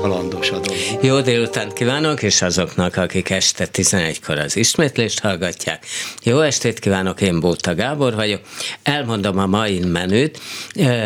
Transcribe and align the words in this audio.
halandos 0.00 0.50
a 0.50 0.58
dolog. 0.58 0.78
Jó 1.02 1.20
délután 1.20 1.72
kívánok, 1.74 2.22
és 2.22 2.42
azoknak, 2.42 2.96
akik 2.96 3.30
este 3.30 3.68
11-kor 3.72 4.38
az 4.38 4.56
ismétlést 4.56 5.20
hallgatják. 5.20 5.86
Jó 6.22 6.40
estét 6.40 6.78
kívánok, 6.78 7.20
én 7.20 7.40
Bóta 7.40 7.74
Gábor 7.74 8.14
vagyok. 8.14 8.40
Elmondom 8.82 9.38
a 9.38 9.46
mai 9.46 9.78
menüt. 9.78 10.40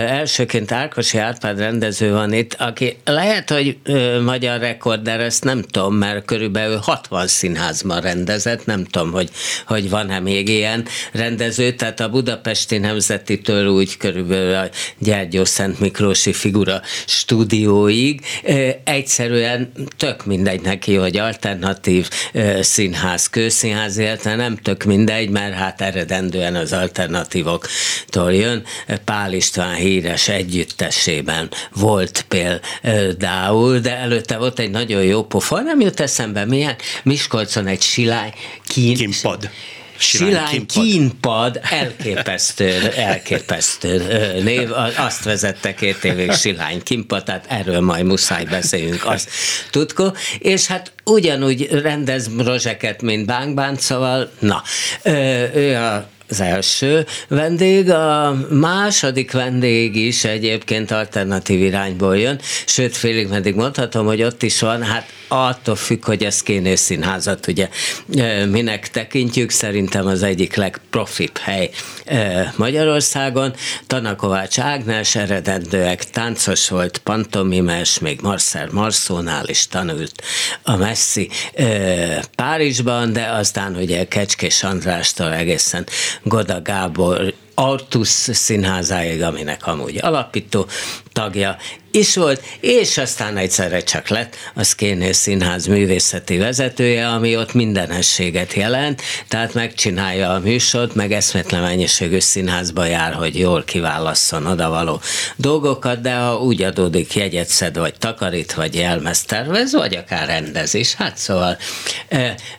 Elsőként 0.08 0.72
Árkosi 0.72 1.18
Árpád 1.18 1.58
rendező 1.58 2.12
van 2.12 2.32
itt, 2.32 2.54
aki 2.58 2.96
lehet, 3.04 3.50
hogy 3.50 3.76
magyar 4.24 4.60
rekorder, 4.60 5.20
ezt 5.20 5.44
nem 5.44 5.62
tudom, 5.62 5.94
mert 5.94 6.24
körülbelül 6.24 6.78
60 6.82 7.26
színházban 7.26 8.00
rendezett, 8.00 8.66
nem 8.66 8.84
tudom, 8.84 9.12
hogy, 9.12 9.30
hogy 9.66 9.90
van-e 9.90 10.20
még 10.20 10.48
ilyen 10.48 10.86
rendező, 11.12 11.72
tehát 11.72 12.00
a 12.00 12.08
Budapesti 12.08 12.78
Nemzetitől 12.78 13.66
úgy 13.66 13.96
körülbelül 13.96 14.54
a 14.54 14.68
Gyergyó 14.98 15.44
Szent 15.44 15.80
Miklósi 15.80 16.32
figura 16.32 16.80
stúdióig 17.06 18.20
egyszerűen 18.84 19.72
tök 19.96 20.24
mindegy 20.24 20.60
neki, 20.60 20.94
hogy 20.94 21.16
alternatív 21.16 22.08
színház, 22.60 23.28
kőszínház, 23.28 23.98
illetve 23.98 24.34
nem 24.34 24.56
tök 24.56 24.84
mindegy, 24.84 25.30
mert 25.30 25.54
hát 25.54 25.80
eredendően 25.80 26.54
az 26.54 26.72
alternatívoktól 26.72 28.32
jön. 28.34 28.64
Pál 29.04 29.32
István 29.32 29.74
híres 29.74 30.28
együttesében 30.28 31.50
volt 31.72 32.24
például, 32.28 33.78
de 33.78 33.96
előtte 33.96 34.36
volt 34.36 34.58
egy 34.58 34.70
nagyon 34.70 35.02
jó 35.02 35.24
pofa, 35.24 35.60
nem 35.60 35.80
jut 35.80 36.00
eszembe 36.00 36.44
milyen, 36.44 36.76
Miskolcon 37.02 37.66
egy 37.66 37.82
silány 37.82 38.32
kín, 38.66 38.96
Kimpad. 38.96 39.50
Silány 39.96 40.66
kínpad. 40.66 40.84
kínpad, 40.84 41.60
elképesztő, 41.62 42.90
elképesztő 42.96 43.96
név, 44.42 44.70
azt 44.96 45.24
vezette 45.24 45.74
két 45.74 46.04
évig 46.04 46.32
Silány 46.32 46.82
kínpad, 46.82 47.24
tehát 47.24 47.46
erről 47.48 47.80
majd 47.80 48.04
muszáj 48.04 48.44
beszéljünk, 48.44 49.06
azt 49.06 49.30
tudko, 49.70 50.12
és 50.38 50.66
hát 50.66 50.92
ugyanúgy 51.04 51.68
rendez 51.70 52.30
rozseket, 52.36 53.02
mint 53.02 53.26
Bánk 53.26 53.78
szóval 53.78 54.30
na, 54.38 54.62
ő 55.54 55.76
a 55.76 56.12
az 56.34 56.40
első 56.40 57.06
vendég, 57.28 57.90
a 57.90 58.36
második 58.50 59.32
vendég 59.32 59.96
is 59.96 60.24
egyébként 60.24 60.90
alternatív 60.90 61.62
irányból 61.62 62.18
jön, 62.18 62.40
sőt 62.66 62.96
félig 62.96 63.28
meddig 63.28 63.54
mondhatom, 63.54 64.06
hogy 64.06 64.22
ott 64.22 64.42
is 64.42 64.60
van, 64.60 64.82
hát 64.82 65.06
attól 65.28 65.76
függ, 65.76 66.04
hogy 66.04 66.24
ez 66.24 66.42
kéne 66.42 66.76
színházat 66.76 67.46
ugye 67.46 67.68
minek 68.50 68.90
tekintjük, 68.90 69.50
szerintem 69.50 70.06
az 70.06 70.22
egyik 70.22 70.54
legprofibb 70.54 71.38
hely 71.38 71.70
Magyarországon. 72.56 73.54
Tanakovács 73.86 74.58
Ágnes 74.58 75.14
eredendőek 75.14 76.10
táncos 76.10 76.68
volt, 76.68 76.98
pantomimes, 76.98 77.98
még 77.98 78.20
Marcel 78.22 78.68
Marszónál 78.72 79.48
is 79.48 79.66
tanult 79.66 80.22
a 80.62 80.76
Messi 80.76 81.30
Párizsban, 82.34 83.12
de 83.12 83.26
aztán 83.26 83.76
ugye 83.76 84.04
Kecskés 84.04 84.62
Andrástól 84.62 85.32
egészen 85.32 85.86
Goda 86.24 86.60
Gábor 86.60 87.43
Artus 87.54 88.08
színházáig, 88.08 89.22
aminek 89.22 89.66
amúgy 89.66 89.98
alapító 90.00 90.66
tagja 91.12 91.56
is 91.90 92.16
volt, 92.16 92.42
és 92.60 92.98
aztán 92.98 93.36
egyszerre 93.36 93.80
csak 93.80 94.08
lett 94.08 94.36
a 94.54 94.62
Szkénél 94.62 95.12
Színház 95.12 95.66
művészeti 95.66 96.36
vezetője, 96.36 97.08
ami 97.08 97.36
ott 97.36 97.52
mindenességet 97.52 98.52
jelent, 98.52 99.02
tehát 99.28 99.54
megcsinálja 99.54 100.30
a 100.30 100.38
műsort, 100.38 100.94
meg 100.94 101.12
eszmetlen 101.12 101.62
mennyiségű 101.62 102.18
színházba 102.18 102.84
jár, 102.84 103.12
hogy 103.12 103.38
jól 103.38 103.64
kiválasszon 103.64 104.46
odavaló 104.46 105.00
dolgokat, 105.36 106.00
de 106.00 106.14
ha 106.14 106.36
úgy 106.38 106.62
adódik 106.62 107.14
jegyet 107.14 107.48
szed, 107.48 107.78
vagy 107.78 107.94
takarít, 107.98 108.52
vagy 108.52 108.74
jelmez 108.74 109.22
tervez, 109.22 109.72
vagy 109.72 109.94
akár 109.94 110.26
rendezés, 110.26 110.94
hát 110.94 111.16
szóval 111.16 111.58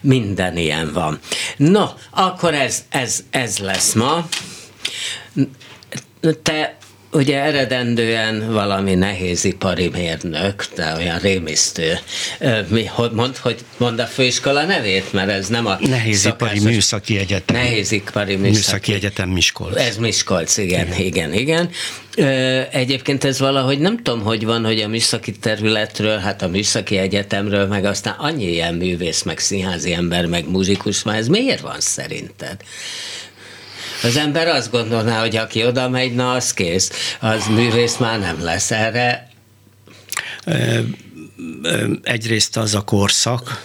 minden 0.02 0.58
ilyen 0.58 0.94
van. 0.94 1.20
No, 1.58 1.86
akkor 2.09 2.53
ez, 2.53 2.84
ez, 2.90 3.24
ez 3.30 3.58
lesz 3.58 3.94
ma. 3.94 4.28
Te 6.44 6.78
ugye 7.16 7.41
eredendően 7.41 8.53
valami 8.53 8.95
nehézipari 8.95 9.88
mérnök, 9.88 10.66
de 10.75 10.94
olyan 10.95 11.19
rémisztő. 11.19 12.00
Mi, 12.67 12.85
hogy 12.85 13.11
mond, 13.11 13.38
hogy 13.38 13.59
mond 13.78 14.00
a 14.00 14.06
főiskola 14.06 14.66
nevét, 14.66 15.13
mert 15.13 15.29
ez 15.29 15.47
nem 15.47 15.66
a 15.66 15.78
Nehézipari 15.79 16.50
szakásos... 16.50 16.73
Műszaki 16.73 17.17
Egyetem. 17.17 17.56
Nehézipari 17.56 18.35
Műszaki, 18.35 18.56
műszaki 18.56 18.94
Egyetem 18.94 19.29
Miskolc. 19.29 19.78
Ez 19.78 19.97
Miskolc, 19.97 20.57
igen, 20.57 20.88
igen, 20.94 21.33
igen. 21.33 21.33
igen. 21.33 21.69
Egyébként 22.72 23.23
ez 23.23 23.39
valahogy 23.39 23.79
nem 23.79 23.97
tudom, 24.03 24.22
hogy 24.22 24.45
van, 24.45 24.66
hogy 24.66 24.79
a 24.79 24.88
műszaki 24.88 25.31
területről, 25.31 26.17
hát 26.17 26.41
a 26.41 26.47
műszaki 26.47 26.97
egyetemről, 26.97 27.67
meg 27.67 27.85
aztán 27.85 28.16
annyi 28.17 28.51
ilyen 28.51 28.73
művész, 28.73 29.23
meg 29.23 29.39
színházi 29.39 29.94
ember, 29.94 30.25
meg 30.25 30.50
muzsikus, 30.50 31.03
már 31.03 31.17
ez 31.17 31.27
miért 31.27 31.62
van 31.62 31.79
szerinted? 31.79 32.57
Az 34.06 34.18
ember 34.18 34.48
azt 34.48 34.72
gondolná, 34.72 35.20
hogy 35.20 35.36
aki 35.36 35.66
oda 35.66 35.90
megy, 35.90 36.14
na 36.14 36.34
az 36.34 36.54
kész, 36.54 37.18
az 37.20 37.48
művész 37.48 37.98
már 37.98 38.20
nem 38.20 38.44
lesz 38.44 38.72
erre. 38.72 39.30
Egyrészt 42.04 42.58
az 42.58 42.76
a 42.76 42.82
korszak, 42.82 43.64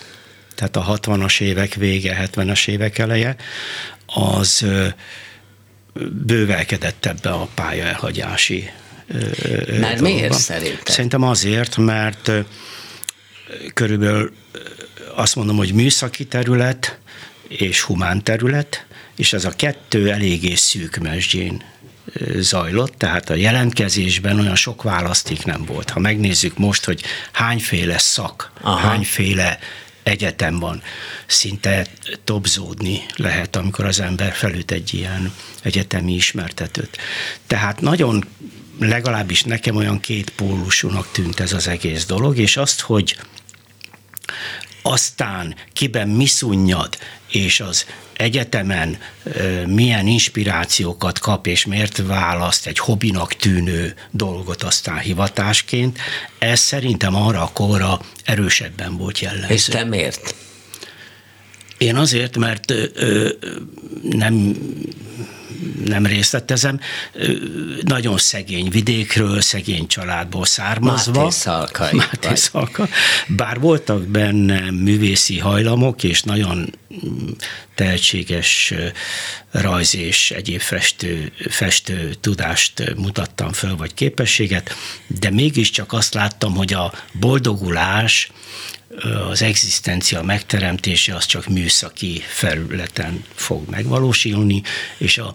tehát 0.55 0.77
a 0.77 0.99
60-as 1.01 1.41
évek 1.41 1.75
vége, 1.75 2.29
70-es 2.35 2.69
évek 2.69 2.99
eleje, 2.99 3.37
az 4.07 4.67
bővelkedett 6.27 7.07
ebbe 7.07 7.31
a 7.31 7.49
pályaelhagyási 7.55 8.71
Mert 9.81 10.01
miért 10.01 10.33
szerinted? 10.33 10.87
Szerintem 10.87 11.23
azért, 11.23 11.77
mert 11.77 12.31
körülbelül 13.75 14.33
azt 15.15 15.37
mondom, 15.37 15.57
hogy 15.57 15.73
műszaki 15.73 16.25
terület 16.25 16.99
és 17.49 17.81
humán 17.81 18.25
terület, 18.25 18.87
és 19.21 19.33
ez 19.33 19.45
a 19.45 19.57
kettő 19.57 20.11
eléggé 20.11 20.55
szűk 20.55 20.97
mesdjén 20.97 21.63
zajlott, 22.37 22.95
tehát 22.97 23.31
a 23.31 23.35
jelentkezésben 23.35 24.41
olyan 24.41 24.57
sok 24.57 24.83
választék 24.83 25.45
nem 25.45 25.65
volt. 25.65 25.91
Ha 25.91 26.01
megnézzük 26.01 26.59
most, 26.59 26.85
hogy 26.85 27.03
hányféle 27.33 27.99
szak, 27.99 28.53
Aha. 28.61 28.77
hányféle 28.89 29.59
egyetem 30.03 30.59
van, 30.59 30.83
szinte 31.27 31.87
topzódni 32.25 33.07
lehet, 33.17 33.57
amikor 33.57 33.85
az 33.85 34.01
ember 34.01 34.33
felüt 34.33 34.71
egy 34.71 34.95
ilyen 34.95 35.33
egyetemi 35.63 36.15
ismertetőt. 36.15 36.99
Tehát 37.47 37.81
nagyon 37.81 38.25
legalábbis 38.79 39.43
nekem 39.43 39.77
olyan 39.77 40.01
két 40.01 40.31
pólusúnak 40.31 41.09
tűnt 41.13 41.41
ez 41.41 41.53
az 41.53 41.69
egész 41.69 42.07
dolog, 42.07 42.39
és 42.39 42.57
azt, 42.57 42.81
hogy 42.81 43.17
aztán 44.83 45.55
kiben 45.73 46.09
mi 46.09 46.27
szunnyad, 46.27 46.99
és 47.31 47.61
az 47.61 47.87
egyetemen 48.21 48.99
milyen 49.67 50.07
inspirációkat 50.07 51.19
kap, 51.19 51.47
és 51.47 51.67
miért 51.67 52.03
választ 52.07 52.67
egy 52.67 52.79
hobbinak 52.79 53.35
tűnő 53.35 53.95
dolgot 54.11 54.63
aztán 54.63 54.99
hivatásként, 54.99 55.99
ez 56.39 56.61
szerintem 56.61 57.15
arra 57.15 57.43
a 57.43 57.51
korra 57.53 58.01
erősebben 58.25 58.97
volt 58.97 59.19
jellemző. 59.19 59.55
És 59.55 59.65
te 59.65 59.85
miért? 59.85 60.35
Én 61.79 61.97
azért, 61.97 62.37
mert 62.37 62.71
ö, 62.71 63.29
nem 64.03 64.57
nem 65.85 66.07
részletezem, 66.07 66.81
nagyon 67.81 68.19
szegény 68.19 68.69
vidékről, 68.71 69.41
szegény 69.41 69.87
családból 69.87 70.45
származva. 70.45 71.23
Máté 71.23 71.31
Szalkai. 71.31 71.97
Máté 71.97 72.35
Szalka. 72.35 72.89
Bár 73.27 73.61
voltak 73.61 74.07
benne 74.07 74.71
művészi 74.71 75.39
hajlamok, 75.39 76.03
és 76.03 76.23
nagyon 76.23 76.75
mm, 77.07 77.29
tehetséges 77.75 78.75
rajz 79.51 79.97
és 79.97 80.31
egyéb 80.31 80.61
festő, 80.61 81.33
festő 81.49 82.15
tudást 82.21 82.95
mutattam 82.97 83.53
föl, 83.53 83.77
vagy 83.77 83.95
képességet, 83.95 84.75
de 85.07 85.31
mégiscsak 85.31 85.93
azt 85.93 86.15
láttam, 86.15 86.55
hogy 86.55 86.73
a 86.73 86.93
boldogulás 87.13 88.31
az 89.31 89.43
egzisztencia 89.43 90.23
megteremtése 90.23 91.15
az 91.15 91.27
csak 91.27 91.47
műszaki 91.47 92.23
felületen 92.27 93.25
fog 93.35 93.69
megvalósulni, 93.69 94.63
és 94.99 95.19
a, 95.19 95.35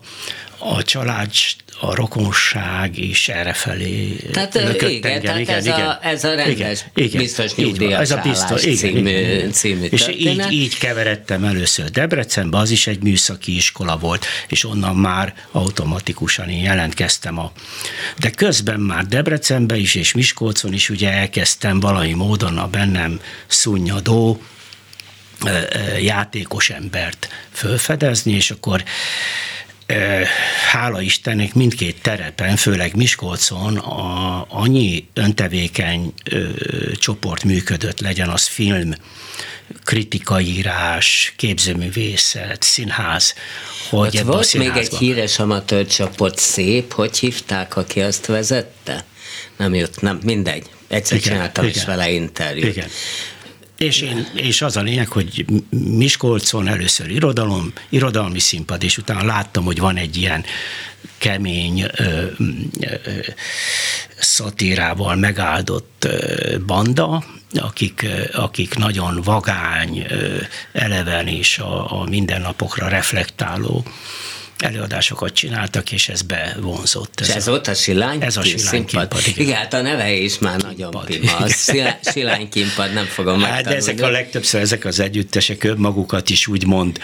a 0.58 0.84
család 0.84 1.32
a 1.80 1.96
rokonság 1.96 2.98
is 2.98 3.30
errefelé 3.30 4.16
tehát, 4.32 4.56
igen, 4.56 4.90
igen, 4.90 5.22
tehát 5.22 5.40
igen, 5.40 5.56
ez, 5.56 5.66
igen, 5.66 5.88
a, 5.88 6.00
ez 6.02 6.24
a 6.24 6.36
rendes 6.36 6.86
igen, 6.96 7.22
biztos 7.22 7.56
nyugdíjas 7.56 8.00
ez 8.02 8.12
a 8.12 8.20
biztos, 8.24 8.64
igen, 8.64 8.78
című, 8.78 9.10
igen, 9.10 9.52
című 9.52 9.86
És 9.86 10.08
így, 10.08 10.52
így 10.52 10.78
keveredtem 10.78 11.44
először 11.44 11.90
Debrecenbe, 11.90 12.58
az 12.58 12.70
is 12.70 12.88
egy 12.88 13.04
műszaki 13.04 13.56
iskola 13.56 13.98
volt, 13.98 14.26
és 14.48 14.66
onnan 14.66 14.96
már 14.96 15.34
automatikusan 15.52 16.50
én 16.50 16.62
jelentkeztem 16.62 17.40
a... 17.40 17.52
De 18.20 18.30
közben 18.30 18.80
már 18.80 19.06
Debrecenbe 19.06 19.76
is, 19.76 19.96
és 19.96 20.14
Miskolcon 20.14 20.74
is 20.74 20.90
ugye 20.90 21.12
elkezdtem 21.12 21.80
valami 21.80 22.14
módon 22.14 22.58
a 22.58 22.68
bennem 22.68 23.20
szunnyadó 23.48 24.42
játékos 26.02 26.70
embert 26.70 27.28
fölfedezni, 27.52 28.32
és 28.34 28.52
akkor 28.52 28.84
hála 30.76 31.02
Istennek 31.02 31.54
mindkét 31.54 32.02
terepen, 32.02 32.56
főleg 32.56 32.96
Miskolcon 32.96 33.78
a, 33.78 34.46
annyi 34.50 35.08
öntevékeny 35.14 36.14
ö, 36.24 36.48
csoport 36.94 37.44
működött, 37.44 38.00
legyen 38.00 38.30
az 38.30 38.48
film, 38.48 38.94
kritikaírás, 39.84 41.34
képzőművészet, 41.38 42.64
színház, 42.64 43.34
hogy 43.90 44.18
Ott 44.18 44.24
volt 44.24 44.54
még 44.54 44.72
egy 44.76 44.98
híres 44.98 45.40
amatőr 45.40 45.88
csoport, 45.88 46.38
szép, 46.38 46.94
hogy 46.94 47.18
hívták, 47.18 47.78
aki 47.78 48.02
azt 48.02 48.26
vezette? 48.26 49.06
Nem 49.58 49.74
jött, 49.74 50.02
nem, 50.02 50.20
mindegy. 50.24 50.66
Egyszer 50.88 51.18
igen, 51.18 51.32
csináltam 51.32 51.64
igen, 51.64 51.76
is 51.76 51.86
vele 51.86 52.12
interjút. 52.12 52.76
Igen. 52.76 52.88
És, 53.78 54.02
én, 54.02 54.28
és 54.34 54.62
az 54.62 54.78
a 54.78 54.82
lényeg, 54.82 55.08
hogy 55.08 55.46
Miskolcon 55.70 56.68
először 56.68 57.10
irodalom, 57.10 57.74
irodalmi 57.90 58.40
színpad, 58.40 58.84
és 58.84 58.98
utána 58.98 59.26
láttam, 59.26 59.64
hogy 59.64 59.80
van 59.80 59.98
egy 59.98 60.18
ilyen 60.18 60.46
kemény 61.18 61.82
ö, 61.82 62.26
ö, 62.80 62.92
szatírával 64.20 65.16
megáldott 65.16 66.06
ö, 66.06 66.58
banda, 66.66 67.24
akik, 67.54 68.06
akik 68.34 68.76
nagyon 68.76 69.22
vagány, 69.22 70.06
ö, 70.10 70.38
eleven 70.72 71.28
és 71.28 71.58
a, 71.58 72.02
a 72.02 72.04
mindennapokra 72.10 72.88
reflektáló 72.88 73.86
előadásokat 74.58 75.34
csináltak, 75.34 75.92
és 75.92 76.10
ez 76.10 76.22
bevonzott. 76.22 77.20
Ez, 77.20 77.30
ez 77.30 77.48
a, 77.48 77.50
volt 77.52 77.68
a 77.68 77.74
silány? 77.74 78.22
Ez 78.22 78.38
a 78.38 78.44
silány 78.44 78.86
igen. 78.90 79.08
igen. 79.36 79.56
hát 79.56 79.74
a 79.74 79.82
neve 79.82 80.12
is 80.12 80.40
már 80.40 80.62
nagyon 80.62 81.04
pima. 81.06 81.48
Silány 82.14 82.50
kimpad, 82.50 82.94
nem 82.94 83.06
fogom 83.06 83.42
hát, 83.42 83.64
de 83.64 83.76
ezek 83.76 84.02
a 84.02 84.10
legtöbbször, 84.10 84.62
ezek 84.62 84.86
az 84.86 85.00
együttesek 85.00 85.64
önmagukat 85.64 86.30
is 86.30 86.48
úgymond 86.48 87.00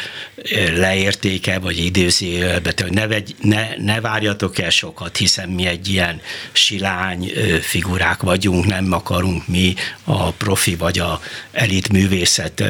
leértéke, 0.75 1.59
vagy 1.59 1.77
időzélbe, 1.77 2.73
hogy 2.81 2.91
ne, 2.91 3.07
vegy, 3.07 3.35
ne, 3.41 3.67
ne 3.77 4.01
várjatok 4.01 4.57
el 4.57 4.69
sokat, 4.69 5.17
hiszen 5.17 5.49
mi 5.49 5.65
egy 5.65 5.87
ilyen 5.87 6.21
silány 6.51 7.31
figurák 7.61 8.21
vagyunk, 8.21 8.65
nem 8.65 8.93
akarunk 8.93 9.47
mi 9.47 9.73
a 10.03 10.31
profi 10.31 10.75
vagy 10.75 10.99
a 10.99 11.21
elit 11.51 11.91
művészet 11.91 12.63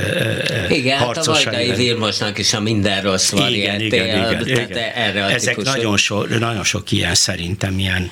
Igen, 0.70 0.98
hát 0.98 1.18
a 1.18 1.32
Vajdai 1.32 1.76
Vilmosnak 1.76 2.38
is 2.38 2.54
a 2.54 2.60
minden 2.60 3.02
rossz 3.02 3.32
igen, 3.32 3.50
igen, 3.50 3.82
igen, 3.82 4.48
igen, 4.48 4.71
igen. 4.76 4.92
erre 4.94 5.26
a 5.26 5.32
Ezek 5.32 5.58
nagyon, 5.58 5.98
so, 5.98 6.24
nagyon 6.24 6.64
sok 6.64 6.92
ilyen 6.92 7.16
szerintem 7.16 7.80
ilyen 7.80 8.12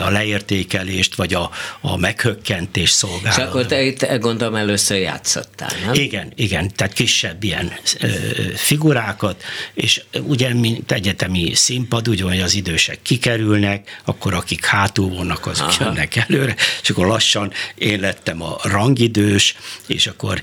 a 0.00 0.10
leértékelést, 0.10 1.14
vagy 1.14 1.34
a, 1.34 1.50
a 1.80 1.96
meghökkentés 1.96 2.90
szolgáló. 2.90 3.42
És 3.42 3.48
akkor 3.48 3.66
te 3.66 3.82
itt 3.82 4.18
gondolom 4.18 4.54
először 4.54 4.98
játszottál, 4.98 5.70
nem? 5.84 5.94
Igen, 5.94 6.32
igen, 6.36 6.70
tehát 6.74 6.92
kisebb 6.92 7.42
ilyen 7.44 7.72
ö, 8.00 8.08
figurákat, 8.54 9.42
és 9.74 10.02
ugye, 10.20 10.54
mint 10.54 10.92
egyetemi 10.92 11.54
színpad, 11.54 12.08
úgy 12.08 12.20
hogy 12.20 12.40
az 12.40 12.54
idősek 12.54 12.98
kikerülnek, 13.02 14.00
akkor 14.04 14.34
akik 14.34 14.64
hátul 14.64 15.14
vannak, 15.14 15.46
azok 15.46 15.68
Aha. 15.68 15.84
jönnek 15.84 16.16
előre, 16.16 16.54
és 16.82 16.90
akkor 16.90 17.06
lassan 17.06 17.52
én 17.74 18.00
lettem 18.00 18.42
a 18.42 18.58
rangidős, 18.62 19.56
és 19.86 20.06
akkor 20.06 20.40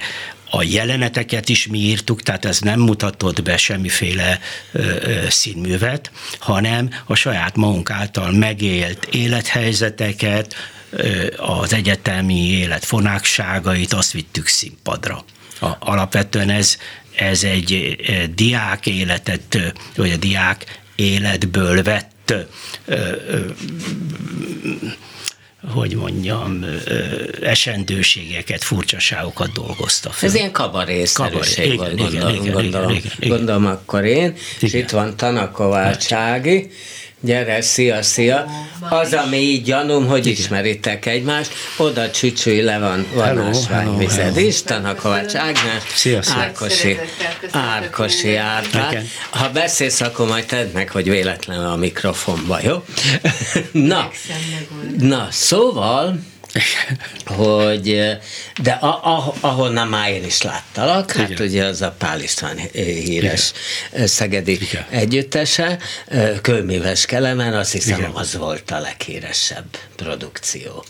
a 0.49 0.63
jeleneteket 0.63 1.49
is 1.49 1.67
mi 1.67 1.77
írtuk, 1.77 2.21
tehát 2.21 2.45
ez 2.45 2.59
nem 2.59 2.79
mutatott 2.79 3.43
be 3.43 3.57
semmiféle 3.57 4.39
ö, 4.71 4.81
ö, 4.81 5.29
színművet, 5.29 6.11
hanem 6.39 6.89
a 7.05 7.15
saját 7.15 7.55
magunk 7.55 7.89
által 7.89 8.31
megélt 8.31 9.07
élethelyzeteket, 9.11 10.55
ö, 10.89 11.27
az 11.37 11.73
egyetemi 11.73 12.47
élet 12.47 12.85
fonákságait, 12.85 13.93
azt 13.93 14.11
vittük 14.11 14.47
színpadra. 14.47 15.23
A, 15.59 15.67
alapvetően 15.79 16.49
ez, 16.49 16.77
ez 17.15 17.43
egy 17.43 17.95
diák 18.35 18.85
életet, 18.85 19.73
vagy 19.95 20.11
a 20.11 20.17
diák 20.17 20.81
életből 20.95 21.83
vett 21.83 22.33
hogy 25.67 25.95
mondjam, 25.95 26.65
esendőségeket, 27.41 28.63
furcsaságokat 28.63 29.51
dolgozta 29.51 30.09
fel. 30.09 30.29
Ez 30.29 30.35
ilyen 30.35 30.51
kabarészerűség 30.51 31.77
volt, 31.77 31.91
igen, 31.93 32.05
gondolom, 32.05 32.33
igen, 32.35 32.53
gondolom, 32.53 32.89
igen, 32.89 33.11
igen, 33.19 33.37
gondolom 33.37 33.65
akkor 33.65 34.03
én, 34.03 34.17
igen. 34.17 34.35
és 34.59 34.73
itt 34.73 34.89
van 34.89 35.15
Tanakovácsági, 35.17 36.69
Gyere, 37.21 37.61
szia, 37.61 38.01
szia. 38.01 38.45
Az, 38.89 39.13
ami 39.13 39.37
így 39.37 39.63
gyanúm, 39.63 40.07
hogy 40.07 40.25
Igen. 40.25 40.39
ismeritek 40.39 41.05
egymást, 41.05 41.51
oda 41.77 42.11
csücsülj 42.11 42.61
le 42.61 42.79
van, 42.79 43.05
van 43.13 43.37
ásványvized 43.37 44.37
is, 44.37 44.63
Tanakovács 44.63 45.35
Ágnes, 45.35 45.83
szia, 45.95 46.21
szia. 46.21 46.35
Árkosi, 46.35 46.97
Árkosi 47.51 48.35
Árpád. 48.35 49.05
Ha 49.29 49.49
beszélsz, 49.49 50.01
akkor 50.01 50.27
majd 50.27 50.45
tedd 50.45 50.67
meg, 50.73 50.89
hogy 50.89 51.09
véletlenül 51.09 51.65
a 51.65 51.75
mikrofonba, 51.75 52.59
jó? 52.63 52.83
na, 53.93 54.09
na, 54.97 55.27
szóval 55.31 56.19
hogy, 57.25 58.17
de 58.61 58.71
a, 58.71 58.87
a, 58.87 59.33
ahonnan 59.39 59.87
már 59.87 60.09
én 60.11 60.25
is 60.25 60.41
láttalak, 60.41 61.11
hát 61.11 61.29
Igen. 61.29 61.47
ugye 61.47 61.65
az 61.65 61.81
a 61.81 61.95
Pál 61.97 62.21
István 62.21 62.57
híres 62.73 63.51
Igen. 63.93 64.07
szegedi 64.07 64.51
Igen. 64.51 64.85
együttese, 64.89 65.79
Kőműves 66.41 67.05
Kelemen, 67.05 67.53
azt 67.53 67.71
hiszem 67.71 67.99
Igen. 67.99 68.11
az 68.13 68.37
volt 68.37 68.71
a 68.71 68.79
leghíresebb 68.79 69.77
produkció. 69.95 70.83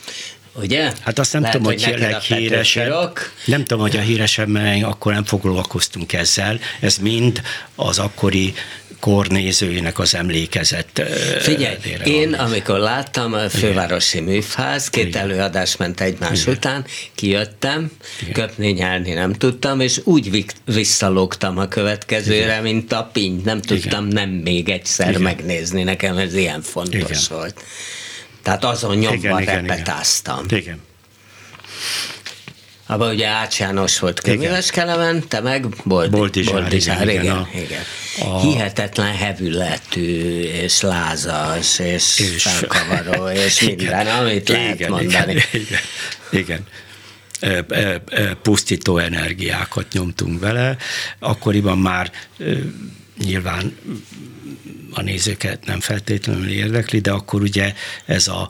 Ugye? 0.53 0.91
Hát 1.01 1.19
azt 1.19 1.33
nem 1.33 1.41
Lehet, 1.41 1.57
tudom, 1.57 1.73
hogy, 1.73 1.83
hogy 1.83 1.99
leghíresebb. 1.99 3.17
Nem 3.45 3.65
tudom, 3.65 3.81
hogy 3.81 3.97
a 3.97 4.01
híresebb, 4.01 4.47
mert 4.47 4.83
akkor 4.83 5.13
nem 5.13 5.25
foglalkoztunk 5.25 6.13
ezzel. 6.13 6.59
Ez 6.79 6.97
mind 6.97 7.41
az 7.75 7.99
akkori 7.99 8.53
kornézőinek 8.99 9.99
az 9.99 10.15
emlékezett. 10.15 11.01
Figyelj, 11.39 11.75
én 12.03 12.29
van. 12.29 12.39
amikor 12.39 12.79
láttam 12.79 13.33
a 13.33 13.49
fővárosi 13.49 14.19
műfáz, 14.19 14.89
két 14.89 15.07
Igen. 15.07 15.21
előadás 15.21 15.77
ment 15.77 16.01
egymás 16.01 16.41
Igen. 16.41 16.53
után, 16.53 16.85
kijöttem, 17.15 17.91
Igen. 18.21 18.33
köpni, 18.33 18.71
nyelni 18.71 19.13
nem 19.13 19.33
tudtam, 19.33 19.79
és 19.79 20.01
úgy 20.03 20.45
visszalogtam 20.65 21.57
a 21.57 21.67
következőre, 21.67 22.43
Igen. 22.43 22.61
mint 22.61 22.91
a 22.91 23.09
piny, 23.13 23.41
nem 23.45 23.61
tudtam 23.61 24.07
Igen. 24.07 24.27
nem 24.27 24.29
még 24.29 24.69
egyszer 24.69 25.09
Igen. 25.09 25.21
megnézni, 25.21 25.83
nekem 25.83 26.17
ez 26.17 26.33
ilyen 26.33 26.61
fontos 26.61 26.99
Igen. 26.99 27.21
volt. 27.29 27.63
Tehát 28.43 28.63
azon 28.63 28.95
nyomban 28.97 29.41
igen, 29.41 29.61
repetáztam. 29.61 30.45
Igen. 30.45 30.59
igen. 30.59 30.87
Abban 32.91 33.13
ugye 33.13 33.27
Ács 33.27 33.59
János 33.59 33.99
volt 33.99 34.19
könyves 34.19 34.71
Kelemen, 34.71 35.27
te 35.27 35.39
meg 35.39 35.67
Bold, 35.83 36.11
Boldizsár, 36.11 36.53
Boldizsár 36.53 37.07
igen, 37.07 37.23
igen, 37.23 37.47
igen, 37.53 37.63
igen. 37.63 37.81
A... 38.19 38.39
Hihetetlen 38.41 39.15
hevületű, 39.15 40.41
és 40.41 40.81
lázas, 40.81 41.79
és, 41.79 42.19
és 42.19 42.43
felkavaró, 42.43 43.29
és 43.45 43.61
minden, 43.61 44.07
amit 44.07 44.49
igen, 44.49 44.61
lehet 44.61 44.89
mondani. 44.89 45.31
Igen, 45.31 45.43
igen. 45.51 45.79
igen 46.29 46.67
pusztító 48.41 48.97
energiákat 48.97 49.91
nyomtunk 49.91 50.39
vele. 50.39 50.77
Akkoriban 51.19 51.77
már 51.77 52.11
nyilván 53.17 53.77
a 54.91 55.01
nézőket 55.01 55.65
nem 55.65 55.79
feltétlenül 55.79 56.49
érdekli, 56.49 56.99
de 56.99 57.11
akkor 57.11 57.41
ugye 57.41 57.73
ez 58.05 58.27
a 58.27 58.49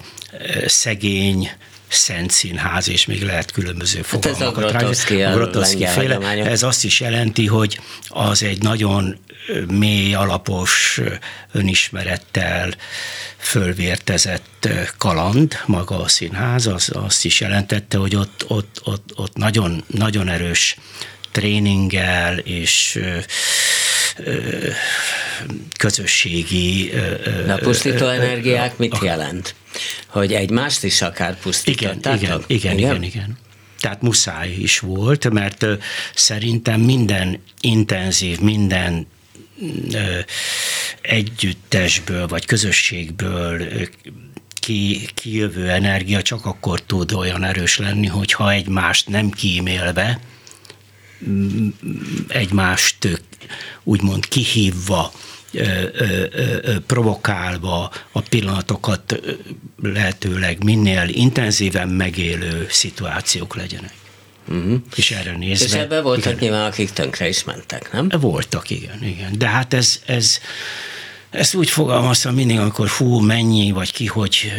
szegény, 0.66 1.52
Szent 1.90 2.32
Színház, 2.32 2.90
és 2.90 3.06
még 3.06 3.24
lehet 3.24 3.52
különböző 3.52 4.02
fogalmakat 4.02 4.72
hát 4.72 4.82
ez 4.84 5.06
a 5.10 5.32
Grotowski, 5.34 5.86
féle. 5.86 6.18
Ez 6.44 6.64
azt 6.64 6.84
is 6.84 7.00
jelenti, 7.00 7.48
hogy 7.48 7.80
az 8.08 8.44
egy 8.44 8.62
nagyon 8.62 9.18
mély, 9.68 10.14
alapos 10.14 11.02
önismerettel 11.52 12.74
fölvértezett 13.38 14.70
kaland, 14.98 15.60
maga 15.66 16.00
a 16.00 16.08
színház, 16.08 16.68
az 16.68 16.90
azt 16.94 17.26
is 17.26 17.40
jelentette, 17.40 17.98
hogy 17.98 18.16
ott, 18.16 18.46
ott, 18.48 18.82
ott, 18.84 19.12
ott 19.16 19.36
nagyon, 19.36 19.84
nagyon 19.88 20.30
erős 20.30 20.78
tréninggel 21.32 22.38
és 22.38 23.00
közösségi... 25.78 26.92
Na, 27.46 27.56
pusztító 27.56 28.08
energiák 28.08 28.78
mit 28.78 28.98
jelent? 29.02 29.56
Hogy 30.08 30.34
egymást 30.34 30.84
is 30.84 31.02
akár 31.02 31.40
pusztítottátok? 31.40 32.22
Igen, 32.22 32.44
igen, 32.48 32.78
igen, 32.78 32.78
igen, 32.78 33.04
igen. 33.04 33.38
Tehát 33.80 34.02
muszáj 34.02 34.50
is 34.50 34.80
volt, 34.80 35.30
mert 35.30 35.66
szerintem 36.14 36.82
minden 36.82 37.42
intenzív, 37.62 38.40
minden 38.40 39.08
együttesből 41.02 42.28
vagy 42.28 42.46
közösségből 42.46 43.68
ki, 44.54 45.10
kijövő 45.14 45.70
energia 45.70 46.22
csak 46.22 46.46
akkor 46.46 46.82
tud 46.82 47.14
olyan 47.14 47.44
erős 47.44 47.78
lenni, 47.78 48.08
hogyha 48.08 48.52
egymást 48.52 49.08
nem 49.08 49.30
kímélve, 49.30 50.20
egymást 52.28 53.22
úgymond 53.84 54.28
kihívva, 54.28 55.12
provokálva 56.88 57.92
a 58.12 58.22
pillanatokat 58.22 59.22
lehetőleg 59.82 60.64
minél 60.64 61.08
intenzíven 61.08 61.90
megélő 61.90 62.68
szituációk 62.70 63.56
legyenek. 63.56 63.94
Uh-huh. 64.48 64.82
És 64.96 65.12
erre 65.12 65.38
nézve... 65.38 65.66
És 65.66 65.74
ebben 65.74 66.04
voltak 66.04 66.26
igen. 66.26 66.38
nyilván, 66.40 66.66
akik 66.66 66.90
tönkre 66.90 67.28
is 67.28 67.44
mentek, 67.44 67.92
nem? 67.92 68.10
Voltak, 68.10 68.70
igen, 68.70 69.04
igen. 69.04 69.38
De 69.38 69.48
hát 69.48 69.74
ez, 69.74 70.02
ez 70.06 70.40
ezt 71.32 71.54
úgy 71.54 71.70
fogalmaztam 71.70 72.34
mindig, 72.34 72.60
amikor 72.60 72.88
hú, 72.88 73.20
mennyi, 73.20 73.72
vagy 73.72 73.92
ki 73.92 74.06
hogy 74.06 74.52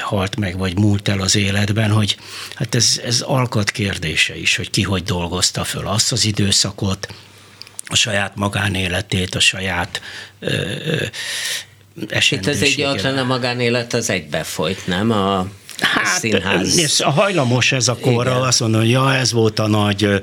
halt 0.00 0.36
meg, 0.36 0.58
vagy 0.58 0.78
múlt 0.78 1.08
el 1.08 1.20
az 1.20 1.36
életben, 1.36 1.90
hogy 1.90 2.16
hát 2.54 2.74
ez, 2.74 3.00
ez 3.04 3.20
alkat 3.20 3.70
kérdése 3.70 4.36
is, 4.36 4.56
hogy 4.56 4.70
ki 4.70 4.82
hogy 4.82 5.02
dolgozta 5.02 5.64
föl 5.64 5.86
azt 5.86 6.12
az 6.12 6.24
időszakot, 6.24 7.14
a 7.86 7.96
saját 7.96 8.36
magánéletét, 8.36 9.34
a 9.34 9.40
saját 9.40 10.00
ö, 10.40 10.52
ö, 10.84 11.04
Itt 12.30 12.46
az 12.46 12.62
egy 12.62 12.74
gyakran 12.76 13.18
a 13.18 13.24
magánélet 13.24 13.92
az 13.92 14.10
egybefolyt, 14.10 14.86
nem? 14.86 15.10
A 15.10 15.46
hát, 15.80 16.18
színház. 16.18 17.00
A 17.00 17.10
hajlamos 17.10 17.72
ez 17.72 17.88
a 17.88 17.96
korra, 17.96 18.40
azt 18.40 18.60
mondom, 18.60 18.80
hogy 18.80 18.90
ja, 18.90 19.14
ez 19.14 19.32
volt 19.32 19.58
a 19.58 19.66
nagy 19.66 20.20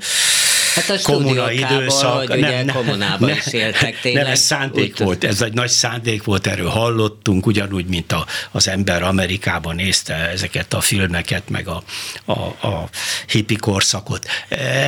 Hát 0.76 0.90
a 0.90 0.98
kommuna 1.04 1.52
időszak. 1.52 2.18
Hogy 2.18 2.28
nem, 2.28 2.38
ugye 2.38 2.64
nem, 2.64 2.76
kommunában 2.76 3.30
nem, 3.30 3.38
is 3.38 3.54
éltek 3.54 4.00
tényleg. 4.00 4.24
Nem, 4.24 4.32
ez 4.32 4.40
szándék 4.40 4.92
úgy, 4.92 5.06
volt, 5.06 5.24
ez 5.24 5.42
egy 5.42 5.54
nagy 5.54 5.70
szándék 5.70 6.24
volt, 6.24 6.48
erről 6.48 6.70
hallottunk, 6.70 7.46
ugyanúgy, 7.46 7.86
mint 7.86 8.12
a, 8.12 8.26
az 8.52 8.68
ember 8.68 9.04
Amerikában 9.04 9.76
nézte 9.76 10.14
ezeket 10.14 10.74
a 10.74 10.82
filmeket, 10.82 11.50
meg 11.50 11.68
a, 11.68 11.84
a, 12.26 12.40
a 12.68 12.90
hippi 13.28 13.56
korszakot. 13.56 14.28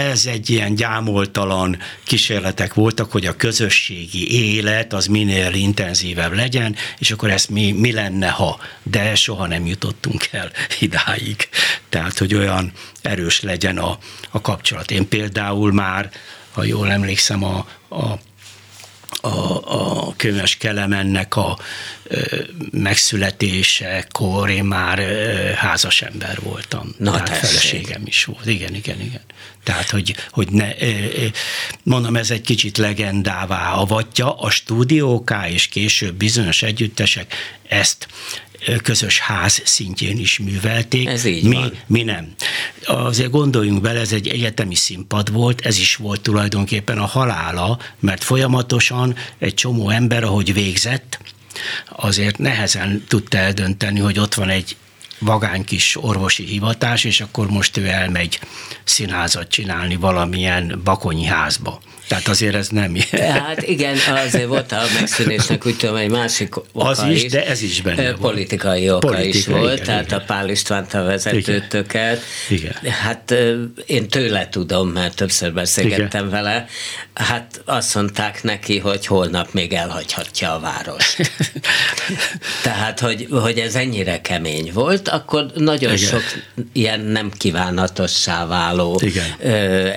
Ez 0.10 0.26
egy 0.26 0.50
ilyen 0.50 0.76
gyámoltalan 0.76 1.78
kísérletek 2.04 2.74
voltak, 2.74 3.12
hogy 3.12 3.26
a 3.26 3.36
közösségi 3.36 4.54
élet 4.56 4.94
az 4.94 5.06
minél 5.06 5.54
intenzívebb 5.54 6.34
legyen, 6.34 6.76
és 6.98 7.12
akkor 7.12 7.30
ezt 7.32 7.50
mi, 7.50 7.72
mi 7.72 7.92
lenne, 7.92 8.30
ha, 8.30 8.60
de 8.84 9.16
soha 9.16 9.48
nem 9.48 9.66
jutottunk 9.66 10.28
el 10.32 10.52
idáig. 10.80 11.50
Tehát, 11.94 12.18
hogy 12.18 12.36
olyan 12.36 12.72
erős 13.02 13.42
legyen 13.42 13.78
a, 13.78 13.98
a 14.30 14.42
kapcsolat. 14.42 14.92
Én 14.92 15.08
például 15.08 15.72
már, 15.72 16.10
ha 16.52 16.64
jól 16.64 16.92
emlékszem, 16.92 17.44
a, 17.44 17.68
a 17.90 18.20
a, 19.22 20.08
a 20.08 20.14
könyves 20.16 20.58
Kelemennek 20.58 21.36
a 21.36 21.58
ö, 22.04 22.22
megszületésekor 22.72 24.50
én 24.50 24.64
már 24.64 25.00
ö, 25.00 25.52
házas 25.56 26.02
ember 26.02 26.40
voltam. 26.42 26.96
Na, 26.98 27.12
Tehát 27.12 27.28
tessék. 27.28 27.46
feleségem 27.50 28.02
is 28.06 28.24
volt. 28.26 28.46
Igen, 28.46 28.76
igen, 28.76 29.02
igen. 29.02 29.22
Tehát, 29.64 29.90
hogy, 29.90 30.16
hogy 30.30 30.50
ne, 30.52 30.70
ö, 30.80 30.86
ö, 30.86 31.26
mondom, 31.84 32.16
ez 32.16 32.32
egy 32.32 32.42
kicsit 32.42 32.78
legendává 32.78 33.72
avatja, 33.72 34.38
a 34.38 34.50
stúdióká 34.50 35.50
és 35.50 35.68
később 35.68 36.16
bizonyos 36.16 36.62
együttesek 36.62 37.34
ezt 37.68 38.08
közös 38.84 39.20
ház 39.20 39.62
szintjén 39.66 40.18
is 40.18 40.40
művelték. 40.40 41.08
Ez 41.08 41.26
így 41.26 41.44
mi, 41.44 41.56
van. 41.56 41.74
mi 41.88 42.04
nem. 42.04 42.34
Azért 42.86 43.30
gondoljunk 43.30 43.82
bele, 43.82 44.00
ez 44.00 44.12
egy 44.12 44.28
egyetemi 44.28 44.76
színpad 44.76 45.32
volt, 45.32 45.62
ez 45.62 45.78
is 45.78 45.96
volt 45.96 46.22
tulajdonképpen 46.22 46.98
a 46.98 47.06
halála, 47.06 47.80
mert 48.00 48.24
folyamatosan 48.24 49.16
egy 49.40 49.54
csomó 49.54 49.90
ember, 49.90 50.24
ahogy 50.24 50.54
végzett, 50.54 51.20
azért 51.90 52.38
nehezen 52.38 53.04
tudta 53.08 53.38
eldönteni, 53.38 54.00
hogy 54.00 54.20
ott 54.20 54.34
van 54.34 54.50
egy 54.50 54.76
vagány 55.20 55.64
kis 55.64 55.98
orvosi 56.02 56.44
hivatás, 56.44 57.04
és 57.04 57.22
akkor 57.22 57.50
most 57.50 57.78
ő 57.78 57.88
elmegy 57.88 58.40
színházat 58.84 59.50
csinálni 59.50 59.96
valamilyen 59.96 60.82
bakonyi 60.84 61.26
házba. 61.26 61.82
Tehát 62.08 62.28
azért 62.28 62.56
ez 62.56 62.68
nem 62.68 62.96
Hát 63.20 63.62
igen, 63.62 63.98
azért 64.26 64.48
volt 64.48 64.72
a 64.72 64.82
megszűnésnek 65.00 65.66
úgy 65.66 65.78
tudom, 65.78 65.96
egy 65.96 66.10
másik 66.10 66.56
oka 66.56 66.88
Az 66.88 67.04
is, 67.10 67.24
is, 67.24 67.32
de 67.32 67.46
ez 67.46 67.62
is 67.62 67.82
benne 67.82 68.14
Politikai 68.14 68.88
volt. 68.88 69.04
oka 69.04 69.14
Politika, 69.14 69.38
is 69.38 69.46
volt, 69.46 69.74
igen, 69.74 69.86
tehát 69.86 70.06
igen. 70.06 70.20
a 70.20 70.24
Pál 70.24 70.50
Istvánt 70.50 70.94
a 70.94 71.04
vezetőtöket. 71.04 72.22
Igen. 72.50 72.74
Hát 72.92 73.36
én 73.86 74.08
tőle 74.08 74.50
tudom, 74.50 74.90
mert 74.90 75.16
többször 75.16 75.54
beszélgettem 75.54 76.28
igen. 76.28 76.30
vele, 76.30 76.66
hát 77.14 77.62
azt 77.66 77.96
mondták 77.96 78.44
neki, 78.44 78.80
hogy 78.80 79.06
holnap 79.06 79.54
még 79.54 79.74
elhagyhatja 79.74 80.54
a 80.54 80.60
várost. 80.60 81.32
tehát, 82.64 83.00
hogy, 83.00 83.28
hogy 83.32 83.60
ez 83.60 83.76
ennyire 83.76 84.22
kemény 84.22 84.72
volt, 84.74 85.08
akkor 85.14 85.46
nagyon 85.56 85.94
igen. 85.94 86.10
sok 86.10 86.24
ilyen 86.74 87.00
nem 87.00 87.32
kívánatossá 87.32 88.46
váló 88.46 89.02
igen. 89.04 89.40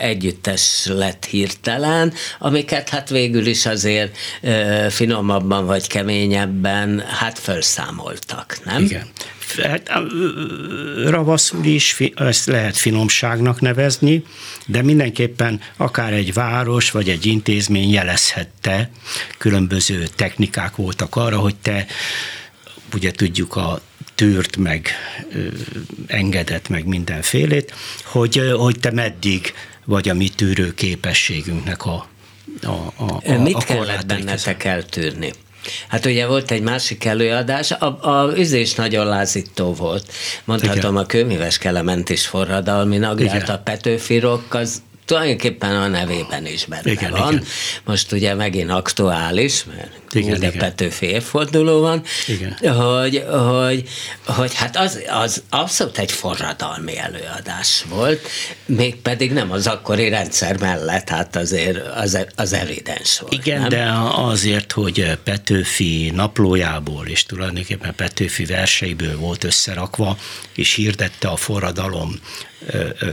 együttes 0.01 0.87
lett 0.87 1.25
hirtelen, 1.25 2.13
amiket 2.39 2.89
hát 2.89 3.09
végül 3.09 3.47
is 3.47 3.67
azért 3.67 4.17
finomabban 4.89 5.67
vagy 5.67 5.87
keményebben 5.87 7.05
hát 7.07 7.39
felszámoltak, 7.39 8.59
nem? 8.65 8.83
Igen. 8.83 9.07
Hát, 9.63 9.91
ravaszul 11.05 11.65
is 11.65 11.97
ezt 12.15 12.47
lehet 12.47 12.77
finomságnak 12.77 13.61
nevezni, 13.61 14.25
de 14.67 14.83
mindenképpen 14.83 15.61
akár 15.77 16.13
egy 16.13 16.33
város 16.33 16.91
vagy 16.91 17.09
egy 17.09 17.27
intézmény 17.27 17.91
jelezhette, 17.91 18.91
különböző 19.39 20.07
technikák 20.17 20.77
voltak 20.77 21.17
arra, 21.17 21.39
hogy 21.39 21.57
te 21.57 21.87
ugye 22.95 23.11
tudjuk 23.11 23.57
a 23.57 23.81
tűrt, 24.17 24.57
meg 24.57 24.89
engedett, 26.07 26.69
meg 26.69 26.87
mindenfélét, 26.87 27.75
hogy, 28.05 28.53
hogy 28.57 28.81
te 28.81 28.91
meddig 28.91 29.53
vagy 29.85 30.09
a 30.09 30.15
mi 30.15 30.29
tűrő 30.29 30.75
képességünknek 30.75 31.85
a, 31.85 32.09
a, 32.63 32.67
a, 32.97 33.21
a 33.25 33.39
Mit 33.39 33.55
a 33.55 33.59
kellett 33.59 34.07
bennetek 34.07 34.65
eltűrni? 34.65 35.33
Hát 35.89 36.07
ugye 36.07 36.27
volt 36.27 36.51
egy 36.51 36.63
másik 36.63 37.05
előadás, 37.05 37.71
a, 37.71 37.87
a 38.11 38.33
üzés 38.37 38.75
nagyon 38.75 39.07
lázító 39.07 39.75
volt. 39.75 40.13
Mondhatom, 40.45 40.93
Igen. 40.93 40.97
a 40.97 41.07
kőműves 41.07 41.59
kelement 41.59 42.09
is 42.09 42.27
forradalmi 42.27 42.99
nagrát, 42.99 43.49
a 43.49 43.59
Petőfi 43.59 44.19
Rock, 44.19 44.55
az 44.55 44.83
tulajdonképpen 45.07 45.77
a 45.77 45.87
nevében 45.89 46.47
is 46.47 46.65
benne 46.65 46.91
igen, 46.91 47.11
van. 47.11 47.33
Igen. 47.33 47.45
Most 47.85 48.13
ugye 48.13 48.35
megint 48.35 48.71
aktuális, 48.71 49.65
mert 49.65 50.15
igen. 50.15 50.53
Petőfi 50.59 51.07
évforduló 51.07 51.81
van, 51.81 52.03
igen. 52.27 52.75
Hogy, 52.75 53.25
hogy, 53.29 53.89
hogy 54.27 54.55
hát 54.55 54.77
az, 54.77 55.03
az 55.09 55.43
abszolút 55.51 55.99
egy 55.99 56.13
forradalmi 56.13 56.99
előadás 56.99 57.85
volt, 57.89 58.29
mégpedig 58.67 59.33
nem 59.33 59.53
az 59.53 59.67
akkori 59.67 60.09
rendszer 60.09 60.59
mellett, 60.59 61.09
hát 61.09 61.37
azért 61.37 61.87
az, 61.87 62.27
az 62.37 62.53
evidens 62.53 63.19
volt. 63.19 63.33
Igen, 63.33 63.61
nem? 63.61 63.69
de 63.69 63.93
azért, 64.15 64.73
hogy 64.73 65.19
Petőfi 65.25 66.13
naplójából 66.15 67.07
és 67.07 67.23
tulajdonképpen 67.23 67.95
Petőfi 67.95 68.45
verseiből 68.45 69.17
volt 69.17 69.45
összerakva, 69.45 70.19
és 70.55 70.75
hirdette 70.75 71.29
a 71.29 71.37
forradalom 71.37 72.21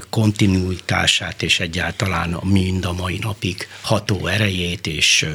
kontinuitását 0.09 1.43
és 1.43 1.59
egyáltalán 1.59 2.39
mind 2.43 2.85
a 2.85 2.93
mai 2.93 3.17
napig 3.21 3.67
ható 3.81 4.27
erejét 4.27 4.87
és 4.87 5.25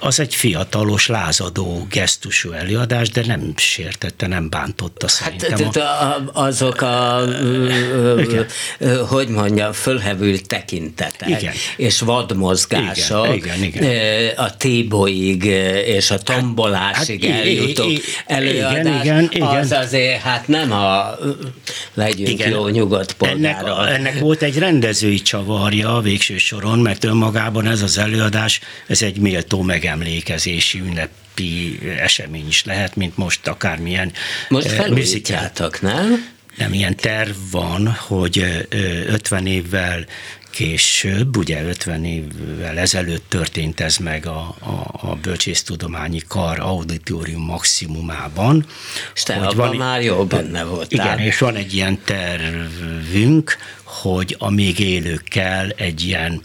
az 0.00 0.20
egy 0.20 0.34
fiatalos, 0.34 1.06
lázadó, 1.06 1.86
gesztusú 1.90 2.52
előadás, 2.52 3.08
de 3.08 3.22
nem 3.26 3.52
sértette, 3.56 4.26
nem 4.26 4.48
bántotta 4.48 5.06
hát, 5.06 5.40
szerintem. 5.40 5.64
Hát, 5.64 5.76
a... 5.76 6.30
azok 6.32 6.80
a, 6.80 7.22
Igen. 8.18 8.46
hogy 9.08 9.28
mondja, 9.28 9.72
fölhevült 9.72 10.46
tekintetek, 10.46 11.28
Igen. 11.28 11.52
és 11.76 12.00
vadmozgások, 12.00 13.34
Igen, 13.34 13.62
igen, 13.62 13.84
igen. 13.84 14.36
a 14.36 14.56
téboig 14.56 15.44
és 15.84 16.10
a 16.10 16.18
tombolásig 16.18 17.24
hát, 17.24 17.40
eljutó 17.40 17.84
előadás, 18.26 19.04
igen, 19.04 19.28
igen, 19.30 19.46
az 19.46 19.72
azért 19.72 20.20
hát 20.20 20.48
nem 20.48 20.72
a 20.72 21.18
legyünk 21.94 22.28
igen. 22.28 22.50
jó 22.50 22.68
nyugodt 22.68 23.12
polgára. 23.12 23.86
Ennek, 23.86 23.98
ennek 23.98 24.18
volt 24.18 24.42
egy 24.42 24.58
rendezői 24.58 25.20
csavarja 25.20 25.96
a 25.96 26.00
végső 26.00 26.36
soron, 26.36 26.78
mert 26.78 27.04
önmagában 27.04 27.66
ez 27.66 27.82
az 27.82 27.98
előadás, 27.98 28.60
ez 28.86 29.02
egy 29.02 29.18
méltó 29.18 29.62
meg 29.62 29.84
megemlékezési 29.96 30.78
ünnepi 30.78 31.78
esemény 31.98 32.48
is 32.48 32.64
lehet, 32.64 32.96
mint 32.96 33.16
most 33.16 33.46
akármilyen 33.46 34.12
Most 34.48 34.66
eh, 34.66 34.72
felújítjátok, 34.72 35.80
nem? 35.80 36.28
Nem, 36.56 36.72
ilyen 36.72 36.96
terv 36.96 37.36
van, 37.50 37.88
hogy 37.88 38.66
50 39.06 39.46
évvel 39.46 40.06
később, 40.50 41.36
ugye 41.36 41.62
50 41.62 42.04
évvel 42.04 42.78
ezelőtt 42.78 43.24
történt 43.28 43.80
ez 43.80 43.96
meg 43.96 44.26
a, 44.26 44.56
a, 44.60 45.08
a 45.08 45.14
Bölcsésztudományi 45.22 46.20
Kar 46.28 46.60
auditorium 46.60 47.42
maximumában. 47.42 48.66
És 49.14 49.22
te 49.22 49.34
abban 49.34 49.56
van, 49.56 49.76
már 49.76 50.02
jó 50.02 50.24
benne 50.24 50.64
voltál. 50.64 51.06
Igen, 51.06 51.18
és 51.18 51.38
van 51.38 51.56
egy 51.56 51.74
ilyen 51.74 52.00
tervünk, 52.04 53.56
hogy 53.82 54.36
a 54.38 54.50
még 54.50 54.78
élőkkel 54.78 55.70
egy 55.76 56.02
ilyen 56.02 56.42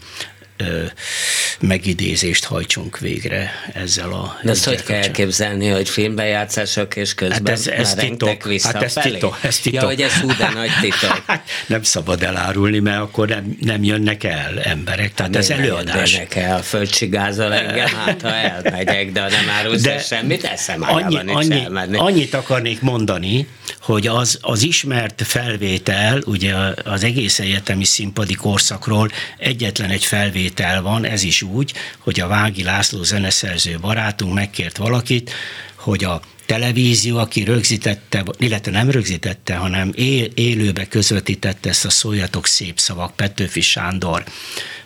megidézést 1.60 2.44
hajtsunk 2.44 2.98
végre 2.98 3.50
ezzel 3.72 4.12
a... 4.12 4.38
De 4.42 4.50
ezt 4.50 4.64
hogy 4.64 4.82
kell 4.82 4.96
elképzelni, 4.96 5.68
hogy 5.68 5.88
filmbejátszások 5.88 6.96
és 6.96 7.14
közben 7.14 7.38
hát 7.38 7.48
ez, 7.48 7.66
ez 7.66 7.94
titok, 7.94 8.44
vissza 8.44 8.72
hát 8.72 8.82
ez 8.82 8.92
titok, 8.92 9.38
ez 9.42 9.58
titok. 9.58 9.80
Ja, 9.80 9.86
hogy 9.86 10.02
ez 10.02 10.12
hú, 10.12 10.26
de 10.26 10.50
nagy 10.54 10.70
titok. 10.90 11.22
nem 11.66 11.82
szabad 11.82 12.22
elárulni, 12.22 12.78
mert 12.78 13.00
akkor 13.00 13.28
nem, 13.28 13.56
nem 13.60 13.84
jönnek 13.84 14.24
el 14.24 14.60
emberek, 14.62 15.14
tehát 15.14 15.32
nem 15.32 15.40
ez 15.40 15.50
előadás. 15.50 16.12
Jönnek 16.12 16.34
el, 16.34 16.62
földcsigázol 16.62 17.54
engem, 17.54 17.88
hát 17.88 18.22
ha 18.22 18.34
elmegyek, 18.34 19.12
de 19.12 19.20
nem 19.20 19.48
árulsz 19.58 19.82
de 19.82 19.98
semmit, 19.98 20.44
eszem 20.44 20.82
annyi, 20.82 21.16
annyi, 21.16 21.60
elmenni. 21.62 21.96
Annyit 21.96 22.34
akarnék 22.34 22.80
mondani, 22.80 23.46
hogy 23.80 24.06
az, 24.06 24.38
az 24.40 24.62
ismert 24.62 25.22
felvétel, 25.26 26.22
ugye 26.24 26.54
az 26.84 27.04
egész 27.04 27.38
egyetemi 27.38 27.84
színpadi 27.84 28.34
korszakról 28.34 29.10
egyetlen 29.38 29.90
egy 29.90 30.04
felvétel 30.04 30.45
van, 30.82 31.04
ez 31.04 31.22
is 31.22 31.42
úgy, 31.42 31.72
hogy 31.98 32.20
a 32.20 32.26
Vági 32.26 32.62
László 32.62 33.02
zeneszerző 33.02 33.78
barátunk 33.80 34.34
megkért 34.34 34.76
valakit, 34.76 35.30
hogy 35.74 36.04
a 36.04 36.20
televízió, 36.46 37.18
aki 37.18 37.44
rögzítette, 37.44 38.24
illetve 38.38 38.70
nem 38.70 38.90
rögzítette, 38.90 39.54
hanem 39.54 39.92
él, 39.94 40.24
élőbe 40.34 40.86
közvetítette 40.88 41.68
ezt 41.68 41.84
a 41.84 41.90
szóljatok 41.90 42.46
szép 42.46 42.78
szavak 42.78 43.16
Petőfi 43.16 43.60
Sándor 43.60 44.24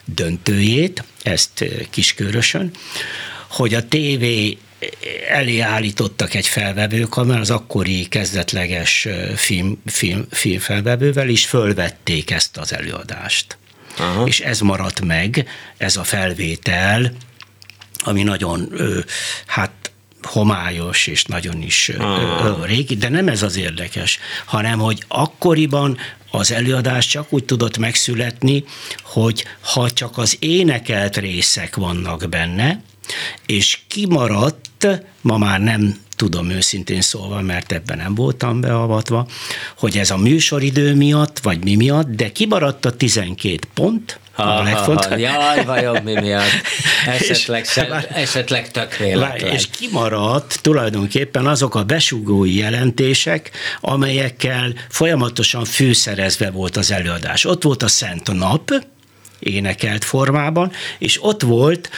döntőjét, 0.05 1.05
ezt 1.23 1.65
kiskörösön, 1.91 2.71
hogy 3.49 3.75
a 3.75 3.89
tévé 3.89 4.59
elé 5.29 5.59
állítottak 5.59 6.35
egy 6.35 6.47
felvevőkamerát, 6.47 7.41
az 7.41 7.51
akkori 7.51 8.07
kezdetleges 8.09 9.09
film, 9.37 9.83
film, 9.87 10.27
filmfelvevővel, 10.31 11.29
és 11.29 11.47
fölvették 11.47 12.31
ezt 12.31 12.57
az 12.57 12.73
előadást. 12.73 13.59
Aha. 14.01 14.27
És 14.27 14.41
ez 14.41 14.61
maradt 14.61 15.01
meg, 15.01 15.49
ez 15.77 15.97
a 15.97 16.05
felvétel, 16.05 17.13
ami 18.05 18.23
nagyon, 18.23 18.73
hát 19.47 19.71
homályos 20.23 21.07
és 21.07 21.25
nagyon 21.25 21.63
is 21.63 21.89
Aha. 21.99 22.65
régi, 22.65 22.97
de 22.97 23.09
nem 23.09 23.29
ez 23.29 23.43
az 23.43 23.57
érdekes, 23.57 24.19
hanem 24.45 24.79
hogy 24.79 25.05
akkoriban 25.09 25.99
az 26.31 26.53
előadás 26.53 27.07
csak 27.07 27.33
úgy 27.33 27.45
tudott 27.45 27.79
megszületni, 27.79 28.65
hogy 29.03 29.45
ha 29.61 29.91
csak 29.91 30.19
az 30.19 30.37
énekelt 30.39 31.17
részek 31.17 31.77
vannak 31.77 32.29
benne, 32.29 32.83
és 33.47 33.79
kimaradt, 33.89 34.70
ma 35.21 35.39
már 35.39 35.61
nem 35.61 35.97
tudom 36.17 36.51
őszintén 36.51 37.01
szólva, 37.01 37.41
mert 37.41 37.73
ebben 37.73 37.97
nem 37.97 38.15
voltam 38.15 38.61
beavatva, 38.61 39.27
hogy 39.79 39.99
ez 39.99 40.11
a 40.11 40.17
műsoridő 40.17 40.95
miatt, 40.95 41.39
vagy 41.39 41.65
mi 41.65 41.75
miatt, 41.75 42.09
de 42.09 42.33
kimaradt 42.33 42.85
a 42.85 42.97
12 42.97 43.59
pont, 43.75 44.19
ha, 44.33 44.43
a 44.43 44.63
legfontosabb. 44.63 45.19
Jaj, 45.19 45.65
vajon 45.65 46.03
mi 46.03 46.13
miatt? 46.13 46.51
Esetleg, 47.07 47.63
és, 47.63 47.71
se, 47.71 48.09
esetleg 48.09 48.71
tök 48.71 48.97
véletlen. 48.97 49.53
És 49.53 49.67
kimaradt 49.71 50.59
tulajdonképpen 50.63 51.47
azok 51.47 51.75
a 51.75 51.85
besugói 51.85 52.57
jelentések, 52.57 53.51
amelyekkel 53.81 54.75
folyamatosan 54.89 55.65
fűszerezve 55.65 56.51
volt 56.51 56.77
az 56.77 56.91
előadás. 56.91 57.45
Ott 57.45 57.63
volt 57.63 57.83
a 57.83 57.89
Szent 57.89 58.33
Nap, 58.33 58.71
énekelt 59.39 60.05
formában, 60.05 60.73
és 60.99 61.19
ott 61.23 61.43
volt 61.43 61.91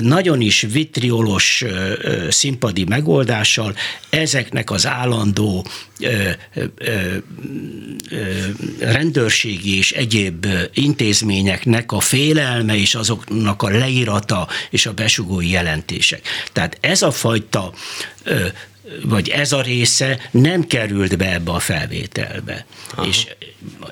nagyon 0.00 0.40
is 0.40 0.66
vitriolos 0.72 1.64
színpadi 2.28 2.84
megoldással 2.84 3.74
ezeknek 4.10 4.70
az 4.70 4.86
állandó 4.86 5.66
rendőrségi 8.78 9.76
és 9.76 9.92
egyéb 9.92 10.46
intézményeknek 10.74 11.92
a 11.92 12.00
félelme 12.00 12.76
és 12.76 12.94
azoknak 12.94 13.62
a 13.62 13.68
leírata 13.68 14.48
és 14.70 14.86
a 14.86 14.92
besugói 14.92 15.50
jelentések. 15.50 16.20
Tehát 16.52 16.78
ez 16.80 17.02
a 17.02 17.10
fajta 17.10 17.72
vagy 19.02 19.28
ez 19.28 19.52
a 19.52 19.60
része 19.60 20.18
nem 20.30 20.66
került 20.66 21.16
be 21.16 21.32
ebbe 21.32 21.50
a 21.50 21.58
felvételbe. 21.58 22.66
Aha. 22.94 23.06
És 23.06 23.26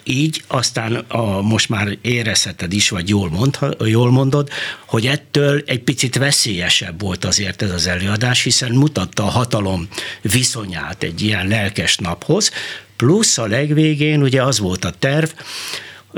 így 0.05 0.43
aztán 0.47 0.95
a, 0.95 1.41
most 1.41 1.69
már 1.69 1.99
érezheted 2.01 2.73
is, 2.73 2.89
vagy 2.89 3.09
jól, 3.09 3.31
mond, 3.31 3.59
jól 3.85 4.11
mondod, 4.11 4.49
hogy 4.87 5.07
ettől 5.07 5.63
egy 5.67 5.83
picit 5.83 6.17
veszélyesebb 6.17 7.01
volt 7.01 7.25
azért 7.25 7.63
ez 7.63 7.71
az 7.71 7.87
előadás, 7.87 8.43
hiszen 8.43 8.73
mutatta 8.73 9.23
a 9.23 9.31
hatalom 9.31 9.89
viszonyát 10.23 11.03
egy 11.03 11.23
ilyen 11.23 11.49
lelkes 11.49 11.97
naphoz, 11.97 12.51
plusz 12.97 13.39
a 13.39 13.47
legvégén 13.47 14.23
ugye 14.23 14.43
az 14.43 14.59
volt 14.59 14.85
a 14.85 14.91
terv, 14.99 15.29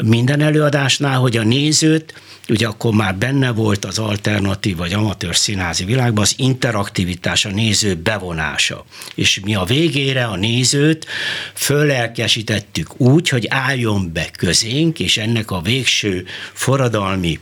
minden 0.03 0.41
előadásnál, 0.41 1.19
hogy 1.19 1.37
a 1.37 1.43
nézőt 1.43 2.15
ugye 2.49 2.67
akkor 2.67 2.95
már 2.95 3.15
benne 3.15 3.51
volt 3.51 3.85
az 3.85 3.99
alternatív 3.99 4.77
vagy 4.77 4.93
amatőr 4.93 5.37
színházi 5.37 5.85
világban 5.85 6.23
az 6.23 6.35
interaktivitás, 6.37 7.45
a 7.45 7.51
néző 7.51 7.95
bevonása. 7.95 8.85
És 9.15 9.41
mi 9.45 9.55
a 9.55 9.65
végére 9.65 10.25
a 10.25 10.37
nézőt 10.37 11.07
föllelkesítettük 11.55 13.01
úgy, 13.01 13.29
hogy 13.29 13.47
álljon 13.49 14.13
be 14.13 14.31
közénk, 14.31 14.99
és 15.01 15.17
ennek 15.17 15.51
a 15.51 15.61
végső 15.61 16.27
forradalmi 16.53 17.39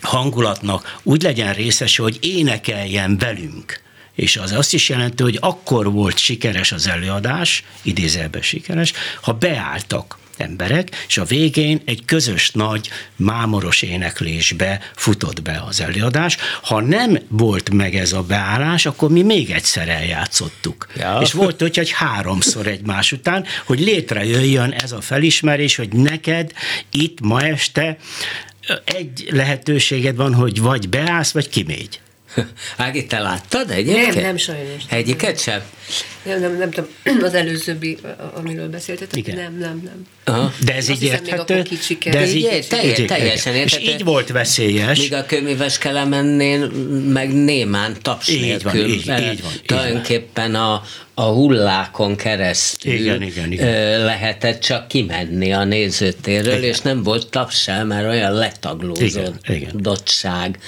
hangulatnak 0.00 0.98
úgy 1.02 1.22
legyen 1.22 1.54
részes, 1.54 1.96
hogy 1.96 2.18
énekeljen 2.20 3.18
velünk 3.18 3.86
és 4.14 4.36
az 4.36 4.52
azt 4.52 4.74
is 4.74 4.88
jelenti, 4.88 5.22
hogy 5.22 5.38
akkor 5.40 5.92
volt 5.92 6.18
sikeres 6.18 6.72
az 6.72 6.86
előadás, 6.86 7.64
idézelben 7.82 8.42
sikeres, 8.42 8.92
ha 9.20 9.32
beálltak 9.32 10.18
emberek, 10.40 11.04
és 11.08 11.18
a 11.18 11.24
végén 11.24 11.80
egy 11.84 12.04
közös 12.04 12.50
nagy 12.50 12.90
mámoros 13.16 13.82
éneklésbe 13.82 14.80
futott 14.96 15.42
be 15.42 15.62
az 15.66 15.80
előadás. 15.80 16.36
Ha 16.62 16.80
nem 16.80 17.18
volt 17.28 17.70
meg 17.70 17.94
ez 17.94 18.12
a 18.12 18.22
beállás, 18.22 18.86
akkor 18.86 19.10
mi 19.10 19.22
még 19.22 19.50
egyszer 19.50 19.88
eljátszottuk. 19.88 20.86
Ja. 20.96 21.18
És 21.22 21.32
volt, 21.32 21.60
hogy 21.60 21.78
egy 21.78 21.90
háromszor 21.90 22.66
egymás 22.66 23.12
után, 23.12 23.44
hogy 23.66 23.80
létrejöjjön 23.80 24.70
ez 24.70 24.92
a 24.92 25.00
felismerés, 25.00 25.76
hogy 25.76 25.92
neked 25.92 26.52
itt 26.90 27.20
ma 27.20 27.42
este 27.42 27.96
egy 28.84 29.28
lehetőséged 29.30 30.16
van, 30.16 30.34
hogy 30.34 30.60
vagy 30.60 30.88
beállsz, 30.88 31.32
vagy 31.32 31.48
kimégy. 31.48 32.00
Ági, 32.76 33.06
te 33.06 33.18
láttad 33.18 33.70
egyébként? 33.70 34.14
Nem, 34.14 34.22
nem 34.22 34.36
sajnos. 34.36 34.82
Egyiket 34.88 35.40
sem? 35.40 35.62
Nem, 36.22 36.40
nem, 36.40 36.56
nem 36.56 36.70
tudom, 36.70 36.90
az 37.28 37.34
előzőbbi, 37.34 37.98
amiről 38.34 38.68
beszéltetek, 38.68 39.18
Igen. 39.18 39.36
nem, 39.36 39.58
nem, 39.58 39.82
nem. 39.84 40.06
Aha. 40.24 40.52
De 40.64 40.74
ez 40.74 40.88
így 40.88 41.02
érthető? 41.02 41.62
De 42.10 42.18
ez 42.18 42.32
így, 42.32 42.66
teljes, 42.68 43.06
teljesen 43.06 43.54
érthető. 43.54 43.84
És 43.84 43.92
így 43.92 44.04
volt 44.04 44.28
veszélyes. 44.28 44.98
Míg 44.98 45.12
a 45.12 45.26
köműves 45.26 45.78
kelemennél 45.78 46.70
meg 47.12 47.34
némán 47.34 47.96
taps 48.02 48.28
így 48.28 48.40
nélkül. 48.40 48.70
Van, 48.70 48.88
így, 48.88 49.32
így 49.32 49.42
van, 49.42 49.52
tulajdonképpen 49.66 50.54
a, 50.54 50.82
a 51.18 51.32
hullákon 51.32 52.16
keresztül 52.16 52.92
igen, 52.92 53.22
igen, 53.22 53.52
igen. 53.52 54.04
lehetett 54.04 54.60
csak 54.60 54.88
kimenni 54.88 55.52
a 55.52 55.64
nézőtérről, 55.64 56.56
igen. 56.56 56.68
és 56.68 56.80
nem 56.80 57.02
volt 57.02 57.38
sem, 57.50 57.86
mert 57.86 58.06
olyan 58.06 58.32
letaglózottság 58.32 60.58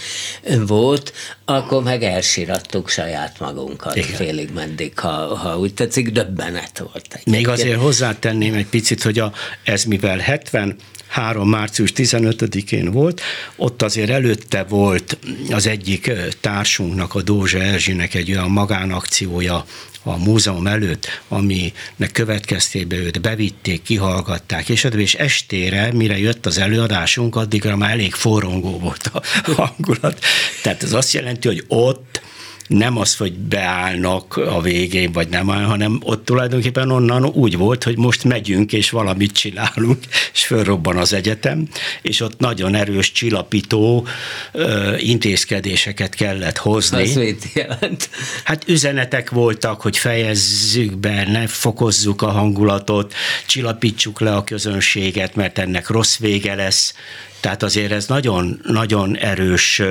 volt, 0.66 1.12
akkor 1.44 1.82
meg 1.82 2.02
elsirattuk 2.02 2.88
saját 2.88 3.40
magunkat 3.40 3.96
igen. 3.96 4.10
félig 4.10 4.50
meddig, 4.54 4.98
ha, 4.98 5.36
ha 5.36 5.58
úgy 5.58 5.74
tetszik, 5.74 6.10
döbbenet 6.10 6.78
volt. 6.78 7.06
Egy 7.10 7.26
Még 7.26 7.48
azért 7.48 7.80
hozzátenném 7.80 8.54
egy 8.54 8.66
picit, 8.66 9.02
hogy 9.02 9.18
a, 9.18 9.32
ez 9.64 9.84
mivel 9.84 10.18
70 10.18 10.76
3. 11.10 11.48
március 11.48 11.92
15-én 11.96 12.90
volt, 12.90 13.20
ott 13.56 13.82
azért 13.82 14.10
előtte 14.10 14.62
volt 14.62 15.18
az 15.50 15.66
egyik 15.66 16.12
társunknak, 16.40 17.14
a 17.14 17.22
Dózsa 17.22 17.58
Erzsinek 17.58 18.14
egy 18.14 18.30
olyan 18.30 18.50
magánakciója 18.50 19.64
a 20.02 20.16
múzeum 20.16 20.66
előtt, 20.66 21.06
aminek 21.28 22.10
következtében 22.12 22.98
őt 22.98 23.20
bevitték, 23.20 23.82
kihallgatták, 23.82 24.68
és, 24.68 24.84
és 24.96 25.14
estére, 25.14 25.92
mire 25.92 26.18
jött 26.18 26.46
az 26.46 26.58
előadásunk, 26.58 27.36
addigra 27.36 27.76
már 27.76 27.90
elég 27.90 28.14
forrongó 28.14 28.78
volt 28.78 29.10
a 29.12 29.22
hangulat. 29.62 30.24
Tehát 30.62 30.82
ez 30.82 30.92
azt 30.92 31.12
jelenti, 31.12 31.48
hogy 31.48 31.64
ott 31.68 32.20
nem 32.70 32.98
az, 32.98 33.16
hogy 33.16 33.32
beállnak 33.32 34.36
a 34.36 34.60
végén, 34.60 35.12
vagy 35.12 35.28
nem 35.28 35.46
hanem 35.46 36.00
ott 36.02 36.24
tulajdonképpen 36.24 36.90
onnan 36.90 37.24
úgy 37.24 37.56
volt, 37.56 37.84
hogy 37.84 37.96
most 37.98 38.24
megyünk, 38.24 38.72
és 38.72 38.90
valamit 38.90 39.32
csinálunk, 39.32 39.98
és 40.34 40.44
fölrobban 40.44 40.96
az 40.96 41.12
egyetem, 41.12 41.68
és 42.02 42.20
ott 42.20 42.38
nagyon 42.38 42.74
erős 42.74 43.12
csillapító 43.12 44.06
ö, 44.52 44.96
intézkedéseket 44.96 46.14
kellett 46.14 46.56
hozni. 46.56 47.02
Az 47.02 47.14
mit 47.14 47.52
jelent? 47.54 48.10
Hát 48.44 48.68
üzenetek 48.68 49.30
voltak, 49.30 49.80
hogy 49.80 49.96
fejezzük 49.96 50.96
be, 50.96 51.26
ne 51.30 51.46
fokozzuk 51.46 52.22
a 52.22 52.30
hangulatot, 52.30 53.14
csillapítsuk 53.46 54.20
le 54.20 54.34
a 54.34 54.44
közönséget, 54.44 55.34
mert 55.34 55.58
ennek 55.58 55.88
rossz 55.88 56.18
vége 56.18 56.54
lesz, 56.54 56.94
tehát 57.40 57.62
azért 57.62 57.92
ez 57.92 58.06
nagyon, 58.06 58.60
nagyon 58.64 59.16
erős 59.16 59.82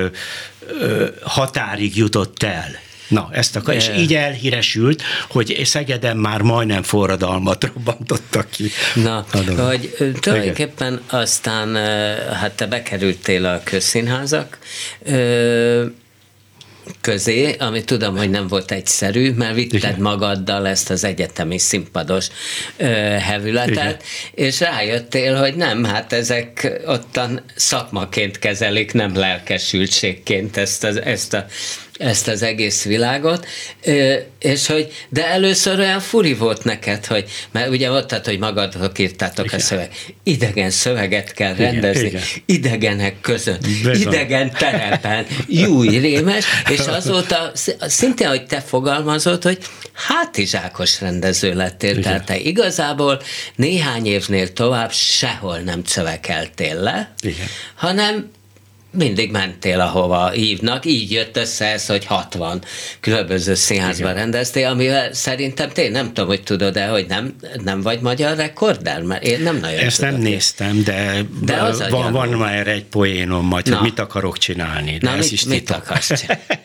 határig 1.22 1.96
jutott 1.96 2.42
el. 2.42 2.68
Na, 3.08 3.28
ezt 3.32 3.56
akar, 3.56 3.74
és 3.74 3.90
így 3.96 4.14
elhíresült, 4.14 5.02
hogy 5.28 5.60
Szegeden 5.64 6.16
már 6.16 6.42
majdnem 6.42 6.82
forradalmat 6.82 7.64
robbantottak 7.64 8.50
ki. 8.50 8.70
Na, 8.94 9.24
Adom. 9.32 9.56
hogy 9.56 9.94
tulajdonképpen 10.20 11.00
aztán, 11.06 11.74
hát 12.34 12.52
te 12.52 12.66
bekerültél 12.66 13.46
a 13.46 13.60
közszínházak 13.64 14.58
közé, 17.00 17.56
ami 17.58 17.84
tudom, 17.84 18.16
hogy 18.16 18.30
nem 18.30 18.46
volt 18.46 18.70
egyszerű, 18.70 19.32
mert 19.32 19.54
vitted 19.54 19.82
Igen. 19.82 20.00
magaddal 20.00 20.66
ezt 20.66 20.90
az 20.90 21.04
egyetemi 21.04 21.58
színpados 21.58 22.26
ö, 22.76 22.84
hevületet, 23.20 23.76
Igen. 23.76 23.96
és 24.34 24.60
rájöttél, 24.60 25.36
hogy 25.36 25.54
nem, 25.54 25.84
hát 25.84 26.12
ezek 26.12 26.80
ottan 26.86 27.42
szakmaként 27.54 28.38
kezelik, 28.38 28.92
nem 28.92 29.16
lelkesültségként 29.16 30.56
ezt, 30.56 30.84
az, 30.84 31.00
ezt 31.00 31.34
a 31.34 31.46
ezt 32.00 32.28
az 32.28 32.42
egész 32.42 32.84
világot, 32.84 33.46
és 34.38 34.66
hogy, 34.66 34.92
de 35.08 35.26
először 35.26 35.78
olyan 35.78 36.00
furi 36.00 36.34
volt 36.34 36.64
neked, 36.64 37.06
hogy, 37.06 37.30
mert 37.50 37.68
ugye 37.68 37.90
ott, 37.90 38.06
tehát, 38.08 38.26
hogy 38.26 38.38
magadok 38.38 38.98
írtátok 38.98 39.44
Igen. 39.44 39.58
a 39.58 39.62
szöveg, 39.62 39.90
idegen 40.22 40.70
szöveget 40.70 41.32
kell 41.32 41.54
rendezni, 41.54 42.06
igen. 42.06 42.22
idegenek 42.46 43.20
között, 43.20 43.60
Bizony. 43.60 44.00
idegen 44.00 44.50
terepen, 44.50 45.26
júj, 45.48 45.88
rémes, 45.98 46.44
és 46.68 46.78
azóta 46.78 47.50
sz- 47.54 47.76
szintén, 47.80 48.28
hogy 48.28 48.46
te 48.46 48.60
fogalmazod, 48.60 49.42
hogy 49.42 49.58
hátizsákos 49.92 51.00
rendező 51.00 51.54
lettél, 51.54 51.90
Igen. 51.90 52.02
tehát 52.02 52.24
te 52.24 52.38
igazából 52.38 53.22
néhány 53.56 54.06
évnél 54.06 54.52
tovább 54.52 54.92
sehol 54.92 55.58
nem 55.58 55.82
cövekeltél 55.84 56.80
le, 56.80 57.14
Igen. 57.22 57.46
hanem 57.74 58.30
mindig 58.92 59.30
mentél, 59.30 59.80
ahova 59.80 60.28
hívnak, 60.30 60.84
így 60.86 61.12
jött 61.12 61.36
össze 61.36 61.66
ez, 61.66 61.86
hogy 61.86 62.04
60 62.04 62.62
különböző 63.00 63.54
színházban 63.54 64.14
rendeztél, 64.14 64.68
amivel 64.68 65.12
szerintem 65.12 65.68
te 65.70 65.88
nem 65.88 66.06
tudom, 66.06 66.26
hogy 66.28 66.42
tudod 66.42 66.72
de 66.72 66.86
hogy 66.86 67.06
nem, 67.08 67.34
nem 67.64 67.80
vagy 67.82 68.00
magyar 68.00 68.36
rekorder, 68.36 69.02
mert 69.02 69.22
én 69.24 69.40
nem 69.42 69.56
nagyon 69.56 69.78
Ezt 69.78 69.96
tudok. 69.98 70.12
nem 70.12 70.20
néztem, 70.20 70.82
de, 70.84 71.22
De 71.42 71.54
az 71.54 71.88
van, 71.90 72.12
van 72.12 72.28
már 72.28 72.66
egy 72.66 72.84
poénom 72.84 73.46
majd, 73.46 73.68
Na. 73.68 73.76
hogy 73.76 73.84
mit 73.88 73.98
akarok 73.98 74.38
csinálni. 74.38 74.98
De 74.98 75.10
Na, 75.10 75.16
ez 75.16 75.22
mit, 75.22 75.32
is 75.32 75.44
mit 75.44 75.70
akarsz 75.70 76.12
csinálni? 76.20 76.42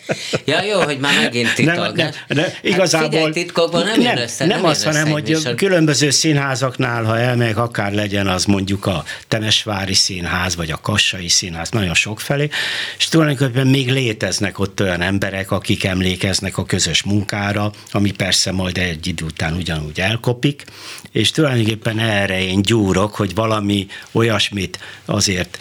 Ja, 0.45 0.61
jó, 0.63 0.81
hogy 0.81 0.99
már 0.99 1.13
megint 1.21 1.53
titok. 1.55 1.95
Nem, 1.95 2.09
nem, 2.27 2.43
Hát 2.43 2.59
igazából 2.61 3.09
figyelj, 3.09 3.31
titkokban 3.31 3.83
nem, 3.85 4.01
nem, 4.01 4.17
össze. 4.17 4.45
nem 4.45 4.57
jön 4.59 4.67
az, 4.69 4.83
hanem, 4.83 5.09
hogy 5.09 5.23
műsor. 5.29 5.55
különböző 5.55 6.09
színházaknál, 6.09 7.03
ha 7.03 7.19
elmegyek, 7.19 7.57
akár 7.57 7.93
legyen 7.93 8.27
az 8.27 8.45
mondjuk 8.45 8.85
a 8.85 9.03
Temesvári 9.27 9.93
Színház, 9.93 10.55
vagy 10.55 10.71
a 10.71 10.79
Kassai 10.81 11.27
Színház, 11.27 11.69
nagyon 11.69 11.93
sok 11.93 12.14
felé, 12.19 12.49
és 12.97 13.07
tulajdonképpen 13.07 13.67
még 13.67 13.91
léteznek 13.91 14.59
ott 14.59 14.81
olyan 14.81 15.01
emberek, 15.01 15.51
akik 15.51 15.83
emlékeznek 15.83 16.57
a 16.57 16.65
közös 16.65 17.03
munkára, 17.03 17.71
ami 17.91 18.11
persze 18.11 18.51
majd 18.51 18.77
egy 18.77 19.07
idő 19.07 19.25
után 19.25 19.53
ugyanúgy 19.53 19.99
elkopik, 19.99 20.63
és 21.11 21.31
tulajdonképpen 21.31 21.99
erre 21.99 22.41
én 22.41 22.61
gyúrok, 22.61 23.15
hogy 23.15 23.35
valami 23.35 23.87
olyasmit 24.11 24.79
azért 25.05 25.59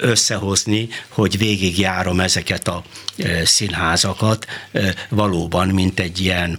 összehozni, 0.00 0.88
hogy 1.08 1.38
végigjárom 1.38 2.20
ezeket 2.20 2.68
a 2.68 2.82
színházakat 3.44 4.46
valóban, 5.08 5.68
mint 5.68 6.00
egy 6.00 6.20
ilyen 6.20 6.58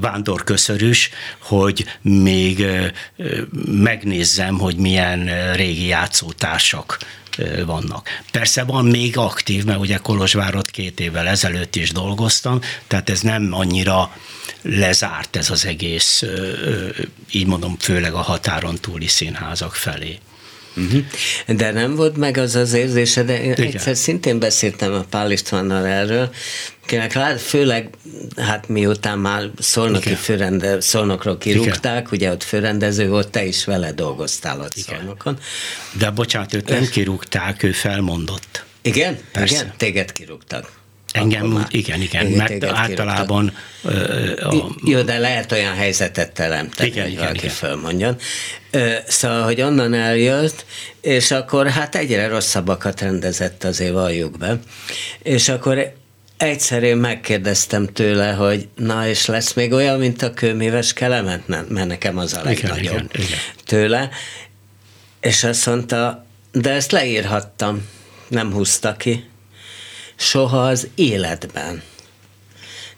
vándorköszörűs, 0.00 1.10
hogy 1.38 1.84
még 2.00 2.66
megnézzem, 3.66 4.58
hogy 4.58 4.76
milyen 4.76 5.52
régi 5.54 5.86
játszótársak 5.86 6.98
vannak. 7.66 8.08
Persze 8.32 8.64
van 8.64 8.84
még 8.84 9.16
aktív, 9.16 9.64
mert 9.64 9.78
ugye 9.78 9.96
Kolozsvárot 9.96 10.70
két 10.70 11.00
évvel 11.00 11.28
ezelőtt 11.28 11.76
is 11.76 11.92
dolgoztam, 11.92 12.60
tehát 12.86 13.10
ez 13.10 13.20
nem 13.20 13.52
annyira 13.52 14.16
lezárt 14.62 15.36
ez 15.36 15.50
az 15.50 15.66
egész, 15.66 16.24
így 17.30 17.46
mondom, 17.46 17.76
főleg 17.78 18.12
a 18.12 18.22
határon 18.22 18.76
túli 18.76 19.06
színházak 19.06 19.74
felé. 19.74 20.18
Mhm. 20.78 20.98
De 21.56 21.72
nem 21.72 21.94
volt 21.94 22.16
meg 22.16 22.36
az 22.36 22.54
az 22.54 22.72
érzése, 22.72 23.22
de 23.22 23.42
én 23.42 23.52
Igen. 23.52 23.66
egyszer 23.66 23.96
szintén 23.96 24.38
beszéltem 24.38 24.92
a 24.92 25.04
Pál 25.10 25.30
Istvánnal 25.30 25.86
erről, 25.86 26.30
akinek 26.84 27.12
lát, 27.12 27.40
főleg, 27.40 27.88
hát 28.36 28.68
miután 28.68 29.18
már 29.18 29.50
szolnoki 29.58 30.08
Igen. 30.08 30.20
főrende, 30.20 30.80
szolnokról 30.80 31.38
kirúgták, 31.38 32.12
ugye 32.12 32.30
ott 32.30 32.42
főrendező 32.42 33.08
volt, 33.08 33.28
te 33.28 33.44
is 33.44 33.64
vele 33.64 33.92
dolgoztál 33.92 34.60
ott 34.60 34.76
Igen. 34.76 34.96
szolnokon. 34.96 35.38
De 35.92 36.10
bocsánat, 36.10 36.54
őt 36.54 36.68
nem 36.68 36.86
kirúgták, 36.86 37.62
ő 37.62 37.72
felmondott. 37.72 38.64
Igen? 38.82 39.18
Persze. 39.32 39.54
Igen? 39.54 39.72
Téged 39.76 40.12
kirúgtak. 40.12 40.77
Engem 41.12 41.46
már. 41.46 41.66
igen, 41.70 42.00
igen, 42.00 42.26
Igen, 42.26 42.36
mert 42.36 42.64
általában 42.64 43.52
ö, 43.84 44.32
a, 44.42 44.74
Jó, 44.84 45.02
de 45.02 45.18
lehet 45.18 45.52
olyan 45.52 45.74
helyzetet 45.74 46.32
teremteni, 46.32 46.88
Igen, 46.88 47.02
hogy 47.02 47.12
igen, 47.12 47.22
valaki 47.24 47.44
igen. 47.44 47.54
fölmondjon. 47.54 48.16
Ö, 48.70 48.92
Szóval, 49.06 49.42
hogy 49.42 49.60
onnan 49.60 49.94
eljött, 49.94 50.64
és 51.00 51.30
akkor 51.30 51.68
hát 51.68 51.94
egyre 51.94 52.28
rosszabbakat 52.28 53.00
rendezett 53.00 53.64
azért 53.64 53.92
valljuk 53.92 54.38
be. 54.38 54.58
És 55.22 55.48
akkor 55.48 55.92
egyszer 56.36 56.82
én 56.82 56.96
megkérdeztem 56.96 57.86
tőle, 57.86 58.32
hogy 58.32 58.68
na 58.76 59.06
és 59.08 59.26
lesz 59.26 59.52
még 59.52 59.72
olyan, 59.72 59.98
mint 59.98 60.22
a 60.22 60.34
kőműves 60.34 60.92
kelemet? 60.92 61.46
Nem, 61.48 61.66
mert 61.68 61.86
nekem 61.86 62.18
az 62.18 62.32
a 62.34 62.50
Igen, 62.50 62.70
legnagyobb 62.70 62.84
igen, 62.94 63.08
igen. 63.26 63.38
tőle. 63.64 64.08
És 65.20 65.44
azt 65.44 65.66
mondta, 65.66 66.26
de 66.52 66.70
ezt 66.70 66.92
leírhattam, 66.92 67.86
nem 68.28 68.52
húzta 68.52 68.96
ki. 68.96 69.24
Soha 70.18 70.66
az 70.66 70.88
életben. 70.94 71.82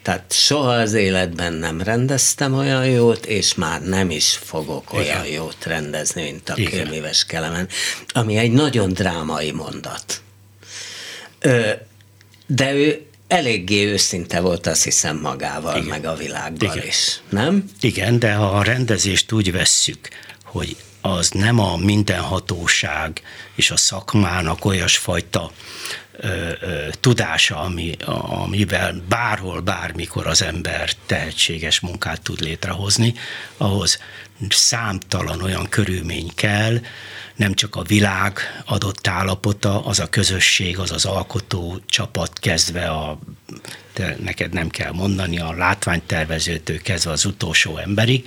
Tehát 0.02 0.33
soha 0.33 0.72
az 0.72 0.92
életben 0.92 1.52
nem 1.52 1.80
rendeztem 1.83 2.54
olyan 2.54 2.87
jót, 2.87 3.26
és 3.26 3.54
már 3.54 3.83
nem 3.83 4.11
is 4.11 4.38
fogok 4.44 4.92
olyan 4.92 5.24
Igen. 5.24 5.26
jót 5.26 5.64
rendezni, 5.64 6.22
mint 6.22 6.48
a 6.48 6.54
Igen. 6.56 6.70
kőműves 6.70 7.24
kelemen, 7.24 7.68
ami 8.09 8.37
egy 8.37 8.52
nagyon 8.52 8.92
drámai 8.92 9.50
mondat. 9.50 10.22
Ö, 11.38 11.70
de 12.46 12.72
ő 12.74 13.06
eléggé 13.28 13.85
őszinte 13.85 14.40
volt, 14.40 14.66
azt 14.66 14.85
hiszem 14.85 15.16
magával, 15.16 15.76
Igen. 15.76 15.88
meg 15.88 16.04
a 16.04 16.14
világgal 16.14 16.76
Igen. 16.76 16.87
is. 16.87 17.20
Nem? 17.28 17.64
Igen, 17.80 18.18
de 18.18 18.33
ha 18.33 18.46
a 18.46 18.62
rendezést 18.62 19.33
úgy 19.33 19.52
vesszük, 19.52 20.09
hogy 20.44 20.76
az 21.00 21.30
nem 21.30 21.59
a 21.59 21.76
mindenhatóság 21.76 23.22
és 23.54 23.70
a 23.70 23.76
szakmának 23.76 24.64
olyasfajta 24.64 25.50
tudása, 27.00 27.56
ami, 27.56 27.96
amivel 28.44 29.02
bárhol, 29.09 29.61
bármikor 29.61 30.26
az 30.26 30.42
ember 30.42 30.90
tehetséges 31.06 31.80
munkát 31.80 32.22
tud 32.22 32.40
létrehozni, 32.40 33.14
ahhoz 33.56 33.98
számtalan 34.48 35.42
olyan 35.42 35.68
körülmény 35.68 36.30
kell, 36.35 36.80
nem 37.37 37.54
csak 37.54 37.76
a 37.76 37.83
világ 37.83 38.38
adott 38.66 39.06
állapota, 39.06 39.85
az 39.85 39.98
a 39.98 40.09
közösség, 40.09 40.78
az 40.78 40.90
az 40.90 41.04
alkotó 41.04 41.80
csapat 41.87 42.38
kezdve 42.38 42.88
a 42.88 43.18
te, 43.92 44.16
neked 44.24 44.53
nem 44.53 44.68
kell 44.68 44.92
mondani, 44.92 45.38
a 45.38 45.55
látványtervezőtől 45.57 46.83
kezdve 46.83 47.11
az 47.11 47.24
utolsó 47.24 47.79
emberig. 47.79 48.24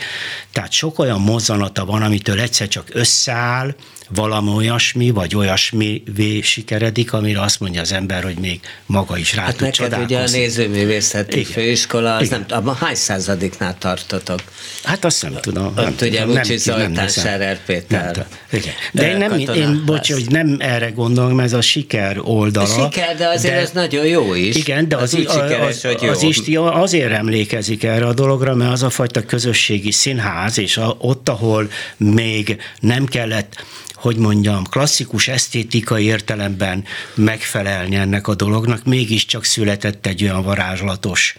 Tehát 0.51 0.71
sok 0.71 0.99
olyan 0.99 1.21
mozzanata 1.21 1.85
van, 1.85 2.01
amitől 2.01 2.39
egyszer 2.39 2.67
csak 2.67 2.87
összeáll, 2.91 3.75
valami 4.09 4.49
olyasmi, 4.49 5.09
vagy 5.09 5.35
olyasmi 5.35 6.03
sikeredik, 6.41 7.13
amire 7.13 7.41
azt 7.41 7.59
mondja 7.59 7.81
az 7.81 7.91
ember, 7.91 8.23
hogy 8.23 8.37
még 8.37 8.59
maga 8.85 9.17
is 9.17 9.35
rá 9.35 9.43
Hát 9.43 9.55
tud 9.55 9.61
neked 9.61 9.99
ugye 10.03 10.19
a 10.19 10.29
nézőművészeti 10.29 11.39
Igen. 11.39 11.51
főiskola, 11.51 12.15
az 12.15 12.25
Igen. 12.25 12.45
nem, 12.47 12.57
abban 12.57 12.75
hány 12.75 12.95
századiknál 12.95 13.77
tartotok? 13.77 14.39
Hát 14.83 15.05
azt 15.05 15.21
nem 15.21 15.33
tudom. 15.41 15.65
Ott 15.65 15.75
nem 15.75 15.95
ugye 16.01 16.25
nem- 16.25 16.43
Zoltán. 16.43 17.07
Scherer 17.07 17.59
Péter. 17.65 18.01
Nem 18.03 18.11
tudom. 18.11 18.27
Igen. 18.51 18.73
De 18.91 19.11
én 19.11 19.17
nem, 19.17 19.39
én, 19.55 19.83
bocs, 19.85 20.11
hogy 20.11 20.25
nem 20.29 20.55
erre 20.59 20.89
gondolom, 20.89 21.39
ez 21.39 21.53
a 21.53 21.61
siker 21.61 22.17
oldala. 22.21 22.83
Siker, 22.83 23.17
de 23.17 23.27
azért 23.27 23.55
ez 23.55 23.71
nagyon 23.71 24.05
jó 24.05 24.33
is. 24.33 24.55
Igen, 24.55 24.87
de 24.87 24.95
az, 24.95 25.13
úgy 25.13 25.25
az, 25.25 25.35
sikeres, 25.53 25.75
az, 25.75 25.81
hogy 25.81 26.01
jó. 26.01 26.09
az 26.09 26.21
Isti 26.23 26.55
azért 26.55 27.11
emlékezik 27.11 27.83
erre 27.83 28.05
a 28.05 28.13
dologra, 28.13 28.55
mert 28.55 28.71
az 28.71 28.83
a 28.83 28.89
fajta 28.89 29.25
közösségi 29.25 29.91
színház, 29.91 30.57
és 30.57 30.77
a, 30.77 30.95
ott, 30.99 31.29
ahol 31.29 31.69
még 31.97 32.57
nem 32.79 33.05
kellett 33.05 33.63
hogy 34.03 34.17
mondjam, 34.17 34.63
klasszikus 34.63 35.27
esztétikai 35.27 36.05
értelemben 36.05 36.83
megfelelni 37.15 37.95
ennek 37.95 38.27
a 38.27 38.35
dolognak, 38.35 38.85
mégiscsak 38.85 39.43
született 39.43 40.05
egy 40.05 40.23
olyan 40.23 40.43
varázslatos 40.43 41.35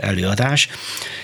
előadás, 0.00 0.68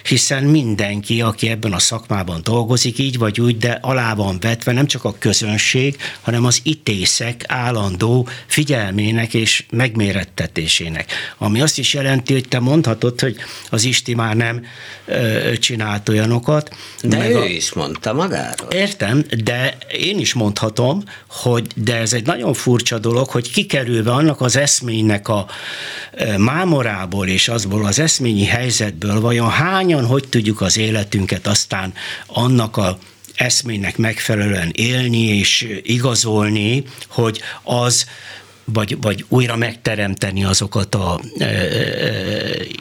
hiszen 0.02 0.44
mindenki, 0.44 1.20
aki 1.20 1.48
ebben 1.48 1.72
a 1.72 1.78
szakmában 1.78 2.40
dolgozik, 2.44 2.98
így 2.98 3.18
vagy 3.18 3.40
úgy, 3.40 3.56
de 3.58 3.78
alá 3.82 4.14
van 4.14 4.38
vetve 4.40 4.72
nem 4.72 4.86
csak 4.86 5.04
a 5.04 5.14
közönség, 5.18 5.96
hanem 6.20 6.44
az 6.44 6.60
itészek 6.62 7.44
állandó 7.46 8.28
figyelmének 8.46 9.34
és 9.34 9.64
megmérettetésének. 9.70 11.12
Ami 11.38 11.60
azt 11.60 11.78
is 11.78 11.94
jelenti, 11.94 12.32
hogy 12.32 12.48
te 12.48 12.58
mondhatod, 12.58 13.20
hogy 13.20 13.36
az 13.70 13.84
Isti 13.84 14.14
már 14.14 14.36
nem 14.36 14.64
ö, 15.04 15.52
csinált 15.58 16.08
olyanokat. 16.08 16.74
De 17.02 17.16
meg 17.16 17.30
ő 17.30 17.38
a- 17.38 17.44
is 17.44 17.72
mondta 17.72 18.12
magáról. 18.12 18.70
Értem, 18.70 19.24
de 19.44 19.76
én 19.98 20.18
is 20.18 20.34
mondhatom, 20.34 21.02
hogy 21.28 21.66
de 21.74 21.96
ez 21.96 22.12
egy 22.12 22.26
nagyon 22.26 22.54
furcsa 22.54 22.98
dolog, 22.98 23.28
hogy 23.28 23.50
kikerülve 23.50 24.10
annak 24.12 24.40
az 24.40 24.56
eszménynek 24.56 25.28
a 25.28 25.46
mámorából 26.36 27.26
és 27.28 27.48
azból 27.48 27.84
az 27.84 27.98
eszményi 28.32 28.50
helyzetből, 28.50 29.20
vajon 29.20 29.50
hányan, 29.50 30.06
hogy 30.06 30.28
tudjuk 30.28 30.60
az 30.60 30.78
életünket 30.78 31.46
aztán 31.46 31.94
annak 32.26 32.76
a 32.76 32.98
eszménynek 33.34 33.96
megfelelően 33.96 34.70
élni 34.74 35.38
és 35.38 35.80
igazolni, 35.82 36.82
hogy 37.08 37.40
az 37.62 38.06
vagy, 38.64 38.96
vagy 39.00 39.24
újra 39.28 39.56
megteremteni 39.56 40.44
azokat 40.44 40.94
a 40.94 41.20
e, 41.38 41.50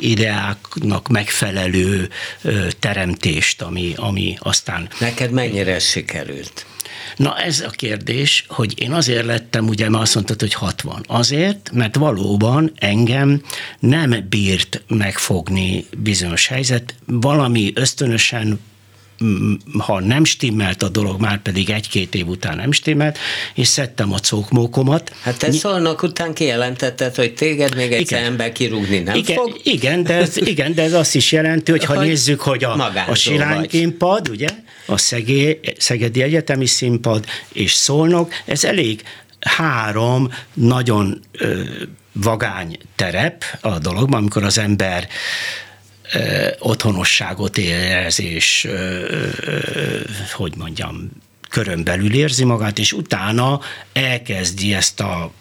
ideáknak 0.02 1.08
megfelelő 1.08 2.10
e, 2.44 2.50
teremtést, 2.80 3.62
ami, 3.62 3.94
ami 3.96 4.38
aztán... 4.40 4.90
Neked 5.00 5.32
mennyire 5.32 5.80
sikerült? 5.80 6.66
Na 7.16 7.38
ez 7.38 7.60
a 7.60 7.70
kérdés, 7.70 8.46
hogy 8.48 8.82
én 8.82 8.92
azért 8.92 9.26
lettem, 9.26 9.68
ugye 9.68 9.90
mert 9.90 10.04
azt 10.04 10.16
mondtad, 10.16 10.40
hogy 10.40 10.54
60. 10.54 11.04
Azért, 11.08 11.72
mert 11.74 11.96
valóban 11.96 12.72
engem 12.76 13.42
nem 13.80 14.26
bírt 14.30 14.82
megfogni 14.88 15.86
bizonyos 15.98 16.48
helyzet, 16.48 16.96
valami 17.06 17.72
ösztönösen 17.76 18.60
ha 19.78 20.00
nem 20.00 20.24
stimmelt 20.24 20.84
a 20.84 20.90
dolog, 20.90 21.22
már 21.22 21.42
pedig 21.42 21.70
egy-két 21.70 22.16
év 22.16 22.28
után 22.28 22.56
nem 22.56 22.72
stimmelt, 22.72 23.18
és 23.54 23.68
szedtem 23.68 24.14
a 24.14 24.18
cókmókomat. 24.18 25.16
Hát 25.22 25.38
te 25.38 25.52
szólnak 25.52 26.04
után 26.04 26.34
kijelentetted, 26.34 27.16
hogy 27.16 27.34
téged 27.34 27.76
még 27.76 27.92
egy 27.92 28.14
ember 28.14 28.52
kirúgni 28.52 29.00
nem 29.00 29.16
igen, 29.16 29.36
fog? 29.36 29.60
Igen 29.64 30.04
de, 30.04 30.14
ez, 30.14 30.38
igen, 30.38 30.74
de 30.74 30.82
ez 30.84 30.94
azt 30.94 31.16
is 31.16 31.32
jelenti, 31.32 31.72
hogy 31.72 31.86
ha 31.86 31.96
hogy 31.96 32.08
nézzük, 32.08 32.42
hogy 32.42 32.64
a, 32.64 32.92
a 33.08 33.16
Silányszínpad, 33.16 34.30
ugye, 34.30 34.50
a 34.86 34.98
Szegé, 34.98 35.60
Szegedi 35.78 36.22
Egyetemi 36.22 36.66
Színpad 36.66 37.26
és 37.54 37.72
Szolnok, 37.72 38.32
ez 38.46 38.64
elég 38.64 39.04
három 39.40 40.30
nagyon 40.54 41.22
ö, 41.32 41.62
vagány 42.12 42.78
terep 42.96 43.44
a 43.62 43.80
dologban, 43.80 44.20
amikor 44.20 44.44
az 44.44 44.58
ember 44.58 45.08
otthonosságot 46.60 47.58
érez, 47.58 48.20
és 48.20 48.68
hogy 50.34 50.54
mondjam, 50.58 51.12
körön 51.50 51.84
belül 51.84 52.14
érzi 52.14 52.44
magát, 52.44 52.80
és 52.80 52.94
utána 52.94 53.60
elkezdi 53.94 54.74
ezt 54.74 55.00
a 55.00 55.32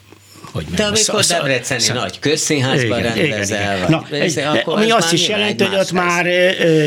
hogy 0.51 0.65
De 0.65 0.83
amikor 0.83 1.19
a, 1.19 1.23
Debreceni 1.27 1.89
a, 1.89 1.93
nagy 1.93 2.19
közszínházban 2.19 3.01
rendezel, 3.01 3.77
igen, 3.77 3.89
Na, 3.89 4.17
ez, 4.17 4.37
akkor 4.37 4.77
ami 4.77 4.91
azt 4.91 5.13
is 5.13 5.27
jelenti, 5.27 5.63
hogy 5.63 5.77
ott 5.77 5.91
már 5.91 6.25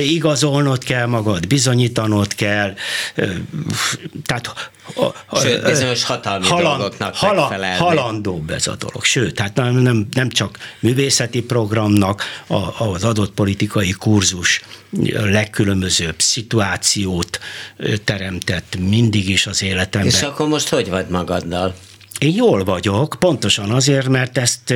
igazolnod 0.00 0.84
kell 0.84 1.06
magad, 1.06 1.46
bizonyítanod 1.46 2.34
kell, 2.34 2.74
tehát 4.26 4.72
Sőt, 5.42 5.64
bizonyos 5.64 6.04
hatalmi 6.04 6.46
haland, 6.46 6.78
dolgoknak 6.78 7.14
hala, 7.14 7.74
Halandóbb 7.76 8.50
ez 8.50 8.66
a 8.66 8.76
dolog. 8.76 9.04
Sőt, 9.04 9.34
tehát 9.34 9.54
nem, 9.54 9.74
nem, 9.74 10.06
nem 10.12 10.28
csak 10.28 10.58
művészeti 10.80 11.42
programnak, 11.42 12.22
a, 12.46 12.84
az 12.84 13.04
adott 13.04 13.32
politikai 13.32 13.90
kurzus 13.90 14.62
legkülönbözőbb 15.12 16.20
szituációt 16.20 17.40
teremtett 18.04 18.76
mindig 18.78 19.28
is 19.28 19.46
az 19.46 19.62
életemben. 19.62 20.10
És 20.10 20.22
akkor 20.22 20.48
most 20.48 20.68
hogy 20.68 20.88
vagy 20.88 21.06
magaddal? 21.06 21.74
Én 22.24 22.34
jól 22.34 22.64
vagyok, 22.64 23.16
pontosan 23.18 23.70
azért, 23.70 24.08
mert 24.08 24.38
ezt 24.38 24.70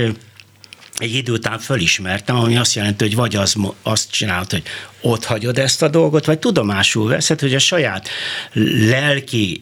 egy 0.96 1.14
idő 1.14 1.32
után 1.32 1.58
fölismertem, 1.58 2.36
ami 2.36 2.56
azt 2.56 2.74
jelenti, 2.74 3.04
hogy 3.04 3.14
vagy 3.14 3.36
az, 3.36 3.54
azt 3.82 4.10
csinálod, 4.10 4.50
hogy 4.50 4.62
ott 5.00 5.24
hagyod 5.24 5.58
ezt 5.58 5.82
a 5.82 5.88
dolgot, 5.88 6.24
vagy 6.26 6.38
tudomásul 6.38 7.08
veszed, 7.08 7.40
hogy 7.40 7.54
a 7.54 7.58
saját 7.58 8.08
lelki 8.88 9.60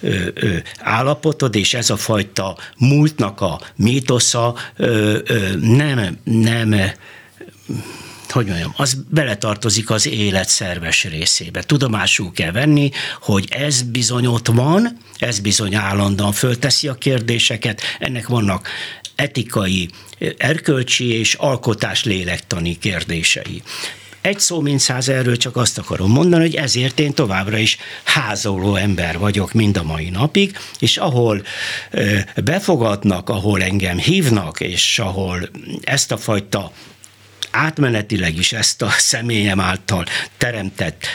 ö, 0.00 0.28
ö, 0.34 0.56
állapotod, 0.80 1.54
és 1.54 1.74
ez 1.74 1.90
a 1.90 1.96
fajta 1.96 2.56
múltnak 2.78 3.40
a 3.40 3.60
mítosza 3.76 4.54
ö, 4.76 5.18
ö, 5.24 5.56
nem, 5.60 6.18
nem 6.24 6.74
hogy 8.36 8.46
mondjam, 8.46 8.72
az 8.76 8.96
beletartozik 9.10 9.90
az 9.90 10.06
élet 10.06 10.48
szerves 10.48 11.04
részébe. 11.04 11.62
Tudomásul 11.62 12.32
kell 12.32 12.50
venni, 12.50 12.90
hogy 13.20 13.46
ez 13.50 13.82
bizony 13.82 14.26
ott 14.26 14.46
van, 14.46 14.98
ez 15.18 15.40
bizony 15.40 15.74
állandóan 15.74 16.32
fölteszi 16.32 16.88
a 16.88 16.94
kérdéseket, 16.94 17.80
ennek 17.98 18.28
vannak 18.28 18.68
etikai, 19.14 19.88
erkölcsi 20.36 21.12
és 21.12 21.34
alkotás 21.34 22.04
lélektani 22.04 22.78
kérdései. 22.78 23.62
Egy 24.20 24.40
szó, 24.40 24.60
mint 24.60 24.80
száz 24.80 25.08
erről 25.08 25.36
csak 25.36 25.56
azt 25.56 25.78
akarom 25.78 26.10
mondani, 26.10 26.42
hogy 26.42 26.54
ezért 26.54 27.00
én 27.00 27.14
továbbra 27.14 27.58
is 27.58 27.76
házoló 28.04 28.74
ember 28.74 29.18
vagyok 29.18 29.52
mind 29.52 29.76
a 29.76 29.82
mai 29.82 30.10
napig, 30.10 30.58
és 30.78 30.96
ahol 30.96 31.42
befogadnak, 32.44 33.28
ahol 33.28 33.62
engem 33.62 33.98
hívnak, 33.98 34.60
és 34.60 34.98
ahol 34.98 35.50
ezt 35.84 36.12
a 36.12 36.16
fajta 36.16 36.72
átmenetileg 37.56 38.36
is 38.36 38.52
ezt 38.52 38.82
a 38.82 38.90
személyem 38.90 39.60
által 39.60 40.04
teremtett 40.38 41.06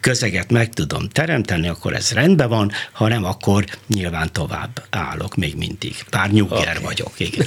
közeget 0.00 0.50
meg 0.50 0.72
tudom 0.72 1.08
teremteni, 1.08 1.68
akkor 1.68 1.94
ez 1.94 2.12
rendben 2.12 2.48
van, 2.48 2.72
ha 2.92 3.08
nem, 3.08 3.24
akkor 3.24 3.64
nyilván 3.86 4.32
tovább 4.32 4.82
állok 4.90 5.34
még 5.34 5.56
mindig. 5.56 5.94
Bár 6.10 6.30
nyugger 6.30 6.68
okay. 6.68 6.82
vagyok, 6.82 7.12
igen. 7.16 7.46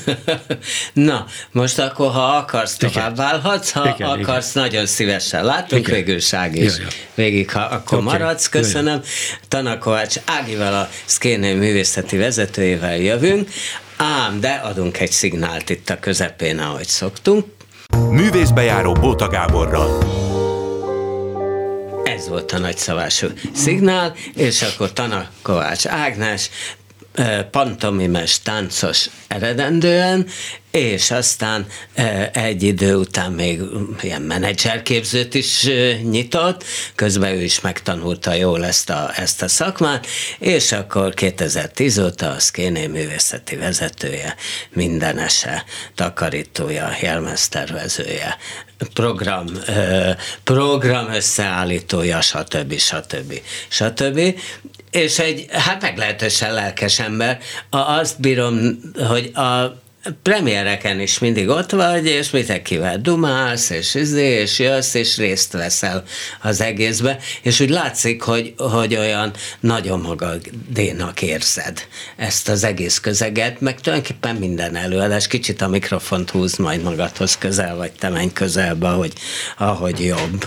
Na, 1.09 1.25
most 1.51 1.79
akkor, 1.79 2.11
ha 2.11 2.25
akarsz, 2.25 2.77
tovább 2.77 3.19
állhatsz, 3.19 3.71
ha 3.71 3.93
igen, 3.95 4.09
akarsz, 4.09 4.51
igen. 4.51 4.63
nagyon 4.63 4.85
szívesen. 4.85 5.45
Látunk 5.45 5.87
igen. 5.87 5.95
végül 5.95 6.19
Ság 6.19 6.55
is. 6.55 6.63
Jaj, 6.63 6.79
jaj. 6.79 6.91
Végig, 7.15 7.51
ha 7.51 7.59
akkor 7.61 7.97
okay. 7.97 8.11
maradsz, 8.11 8.49
köszönöm. 8.49 9.01
Tanakovács 9.47 10.15
Ágival, 10.25 10.73
a 10.73 10.89
Szkénő 11.05 11.55
művészeti 11.55 12.17
vezetőjével 12.17 12.97
jövünk, 12.97 13.49
ám, 13.97 14.39
de 14.39 14.53
adunk 14.53 14.99
egy 14.99 15.11
szignált 15.11 15.69
itt 15.69 15.89
a 15.89 15.99
közepén, 15.99 16.59
ahogy 16.59 16.87
szoktunk. 16.87 17.56
Művészbejáró 17.95 18.93
Bóta 18.93 19.27
Gáborral. 19.27 20.03
Ez 22.03 22.27
volt 22.27 22.51
a 22.51 22.57
nagyszavású 22.57 23.27
szignál, 23.53 24.15
és 24.35 24.61
akkor 24.61 24.93
Tana 24.93 25.27
Kovács 25.41 25.87
Ágnes, 25.87 26.49
pantomimes 27.51 28.41
táncos 28.41 29.09
eredendően, 29.27 30.27
és 30.71 31.11
aztán 31.11 31.65
egy 32.31 32.63
idő 32.63 32.95
után 32.95 33.31
még 33.31 33.61
ilyen 34.01 34.21
menedzserképzőt 34.21 35.33
is 35.33 35.69
nyitott, 36.01 36.63
közben 36.95 37.35
ő 37.35 37.41
is 37.41 37.61
megtanulta 37.61 38.33
jól 38.33 38.65
ezt 38.65 38.89
a, 38.89 39.11
ezt 39.15 39.41
a 39.41 39.47
szakmát, 39.47 40.07
és 40.39 40.71
akkor 40.71 41.13
2010 41.13 41.99
óta 41.99 42.29
a 42.29 42.39
Szkéné 42.39 42.87
művészeti 42.87 43.55
vezetője, 43.55 44.35
mindenese, 44.73 45.63
takarítója, 45.95 46.89
jelmeztervezője, 47.01 48.37
program, 48.93 49.45
program 50.43 51.13
összeállítója, 51.13 52.21
stb. 52.21 52.77
stb. 52.77 53.41
stb. 53.67 54.39
És 54.91 55.19
egy, 55.19 55.45
hát 55.49 55.81
meglehetősen 55.81 56.53
lelkes 56.53 56.99
ember. 56.99 57.39
Azt 57.69 58.19
bírom, 58.19 58.79
hogy 59.07 59.31
a 59.33 59.81
premiereken 60.23 60.99
is 60.99 61.19
mindig 61.19 61.49
ott 61.49 61.71
vagy, 61.71 62.05
és 62.05 62.29
mindenkivel 62.29 62.97
dumálsz, 62.97 63.69
és 63.69 63.95
izé, 63.95 64.41
és 64.41 64.59
jössz, 64.59 64.93
és 64.93 65.17
részt 65.17 65.51
veszel 65.51 66.03
az 66.41 66.61
egészbe, 66.61 67.17
és 67.41 67.59
úgy 67.59 67.69
látszik, 67.69 68.21
hogy, 68.21 68.53
hogy 68.57 68.95
olyan 68.95 69.33
nagyon 69.59 69.99
magadénak 69.99 71.21
érzed 71.21 71.87
ezt 72.15 72.49
az 72.49 72.63
egész 72.63 72.99
közeget, 72.99 73.61
meg 73.61 73.81
tulajdonképpen 73.81 74.35
minden 74.35 74.75
előadás, 74.75 75.27
kicsit 75.27 75.61
a 75.61 75.67
mikrofont 75.67 76.29
húz 76.29 76.55
majd 76.55 76.81
magadhoz 76.81 77.37
közel, 77.37 77.75
vagy 77.75 77.91
te 77.91 78.09
menj 78.09 78.33
közelbe, 78.33 78.87
hogy 78.87 79.13
ahogy 79.57 80.05
jobb. 80.05 80.45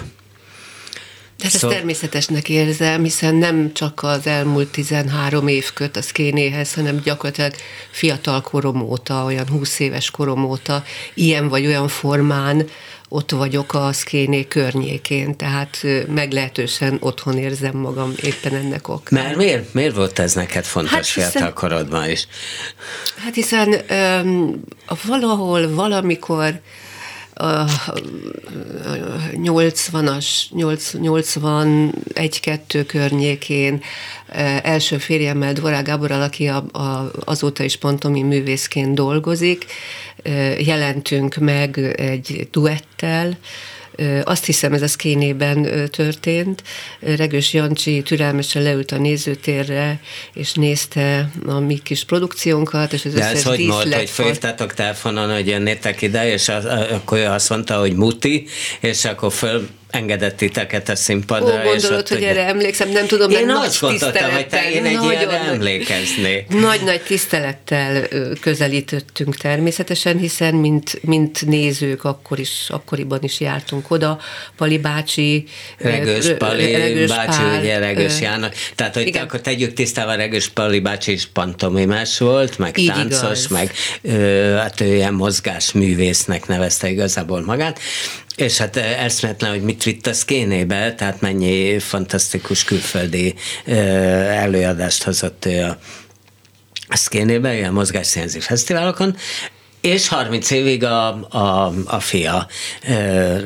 Tehát 1.40 1.54
ezt 1.54 1.62
szóval... 1.62 1.76
természetesnek 1.76 2.48
érzem, 2.48 3.02
hiszen 3.02 3.34
nem 3.34 3.72
csak 3.72 4.02
az 4.02 4.26
elmúlt 4.26 4.68
13 4.68 5.48
év 5.48 5.72
köt 5.72 5.96
a 5.96 6.02
szkénéhez, 6.02 6.74
hanem 6.74 7.00
gyakorlatilag 7.04 7.52
fiatal 7.90 8.40
korom 8.40 8.80
óta, 8.80 9.24
olyan 9.24 9.48
20 9.48 9.78
éves 9.78 10.10
korom 10.10 10.44
óta 10.44 10.84
ilyen 11.14 11.48
vagy 11.48 11.66
olyan 11.66 11.88
formán 11.88 12.66
ott 13.12 13.30
vagyok 13.30 13.74
a 13.74 13.92
szkéné 13.92 14.48
környékén, 14.48 15.36
tehát 15.36 15.86
meglehetősen 16.08 16.96
otthon 17.00 17.38
érzem 17.38 17.76
magam 17.76 18.12
éppen 18.22 18.54
ennek 18.54 18.88
ok. 18.88 19.10
Mert 19.10 19.36
miért, 19.36 19.74
miért 19.74 19.94
volt 19.94 20.18
ez 20.18 20.34
neked 20.34 20.64
fontos 20.64 20.92
hát 20.92 21.06
hiszen, 21.06 21.30
fiatal 21.30 21.52
korodban 21.52 22.10
is? 22.10 22.26
Hát 23.16 23.34
hiszen 23.34 23.74
um, 24.24 24.60
valahol, 25.06 25.74
valamikor 25.74 26.60
a 27.40 27.64
80-as, 29.34 30.26
81-2 30.52 32.84
környékén 32.86 33.82
első 34.62 34.98
férjemmel, 34.98 35.52
Dvorá 35.52 35.80
Gáborral, 35.80 36.22
aki 36.22 36.46
a, 36.46 36.64
a, 36.72 37.10
azóta 37.24 37.62
is 37.62 37.76
pontomi 37.76 38.22
művészként 38.22 38.94
dolgozik, 38.94 39.64
jelentünk 40.58 41.34
meg 41.34 41.78
egy 41.96 42.48
duettel, 42.50 43.38
azt 44.24 44.44
hiszem, 44.44 44.72
ez 44.72 44.82
a 44.82 44.88
szkénében 44.88 45.88
történt. 45.90 46.62
Regős 47.00 47.52
Jancsi 47.52 48.02
türelmesen 48.02 48.62
leült 48.62 48.92
a 48.92 48.98
nézőtérre, 48.98 50.00
és 50.32 50.52
nézte 50.52 51.30
a 51.46 51.58
mi 51.58 51.78
kis 51.78 52.04
produkciónkat, 52.04 52.92
és 52.92 53.04
az 53.04 53.12
De 53.12 53.24
ez 53.24 53.42
hogy 53.42 53.66
volt, 53.66 53.94
hogy 53.94 54.10
felhívtátok 54.10 54.74
telefonon, 54.74 55.32
hogy 55.32 55.46
jönnétek 55.46 56.02
ide, 56.02 56.32
és 56.32 56.48
az, 56.48 56.64
akkor 56.64 57.18
ő 57.18 57.26
azt 57.26 57.48
mondta, 57.50 57.78
hogy 57.78 57.94
muti, 57.94 58.46
és 58.80 59.04
akkor 59.04 59.32
föl 59.32 59.68
engedett 59.90 60.36
titeket 60.36 60.88
a 60.88 60.96
színpadra. 60.96 61.54
Ó, 61.54 61.70
gondolod, 61.70 62.08
hogy 62.08 62.22
erre 62.22 62.46
emlékszem, 62.46 62.88
nem 62.88 63.06
tudom, 63.06 63.30
én 63.30 63.50
azt 63.50 63.80
gondoltam, 63.80 64.30
hogy 64.30 64.48
te 64.48 64.70
én 64.70 64.84
egy 64.84 64.94
nagyon 64.94 65.12
ilyenre 65.12 65.40
emlékeznék. 65.40 66.48
Nagy-nagy 66.48 67.00
tisztelettel 67.00 68.08
közelítettünk 68.40 69.36
természetesen, 69.36 70.18
hiszen 70.18 70.54
mint, 70.54 70.98
mint 71.02 71.46
nézők 71.46 72.04
akkor 72.04 72.38
is, 72.38 72.66
akkoriban 72.68 73.18
is 73.22 73.40
jártunk 73.40 73.90
oda. 73.90 74.18
Pali 74.56 74.78
bácsi, 74.78 75.44
Regős 75.78 76.26
Pali, 76.38 76.72
Regős 76.72 77.08
bácsi, 77.08 77.38
Pál, 77.38 77.58
ugye 77.60 77.78
Regős 77.78 78.20
Jának. 78.20 78.54
Tehát, 78.74 78.94
hogy 78.94 79.06
igen. 79.06 79.22
akkor 79.22 79.40
tegyük 79.40 79.72
tisztában, 79.72 80.16
Regős 80.16 80.48
Pali 80.48 80.80
bácsi 80.80 81.12
is 81.12 81.26
pantomimás 81.26 82.18
volt, 82.18 82.58
meg 82.58 82.78
Így 82.78 82.86
táncos, 82.86 83.20
igaz. 83.20 83.46
meg 83.46 83.72
hát 84.56 84.80
ő 84.80 84.94
ilyen 84.94 85.14
mozgásművésznek 85.14 86.46
nevezte 86.46 86.88
igazából 86.90 87.44
magát, 87.44 87.78
és 88.40 88.58
hát 88.58 88.76
eszmetlen, 88.76 89.50
hogy 89.50 89.62
mit 89.62 89.82
vitt 89.82 90.06
a 90.06 90.12
szkénébe, 90.12 90.94
tehát 90.94 91.20
mennyi 91.20 91.78
fantasztikus 91.78 92.64
külföldi 92.64 93.34
előadást 93.64 95.02
hozott 95.02 95.44
ő 95.44 95.76
a 96.88 96.96
szkénébe, 96.96 97.54
ilyen 97.54 97.72
mozgásszínzi 97.72 98.40
fesztiválokon, 98.40 99.16
és 99.80 100.08
30 100.08 100.50
évig 100.50 100.84
a, 100.84 101.28
a, 101.28 101.72
a 101.84 102.00
fia 102.00 102.46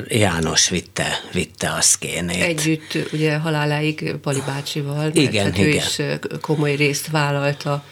János 0.09 0.69
vitte, 0.69 1.21
vitte 1.33 1.71
a 1.71 1.81
szkénét. 1.81 2.43
Együtt 2.43 3.13
ugye 3.13 3.37
haláláig 3.37 4.15
Pali 4.23 4.43
bácsival, 4.47 5.11
igen, 5.13 5.45
hát 5.45 5.59
igen. 5.59 5.69
ő 5.69 5.75
is 5.75 6.01
komoly 6.41 6.75
részt 6.75 7.11
vállalta 7.11 7.85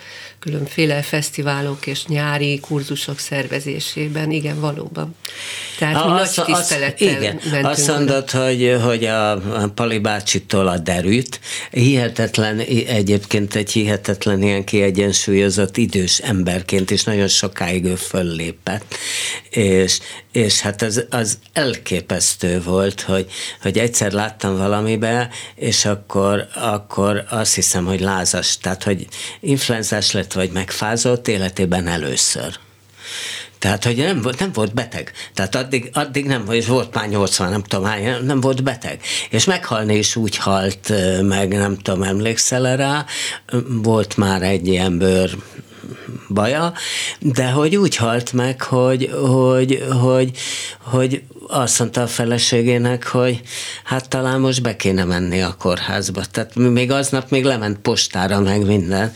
különféle 0.43 1.03
fesztiválok 1.03 1.87
és 1.87 2.07
nyári 2.07 2.61
kurzusok 2.61 3.19
szervezésében, 3.19 4.31
igen, 4.31 4.61
valóban. 4.61 5.15
Tehát 5.79 6.05
mi 6.05 6.21
azt, 6.21 6.37
nagy 6.37 6.47
tisztelettel 6.47 7.09
azt, 7.09 7.19
igen, 7.19 7.39
mentünk 7.43 7.65
Azt 7.65 7.89
mondod, 7.89 8.31
hogy, 8.31 8.77
hogy 8.83 9.05
a 9.05 9.43
Pali 9.75 9.99
bácsitól 9.99 10.69
a 10.69 10.79
derűt, 10.79 11.41
hihetetlen, 11.71 12.59
egyébként 12.87 13.55
egy 13.55 13.73
hihetetlen 13.73 14.43
ilyen 14.43 14.65
kiegyensúlyozott 14.65 15.77
idős 15.77 16.19
emberként 16.19 16.91
is 16.91 17.05
nagyon 17.05 17.29
sokáig 17.29 17.85
ő 17.85 17.95
föllépett, 17.95 18.95
és, 19.51 19.99
és 20.33 20.61
hát 20.61 20.83
az, 20.83 21.05
az 21.11 21.39
elképesztő 21.53 22.63
volt, 22.63 23.01
hogy, 23.01 23.31
hogy 23.63 23.79
egyszer 23.79 24.13
láttam 24.13 24.57
valamibe, 24.57 25.29
és 25.55 25.85
akkor, 25.85 26.47
akkor 26.55 27.25
azt 27.31 27.55
hiszem, 27.55 27.85
hogy 27.85 28.01
lázas, 28.01 28.59
tehát 28.59 28.83
hogy 28.83 29.07
influenzás 29.41 30.13
lett, 30.13 30.33
vagy 30.33 30.51
megfázott 30.51 31.29
életében 31.29 31.87
először. 31.87 32.59
Tehát, 33.59 33.85
hogy 33.85 33.97
nem, 33.97 34.23
volt, 34.23 34.39
nem 34.39 34.53
volt 34.53 34.75
beteg. 34.75 35.13
Tehát 35.35 35.55
addig, 35.55 35.91
addig 35.93 36.27
nem 36.27 36.45
volt, 36.45 36.57
és 36.57 36.67
volt 36.67 36.95
már 36.95 37.09
80, 37.09 37.51
nem 37.51 37.63
tudom 37.63 37.85
hány, 37.85 38.25
nem 38.25 38.41
volt 38.41 38.63
beteg. 38.63 39.01
És 39.31 39.45
meghalni 39.45 39.97
is 39.97 40.17
úgy 40.17 40.37
halt 40.37 40.93
meg, 41.23 41.49
nem 41.49 41.77
tudom, 41.79 42.03
emlékszel 42.03 42.77
rá, 42.77 43.05
volt 43.69 44.17
már 44.17 44.43
egy 44.43 44.67
ilyen 44.67 44.99
bőr 44.99 45.31
baja, 46.29 46.73
de 47.21 47.51
hogy 47.51 47.77
úgy 47.77 47.97
halt 47.97 48.33
meg, 48.33 48.63
hogy, 48.63 49.11
hogy, 49.13 49.85
hogy, 50.01 50.31
hogy 50.79 51.23
azt 51.49 51.79
mondta 51.79 52.03
a 52.03 52.07
feleségének, 52.07 53.07
hogy 53.07 53.41
hát 53.85 54.09
talán 54.09 54.41
most 54.41 54.63
be 54.63 54.77
kéne 54.77 55.05
menni 55.05 55.43
a 55.43 55.57
kórházba. 55.59 56.25
Tehát 56.31 56.55
még 56.55 56.91
aznap 56.91 57.31
még 57.31 57.45
lement 57.45 57.79
postára 57.79 58.41
meg 58.41 58.67
minden. 58.67 59.13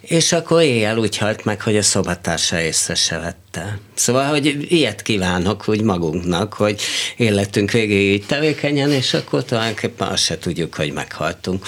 És 0.00 0.32
akkor 0.32 0.62
éjjel 0.62 0.98
úgy 0.98 1.16
halt 1.16 1.44
meg, 1.44 1.62
hogy 1.62 1.76
a 1.76 1.82
szobatársa 1.82 2.60
észre 2.60 2.94
se 2.94 3.18
vette. 3.18 3.78
Szóval, 3.94 4.24
hogy 4.24 4.72
ilyet 4.72 5.02
kívánok 5.02 5.68
úgy 5.68 5.82
magunknak, 5.82 6.52
hogy 6.52 6.80
életünk 7.16 7.70
végéig 7.70 8.12
így 8.12 8.26
tevékenyen, 8.26 8.90
és 8.90 9.14
akkor 9.14 9.44
tulajdonképpen 9.44 10.08
azt 10.08 10.22
se 10.22 10.38
tudjuk, 10.38 10.74
hogy 10.74 10.92
meghaltunk. 10.92 11.66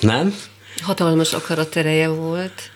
Nem? 0.00 0.34
Hatalmas 0.80 1.32
akaratereje 1.32 2.08
volt 2.08 2.70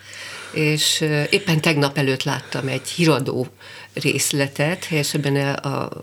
és 0.52 1.00
éppen 1.30 1.61
tegnap 1.61 1.98
előtt 1.98 2.22
láttam 2.22 2.68
egy 2.68 2.88
híradó 2.88 3.46
részletet, 3.92 4.85
helyesebben 4.85 5.37
a, 5.37 5.68
a, 5.68 6.02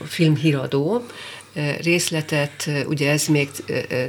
a 0.00 0.04
film 0.04 0.36
híradó, 0.36 1.06
részletet, 1.82 2.70
ugye 2.86 3.10
ez 3.10 3.26
még 3.26 3.48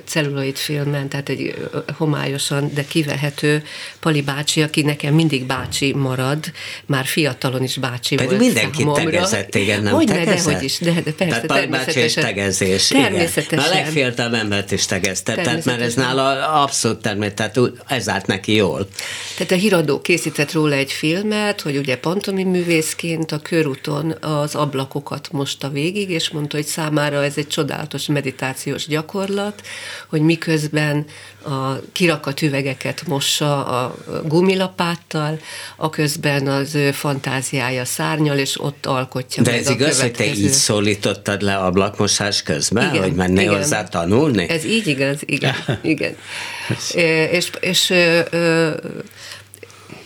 celluloid 0.06 0.58
filmen, 0.58 1.10
tehát 1.10 1.30
egy 1.30 1.56
homályosan, 1.98 2.72
de 2.74 2.86
kivehető 2.86 3.64
Pali 4.00 4.22
bácsi, 4.22 4.62
aki 4.62 4.82
nekem 4.82 5.14
mindig 5.14 5.46
bácsi 5.46 5.94
marad, 5.94 6.52
már 6.86 7.06
fiatalon 7.06 7.64
is 7.64 7.78
bácsi 7.78 8.16
Pedig 8.16 8.30
volt 8.30 8.42
mindenki 8.42 8.78
számomra. 8.78 9.04
tegezett, 9.04 9.56
igen, 9.56 9.84
nem 9.84 9.94
hogy 9.94 10.06
tegezett? 10.06 10.46
De, 10.46 10.54
hogy 10.54 10.64
is, 10.64 10.78
de, 10.80 10.92
de 10.92 11.02
persze, 11.02 11.16
tehát 11.18 11.46
Pali 11.46 11.68
bácsi 11.68 12.00
és 12.00 12.14
tegezés, 12.14 12.88
természetesen. 12.88 13.60
igen. 13.60 13.72
A 13.72 13.74
legfiatalabb 13.74 14.34
embert 14.34 14.72
is 14.72 14.86
tegezte, 14.86 15.34
tehát 15.34 15.66
mert 15.66 15.82
ez 15.82 15.94
nála 15.94 16.62
abszolút 16.62 17.02
természetes, 17.02 17.52
tehát 17.52 17.72
ez 17.88 18.10
állt 18.10 18.28
neki 18.28 18.54
jól. 18.54 18.88
Tehát 19.38 19.52
a 19.52 19.56
híradó 19.56 20.02
készített 20.02 20.52
róla 20.52 20.76
egy 20.76 20.92
filmet, 20.92 21.62
hogy 21.62 21.78
ugye 21.78 21.98
pantomi 21.98 22.44
művészként 22.44 23.32
a 23.32 23.40
körúton 23.40 24.16
az 24.22 24.56
ablakokat 24.56 25.32
mosta 25.32 25.70
végig, 25.70 26.10
és 26.10 26.30
mondta, 26.30 26.56
hogy 26.56 26.66
számára 26.66 27.24
ez 27.24 27.33
ez 27.34 27.44
egy 27.44 27.48
csodálatos 27.48 28.06
meditációs 28.06 28.88
gyakorlat, 28.88 29.62
hogy 30.08 30.22
miközben 30.22 31.06
a 31.46 31.92
kirakat 31.92 32.42
üvegeket 32.42 33.04
mossa 33.08 33.66
a 33.66 33.96
gumilapáttal, 34.24 35.40
a 35.76 35.90
közben 35.90 36.48
az 36.48 36.76
ő 36.76 36.92
fantáziája 36.92 37.86
szárnyal, 37.86 38.38
és 38.38 38.62
ott 38.62 38.86
alkotja 38.86 39.44
De 39.44 39.52
meg 39.52 39.60
ez 39.60 39.68
a 39.68 39.72
igaz, 39.72 39.98
következő... 39.98 40.28
hogy 40.28 40.36
te 40.36 40.42
így 40.42 40.52
szólítottad 40.52 41.42
le 41.42 41.56
ablakmosás 41.56 42.44
közben, 42.44 42.90
igen, 42.90 43.04
hogy 43.04 43.14
mennél 43.14 43.42
igen. 43.42 43.56
hozzá 43.56 43.84
tanulni? 43.84 44.50
Ez 44.50 44.66
így 44.66 44.88
igaz, 44.88 45.18
igen. 45.26 45.56
igen. 45.82 46.16
és, 47.32 47.50
és 47.60 47.94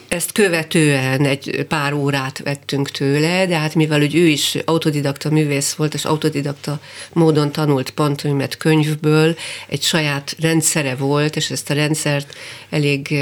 ezt 0.07 0.31
követően 0.31 1.25
egy 1.25 1.65
pár 1.67 1.93
órát 1.93 2.39
vettünk 2.43 2.89
tőle, 2.89 3.45
de 3.45 3.57
hát 3.57 3.75
mivel 3.75 3.99
hogy 3.99 4.15
ő 4.15 4.27
is 4.27 4.57
autodidakta 4.65 5.29
művész 5.29 5.73
volt, 5.73 5.93
és 5.93 6.05
autodidakta 6.05 6.79
módon 7.13 7.51
tanult 7.51 7.89
pantomimet 7.89 8.57
könyvből, 8.57 9.35
egy 9.67 9.81
saját 9.81 10.35
rendszere 10.39 10.95
volt, 10.95 11.35
és 11.35 11.49
ezt 11.49 11.69
a 11.69 11.73
rendszert 11.73 12.37
elég 12.69 13.15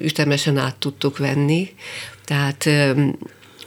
ütemesen 0.00 0.56
át 0.56 0.76
tudtuk 0.76 1.18
venni. 1.18 1.74
Tehát 2.24 2.68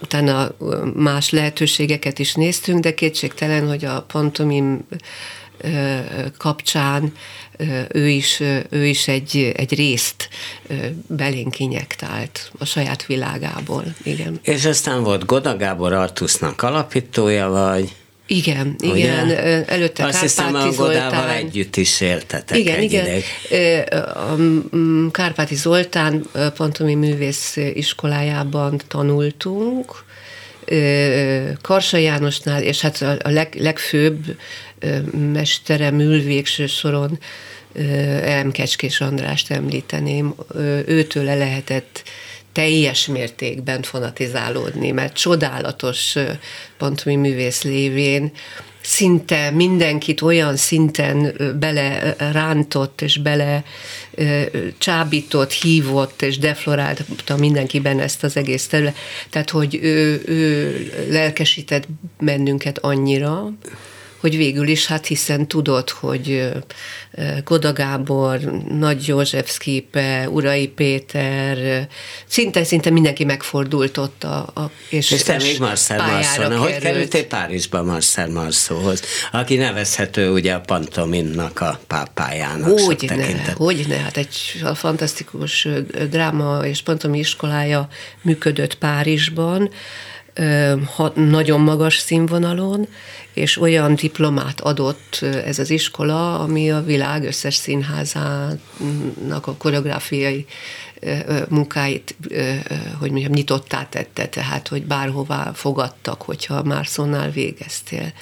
utána 0.02 0.52
más 0.96 1.30
lehetőségeket 1.30 2.20
is 2.20 2.34
néztünk, 2.34 2.80
de 2.80 2.94
kétségtelen, 2.94 3.68
hogy 3.68 3.86
a 3.86 4.02
pantomim 4.02 4.86
kapcsán 6.38 7.14
ő 7.90 8.10
is, 8.10 8.40
ő 8.70 8.86
is 8.86 9.08
egy, 9.08 9.52
egy 9.56 9.76
részt 9.76 10.30
belénk 11.08 11.60
injektált 11.60 12.52
a 12.58 12.66
saját 12.66 13.06
világából. 13.06 13.84
Igen. 14.04 14.40
És 14.44 14.66
aztán 14.66 15.04
volt 15.04 15.26
Goda 15.26 15.58
Gábor 15.58 15.94
Artusznak 15.94 16.62
alapítója, 16.62 17.50
vagy? 17.50 17.96
Igen, 18.28 18.76
Ugye? 18.84 18.96
igen. 18.96 19.30
Előtte 19.68 20.06
Azt 20.06 20.22
hiszem, 20.22 20.56
a 20.56 20.72
Godával 20.72 21.30
együtt 21.30 21.76
is 21.76 22.02
éltetek 22.02 22.58
Igen, 22.58 22.76
egy 22.76 22.84
igen. 22.84 23.06
Ideig. 23.06 23.24
A 24.04 24.36
Kárpáti 25.12 25.56
Zoltán 25.56 26.26
pantomi 26.56 26.96
művész 26.96 27.58
iskolájában 27.74 28.82
tanultunk, 28.88 30.04
Karsa 31.62 31.98
Jánosnál, 31.98 32.62
és 32.62 32.82
hát 32.82 33.02
a 33.02 33.30
leg, 33.30 33.56
legfőbb 33.60 34.26
mestere 35.34 35.92
művégső 35.92 36.68
soron 36.68 37.20
Elem 38.24 38.52
Kecskés 38.52 39.02
Andrást 39.02 39.52
említeném. 39.52 40.34
Őtőle 40.86 41.36
lehetett 41.36 42.04
teljes 42.52 43.08
mértékben 43.08 43.82
fanatizálódni, 43.82 44.92
mert 44.92 45.14
csodálatos 45.14 46.16
pantomi 46.78 47.16
művész 47.16 47.62
lévén 47.62 48.32
szinte 48.82 49.52
mindenkit 49.52 50.22
olyan 50.22 50.56
szinten 50.56 51.36
bele 51.60 52.16
rántott 52.32 53.02
és 53.02 53.18
bele 53.18 53.64
csábított, 54.78 55.52
hívott 55.52 56.22
és 56.22 56.38
deflorálta 56.38 57.38
mindenkiben 57.38 58.00
ezt 58.00 58.24
az 58.24 58.38
egész 58.38 58.68
terület. 58.68 58.96
Tehát, 59.30 59.50
hogy 59.50 59.80
ő, 59.82 60.22
ő 60.26 60.92
lelkesített 61.10 61.88
bennünket 62.20 62.78
annyira, 62.78 63.52
hogy 64.22 64.38
végül 64.38 64.68
is, 64.68 64.86
hát 64.86 65.06
hiszen 65.06 65.48
tudod, 65.48 65.90
hogy 65.90 66.52
Goda 67.44 67.74
Gábor, 67.74 68.40
Nagy 68.70 69.08
József 69.08 69.50
Szkipe, 69.50 70.30
Urai 70.30 70.68
Péter, 70.68 71.88
szinte-szinte 72.28 72.90
mindenki 72.90 73.24
megfordult 73.24 73.98
ott. 73.98 74.24
A, 74.24 74.38
a, 74.54 74.72
és, 74.90 75.12
és 75.12 75.24
te 75.24 75.38
még 75.38 75.60
Marcel 75.60 76.12
Marceau, 76.12 76.58
hogy 76.58 76.78
kerültél 76.78 77.26
Párizsba 77.26 77.84
Marcel 77.84 78.30
Marceauhoz, 78.30 79.02
aki 79.32 79.56
nevezhető 79.56 80.32
ugye 80.32 80.54
a 80.54 80.60
pantominnak 80.60 81.62
a 81.62 81.80
pápájának. 81.88 82.80
Hogy 82.80 83.12
ne, 83.16 83.52
hogy 83.56 83.86
ne, 83.88 83.96
hát 83.96 84.18
egy 84.18 84.64
fantasztikus 84.76 85.68
dráma 86.10 86.66
és 86.66 86.82
pantomi 86.82 87.20
iskolája 87.20 87.88
működött 88.22 88.76
Párizsban, 88.76 89.70
nagyon 91.14 91.60
magas 91.60 91.98
színvonalon, 91.98 92.88
és 93.34 93.58
olyan 93.62 93.96
diplomát 93.96 94.62
adott 94.62 95.20
ez 95.46 95.60
az 95.60 95.70
iskola, 95.70 96.40
ami 96.40 96.72
a 96.72 96.84
világ 96.84 97.24
összes 97.24 97.56
színházának 97.56 99.48
a 99.48 99.54
koreográfiai 99.58 100.46
munkáit, 101.50 102.16
hogy 103.00 103.12
mondjam, 103.12 103.32
nyitottá 103.32 103.88
tette, 103.90 104.28
tehát, 104.28 104.68
hogy 104.68 104.86
bárhová 104.86 105.52
fogadtak, 105.54 106.22
hogyha 106.22 106.64
Márszonnál 106.64 107.30
végeztél. 107.30 108.14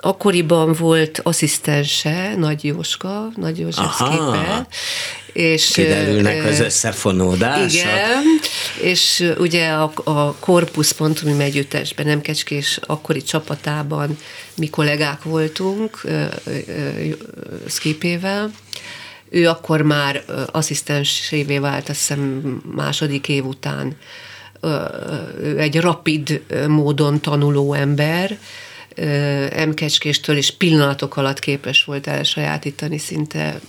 Akkoriban 0.00 0.72
volt 0.72 1.20
asszisztense, 1.22 2.34
Nagy 2.36 2.64
Jóska, 2.64 3.28
Nagy 3.34 3.58
József 3.58 3.98
Képe, 3.98 4.66
és, 5.38 5.70
Kiderülnek 5.72 6.44
az 6.44 6.60
összefonódások. 6.60 7.70
Igen, 7.70 8.22
és 8.82 9.32
ugye 9.38 9.68
a, 9.68 9.92
a 10.04 10.34
Corpus 10.34 10.92
Pontumi 10.92 11.44
együttesben, 11.44 12.06
nem 12.06 12.20
Kecskés 12.20 12.78
akkori 12.86 13.22
csapatában 13.22 14.18
mi 14.56 14.68
kollégák 14.68 15.22
voltunk 15.22 16.00
Skipével, 17.68 18.50
ő 19.30 19.48
akkor 19.48 19.82
már 19.82 20.24
asszisztensévé 20.50 21.58
vált, 21.58 21.88
azt 21.88 21.98
hiszem 21.98 22.20
második 22.74 23.28
év 23.28 23.44
után. 23.44 23.96
Ő 25.42 25.58
egy 25.58 25.80
rapid 25.80 26.42
módon 26.68 27.20
tanuló 27.20 27.72
ember, 27.72 28.38
emkecskéstől, 29.50 30.36
és 30.36 30.50
pillanatok 30.50 31.16
alatt 31.16 31.38
képes 31.38 31.84
volt 31.84 32.06
elsajátítani 32.06 32.98
szinte 32.98 33.60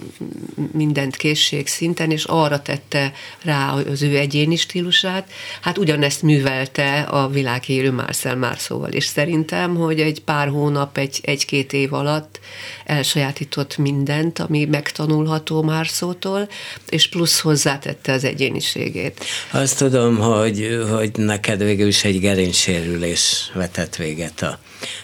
mindent 0.71 1.15
készség 1.15 1.67
szinten, 1.67 2.11
és 2.11 2.23
arra 2.23 2.61
tette 2.61 3.13
rá 3.43 3.73
az 3.73 4.01
ő 4.01 4.17
egyéni 4.17 4.55
stílusát. 4.55 5.29
Hát 5.61 5.77
ugyanezt 5.77 6.21
művelte 6.21 7.01
a 7.01 7.27
világérő 7.27 7.91
Marcel 7.91 8.35
Marceauval, 8.35 8.91
és 8.91 9.05
szerintem, 9.05 9.75
hogy 9.75 9.99
egy 9.99 10.21
pár 10.21 10.47
hónap, 10.47 10.97
egy, 10.97 11.19
egy-két 11.23 11.73
év 11.73 11.93
alatt 11.93 12.39
elsajátított 12.85 13.77
mindent, 13.77 14.39
ami 14.39 14.65
megtanulható 14.65 15.63
Marceautól, 15.63 16.49
és 16.89 17.09
plusz 17.09 17.39
hozzátette 17.39 18.11
az 18.11 18.23
egyéniségét. 18.23 19.25
Azt 19.51 19.77
tudom, 19.77 20.17
hogy, 20.17 20.79
hogy 20.89 21.11
neked 21.15 21.63
végül 21.63 21.87
is 21.87 22.03
egy 22.03 22.19
gerincsérülés 22.19 23.51
vetett 23.53 23.95
véget 23.95 24.41
a 24.41 24.59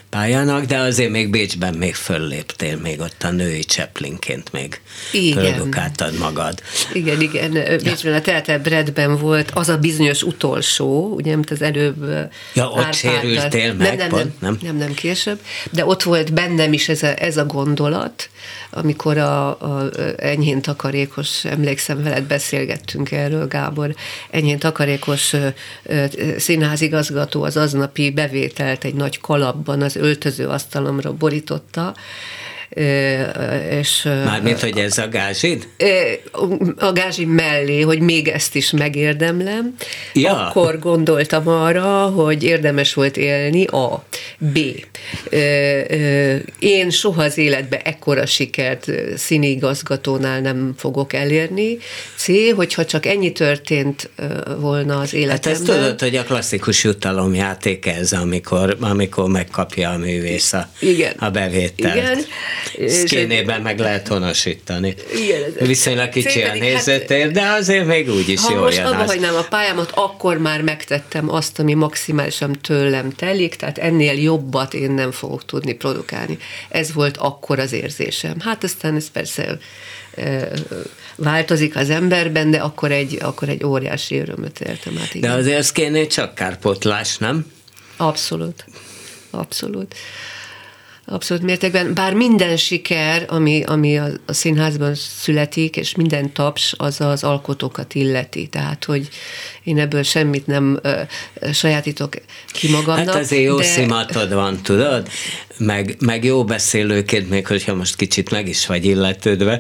pályának, 0.10 0.66
de 0.66 0.78
azért 0.78 1.10
még 1.10 1.30
Bécsben 1.30 1.74
még 1.74 1.96
fölléptél, 1.96 2.78
még 2.78 3.00
ott 3.00 3.24
a 3.24 3.32
női 3.32 3.64
Chaplinként 3.64 4.52
még 4.52 4.82
produkáltad 5.34 6.18
magad. 6.18 6.62
Igen, 6.94 7.22
igen. 7.22 7.52
Bécsben 7.84 8.14
a 8.14 8.22
Telte 8.22 8.58
Bredben 8.58 9.18
volt 9.18 9.52
az 9.54 9.70
a 9.70 9.78
bizonyos 9.78 10.24
utolsó, 10.24 11.14
ugye, 11.16 11.34
amit 11.34 11.52
az 11.52 11.62
előbb 11.62 12.06
Ja, 12.54 12.70
ott 12.70 12.94
sérültél 12.94 13.74
meg, 13.74 13.88
nem, 13.88 13.98
nem, 13.98 14.10
pont, 14.10 14.24
nem, 14.24 14.34
nem, 14.40 14.58
nem, 14.62 14.78
nem, 14.78 14.94
később, 14.94 15.40
de 15.72 15.86
ott 15.86 16.04
volt 16.04 16.34
bennem 16.34 16.74
is 16.74 16.90
ez 16.90 17.04
a, 17.04 17.22
ez 17.22 17.38
a 17.38 17.46
gondolat, 17.46 18.30
amikor 18.70 19.18
a, 19.18 19.48
a 19.48 19.90
enyhén 20.18 20.62
takarékos, 20.62 21.46
emlékszem 21.46 22.04
veled 22.04 22.24
beszélgettünk 22.24 23.12
erről, 23.12 23.48
Gábor, 23.48 23.96
enyhén 24.30 24.60
takarékos 24.60 25.34
színházigazgató 26.38 27.44
az 27.44 27.58
aznapi 27.58 28.12
bevételt 28.12 28.84
egy 28.84 28.96
nagy 28.96 29.20
kalapban 29.20 29.82
az 29.82 29.96
öltöző 29.96 30.48
asztalomra 30.48 31.14
borította, 31.14 31.94
és, 33.70 34.04
Mármint, 34.04 34.60
hogy 34.60 34.78
ez 34.78 34.98
a 34.98 35.08
gázsid? 35.08 35.68
A 36.78 36.92
gázsi 36.92 37.26
mellé, 37.26 37.82
hogy 37.82 38.00
még 38.00 38.28
ezt 38.28 38.56
is 38.56 38.72
megérdemlem. 38.72 39.76
Ja. 40.14 40.48
Akkor 40.48 40.80
gondoltam 40.80 41.48
arra, 41.48 42.06
hogy 42.06 42.44
érdemes 42.44 42.94
volt 42.94 43.18
élni, 43.18 43.66
A. 43.66 44.06
B. 44.38 44.60
Én 46.60 46.90
soha 46.90 47.24
az 47.24 47.38
életbe 47.38 47.82
ekkora 47.82 48.26
sikert 48.26 48.92
színigazgatónál 49.16 50.42
nem 50.42 50.74
fogok 50.78 51.14
elérni. 51.14 51.78
C. 52.16 52.28
Hogyha 52.56 52.86
csak 52.86 53.06
ennyi 53.06 53.32
történt 53.32 54.10
volna 54.60 55.00
az 55.00 55.14
életemben. 55.14 55.44
Hát 55.44 55.62
ezt 55.62 55.80
tudod, 55.80 56.02
hogy 56.02 56.16
a 56.16 56.24
klasszikus 56.24 56.84
jutalomjáték 56.84 57.86
ez, 57.86 58.12
amikor, 58.12 58.78
amikor 58.80 59.30
megkapja 59.30 59.90
a 59.90 59.98
művész 59.98 60.54
a, 60.54 60.70
Igen. 60.80 61.14
a 61.18 61.30
bevételt. 61.30 61.96
Igen. 61.96 62.18
Szkénében 62.88 63.62
meg 63.62 63.80
lehet 63.80 64.08
honosítani. 64.08 64.96
Igen, 65.14 65.68
Viszonylag 65.68 66.10
kicsi 66.10 66.42
a 66.42 66.54
nézőtér, 66.54 67.24
hát, 67.24 67.32
de 67.32 67.48
azért 67.48 67.86
még 67.86 68.10
úgy 68.10 68.30
is 68.30 68.42
jól 68.50 68.62
most 68.62 68.80
abba 68.80 69.04
hagynám 69.04 69.36
a 69.36 69.44
pályámat, 69.50 69.92
akkor 69.96 70.38
már 70.38 70.62
megtettem 70.62 71.30
azt, 71.30 71.60
ami 71.60 71.74
maximálisan 71.74 72.60
tőlem 72.62 73.12
telik, 73.12 73.56
tehát 73.56 73.78
ennél 73.78 74.14
jobbat 74.14 74.74
én 74.74 74.92
nem 74.92 75.12
fogok 75.12 75.46
tudni 75.46 75.74
produkálni. 75.74 76.38
Ez 76.70 76.94
volt 76.94 77.18
akkor 77.18 77.60
az 77.60 77.74
érzésem. 77.74 78.40
Hát 78.40 78.64
aztán 78.64 78.96
ez 78.96 79.12
persze 79.12 79.58
változik 81.16 81.76
az 81.76 81.90
emberben, 81.90 82.52
de 82.52 82.58
akkor 82.58 82.92
egy, 82.92 83.18
akkor 83.22 83.50
egy 83.50 83.64
óriási 83.66 84.20
örömöt 84.20 84.60
éltem 84.60 84.98
át. 85.02 85.14
Igen. 85.14 85.32
De 85.32 85.38
azért 85.38 85.72
kéne 85.72 86.08
csak 86.08 86.36
kárpotlás, 86.36 87.18
nem? 87.18 87.46
Abszolút. 87.98 88.66
Abszolút. 89.30 89.96
Abszolút 91.08 91.44
mértékben. 91.44 91.94
Bár 91.94 92.14
minden 92.14 92.58
siker, 92.58 93.26
ami, 93.28 93.64
ami 93.64 93.98
a, 93.98 94.08
a 94.26 94.34
színházban 94.34 94.96
születik, 94.96 95.78
és 95.78 95.96
minden 95.96 96.34
taps, 96.34 96.74
az 96.78 97.02
az 97.02 97.24
alkotókat 97.24 97.94
illeti. 97.94 98.48
Tehát, 98.48 98.84
hogy 98.84 99.10
én 99.64 99.80
ebből 99.80 100.04
semmit 100.04 100.48
nem 100.48 100.80
ö, 100.82 101.02
sajátítok 101.54 102.16
ki 102.52 102.70
magamnak. 102.70 103.06
Hát 103.06 103.16
azért 103.16 103.44
jó 103.44 103.58
de... 103.58 103.64
szimatod 103.64 104.34
van, 104.34 104.62
tudod? 104.62 105.08
Meg, 105.58 105.96
meg 106.00 106.24
jó 106.24 106.44
beszélőként, 106.44 107.30
még 107.30 107.48
hogyha 107.48 107.74
most 107.74 107.96
kicsit 107.96 108.32
meg 108.32 108.48
is 108.48 108.66
vagy 108.66 108.86
illetődve, 108.86 109.60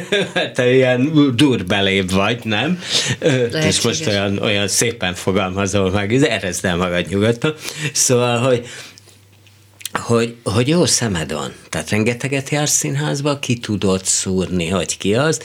te 0.54 0.74
ilyen 0.74 1.12
durbelébb 1.36 2.10
vagy, 2.10 2.44
nem? 2.44 2.78
Lehetséges. 3.20 3.66
És 3.66 3.80
most 3.80 4.06
olyan, 4.06 4.38
olyan 4.38 4.68
szépen 4.68 5.14
fogalmazol 5.14 5.90
meg, 5.90 6.12
erezd 6.12 6.64
el 6.64 6.76
magad 6.76 7.06
nyugodtan. 7.08 7.54
Szóval, 7.92 8.38
hogy 8.38 8.66
hogy, 9.92 10.36
hogy 10.44 10.68
jó 10.68 10.84
szemed 10.84 11.32
van. 11.32 11.52
Tehát 11.68 11.90
rengeteget 11.90 12.48
jársz 12.48 12.76
színházba, 12.76 13.38
ki 13.38 13.58
tudod 13.58 14.04
szúrni, 14.04 14.68
hogy 14.68 14.96
ki 14.96 15.14
az, 15.14 15.40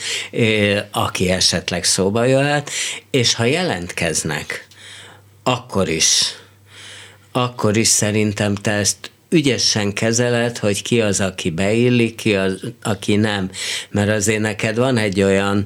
aki 0.90 1.30
esetleg 1.30 1.84
szóba 1.84 2.24
jöhet, 2.24 2.70
és 3.10 3.34
ha 3.34 3.44
jelentkeznek, 3.44 4.66
akkor 5.42 5.88
is, 5.88 6.22
akkor 7.32 7.76
is 7.76 7.88
szerintem 7.88 8.54
te 8.54 8.70
ezt 8.70 9.10
ügyesen 9.28 9.92
kezeled, 9.92 10.58
hogy 10.58 10.82
ki 10.82 11.00
az, 11.00 11.20
aki 11.20 11.50
beillik, 11.50 12.14
ki 12.14 12.34
az, 12.34 12.60
aki 12.82 13.16
nem. 13.16 13.50
Mert 13.90 14.10
azért 14.10 14.40
neked 14.40 14.76
van 14.76 14.96
egy 14.96 15.22
olyan 15.22 15.64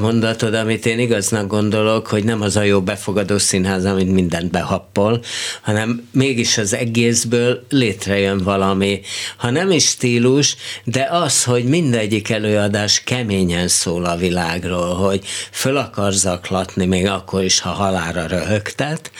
mondatod, 0.00 0.54
amit 0.54 0.86
én 0.86 0.98
igaznak 0.98 1.46
gondolok, 1.46 2.06
hogy 2.06 2.24
nem 2.24 2.40
az 2.40 2.56
a 2.56 2.62
jó 2.62 2.80
befogadó 2.80 3.38
színház, 3.38 3.84
amit 3.84 4.12
mindent 4.12 4.50
behappol, 4.50 5.22
hanem 5.60 6.08
mégis 6.12 6.58
az 6.58 6.74
egészből 6.74 7.64
létrejön 7.68 8.38
valami, 8.38 9.00
ha 9.36 9.50
nem 9.50 9.70
is 9.70 9.84
stílus, 9.84 10.56
de 10.84 11.08
az, 11.10 11.44
hogy 11.44 11.64
mindegyik 11.64 12.30
előadás 12.30 13.02
keményen 13.04 13.68
szól 13.68 14.04
a 14.04 14.16
világról, 14.16 14.94
hogy 14.94 15.24
föl 15.50 15.76
akar 15.76 16.12
zaklatni, 16.12 16.86
még 16.86 17.06
akkor 17.06 17.42
is, 17.42 17.60
ha 17.60 17.70
halára 17.70 18.26
röhögtet. 18.26 19.10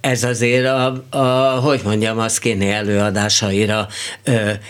Ez 0.00 0.24
azért 0.24 0.66
a, 0.66 1.04
a 1.10 1.50
hogy 1.60 1.80
mondjam, 1.84 2.18
az 2.18 2.38
kéne 2.38 2.74
előadásaira 2.74 3.88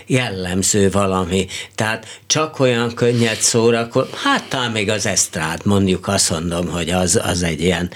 jellemző 0.07 0.91
valami. 0.91 1.47
Tehát 1.75 2.21
csak 2.27 2.59
olyan 2.59 2.95
könnyed 2.95 3.37
szórakor, 3.37 4.09
hát 4.23 4.45
talán 4.49 4.72
még 4.73 4.91
az 4.91 5.07
esztrád, 5.07 5.61
mondjuk 5.65 6.09
azt 6.09 6.31
mondom, 6.31 6.69
hogy 6.69 6.91
az, 6.91 7.21
az 7.25 7.43
egy 7.43 7.61
ilyen 7.61 7.91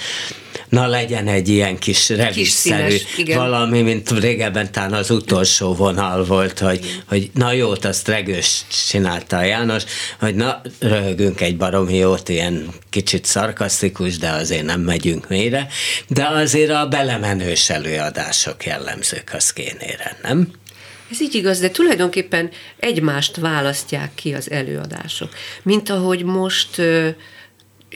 na 0.68 0.86
legyen 0.86 1.28
egy 1.28 1.48
ilyen 1.48 1.78
kis 1.78 2.08
revisszerű 2.08 2.96
valami, 3.26 3.82
mint 3.82 4.10
régebben 4.10 4.72
talán 4.72 4.92
az 4.92 5.10
utolsó 5.10 5.74
vonal 5.74 6.24
volt, 6.24 6.58
hogy, 6.58 7.02
hogy 7.08 7.30
na 7.34 7.52
jót, 7.52 7.84
azt 7.84 8.08
regős 8.08 8.64
csinálta 8.88 9.36
a 9.36 9.42
János, 9.42 9.82
hogy 10.18 10.34
na 10.34 10.60
röhögünk 10.78 11.40
egy 11.40 11.56
baromi 11.56 11.96
jót, 11.96 12.28
ilyen 12.28 12.68
kicsit 12.90 13.24
szarkasztikus, 13.24 14.18
de 14.18 14.30
azért 14.30 14.64
nem 14.64 14.80
megyünk 14.80 15.28
mélyre, 15.28 15.66
de 16.08 16.26
azért 16.26 16.70
a 16.70 16.86
belemenős 16.86 17.70
előadások 17.70 18.64
jellemzők 18.64 19.30
a 19.34 19.40
szkénére, 19.40 20.18
nem? 20.22 20.50
Ez 21.10 21.20
így 21.20 21.34
igaz, 21.34 21.60
de 21.60 21.70
tulajdonképpen 21.70 22.50
egymást 22.76 23.36
választják 23.36 24.10
ki 24.14 24.34
az 24.34 24.50
előadások. 24.50 25.32
Mint 25.62 25.90
ahogy 25.90 26.24
most 26.24 26.82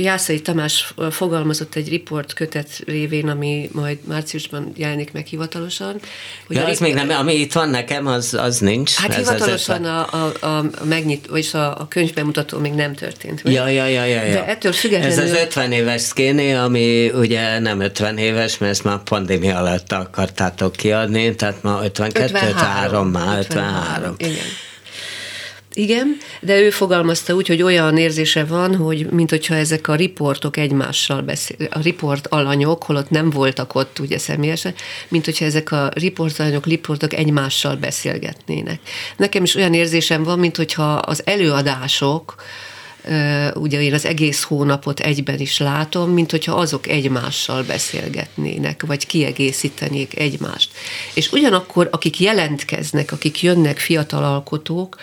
Jászai 0.00 0.40
Tamás 0.40 0.94
fogalmazott 1.10 1.74
egy 1.74 1.88
riport 1.88 2.32
kötet 2.32 2.68
révén, 2.86 3.28
ami 3.28 3.70
majd 3.72 3.98
márciusban 4.04 4.72
jelenik 4.76 5.12
meg 5.12 5.26
hivatalosan. 5.26 6.00
Hogy 6.46 6.56
ja, 6.56 6.62
a 6.62 6.64
riport... 6.64 6.80
még 6.80 6.94
nem, 6.94 7.18
ami 7.18 7.34
itt 7.34 7.52
van 7.52 7.68
nekem, 7.68 8.06
az, 8.06 8.34
az 8.34 8.58
nincs. 8.58 8.94
Hát 8.94 9.10
ez 9.10 9.16
hivatalosan 9.16 9.84
a, 9.84 10.06
a, 10.12 10.32
a, 10.40 10.58
a 10.58 10.84
megnyit, 10.84 11.26
vagyis 11.26 11.54
a, 11.54 11.80
a 11.80 11.88
könyvbemutató 11.88 12.58
még 12.58 12.72
nem 12.72 12.94
történt 12.94 13.44
meg. 13.44 13.52
Ja, 13.52 13.68
ja, 13.68 13.86
ja, 13.86 14.04
ja, 14.04 14.22
ja. 14.22 14.32
De 14.32 14.46
ettől 14.46 14.72
függetlenül... 14.72 15.18
Ez 15.18 15.30
az 15.30 15.38
50 15.38 15.72
éves 15.72 16.00
szkéné, 16.00 16.52
ami 16.52 17.10
ugye 17.14 17.58
nem 17.58 17.80
50 17.80 18.18
éves, 18.18 18.58
mert 18.58 18.72
ezt 18.72 18.84
már 18.84 18.98
pandémia 18.98 19.58
alatt 19.58 19.92
akartátok 19.92 20.72
kiadni, 20.72 21.34
tehát 21.34 21.62
ma 21.62 21.80
52, 21.82 22.24
53, 22.24 22.48
53 22.48 23.08
már 23.08 23.38
53. 23.38 24.10
53. 24.10 24.14
Igen. 24.18 24.44
Igen, 25.74 26.16
de 26.40 26.60
ő 26.60 26.70
fogalmazta 26.70 27.34
úgy, 27.34 27.46
hogy 27.46 27.62
olyan 27.62 27.96
érzése 27.96 28.44
van, 28.44 28.76
hogy 28.76 29.10
mint 29.10 29.30
hogyha 29.30 29.54
ezek 29.54 29.88
a 29.88 29.94
riportok 29.94 30.56
egymással 30.56 31.22
beszél, 31.22 31.68
a 31.70 31.80
riport 31.80 32.26
alanyok, 32.26 32.82
holott 32.82 33.10
nem 33.10 33.30
voltak 33.30 33.74
ott 33.74 33.98
ugye 33.98 34.18
személyesen, 34.18 34.74
mint 35.08 35.24
hogyha 35.24 35.44
ezek 35.44 35.72
a 35.72 35.90
riport 35.94 36.38
alanyok, 36.38 36.66
riportok 36.66 37.12
egymással 37.14 37.76
beszélgetnének. 37.76 38.80
Nekem 39.16 39.42
is 39.42 39.54
olyan 39.54 39.74
érzésem 39.74 40.22
van, 40.22 40.38
mint 40.38 40.56
hogyha 40.56 40.94
az 40.94 41.22
előadások, 41.24 42.34
ugye 43.54 43.82
én 43.82 43.94
az 43.94 44.04
egész 44.06 44.42
hónapot 44.42 45.00
egyben 45.00 45.38
is 45.38 45.58
látom, 45.58 46.10
mint 46.10 46.30
hogyha 46.30 46.54
azok 46.54 46.86
egymással 46.86 47.62
beszélgetnének, 47.62 48.82
vagy 48.86 49.06
kiegészítenék 49.06 50.18
egymást. 50.18 50.70
És 51.14 51.32
ugyanakkor, 51.32 51.88
akik 51.92 52.20
jelentkeznek, 52.20 53.12
akik 53.12 53.42
jönnek 53.42 53.78
fiatal 53.78 54.24
alkotók, 54.24 54.96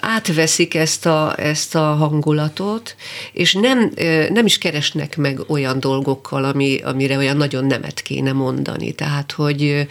átveszik 0.00 0.74
ezt 0.74 1.06
a, 1.06 1.34
ezt 1.38 1.74
a 1.74 1.94
hangulatot, 1.94 2.96
és 3.32 3.54
nem, 3.54 3.92
nem 4.28 4.46
is 4.46 4.58
keresnek 4.58 5.16
meg 5.16 5.40
olyan 5.46 5.80
dolgokkal, 5.80 6.44
ami, 6.44 6.80
amire 6.82 7.16
olyan 7.16 7.36
nagyon 7.36 7.64
nemet 7.64 8.00
kéne 8.00 8.32
mondani. 8.32 8.92
Tehát, 8.92 9.32
hogy 9.32 9.86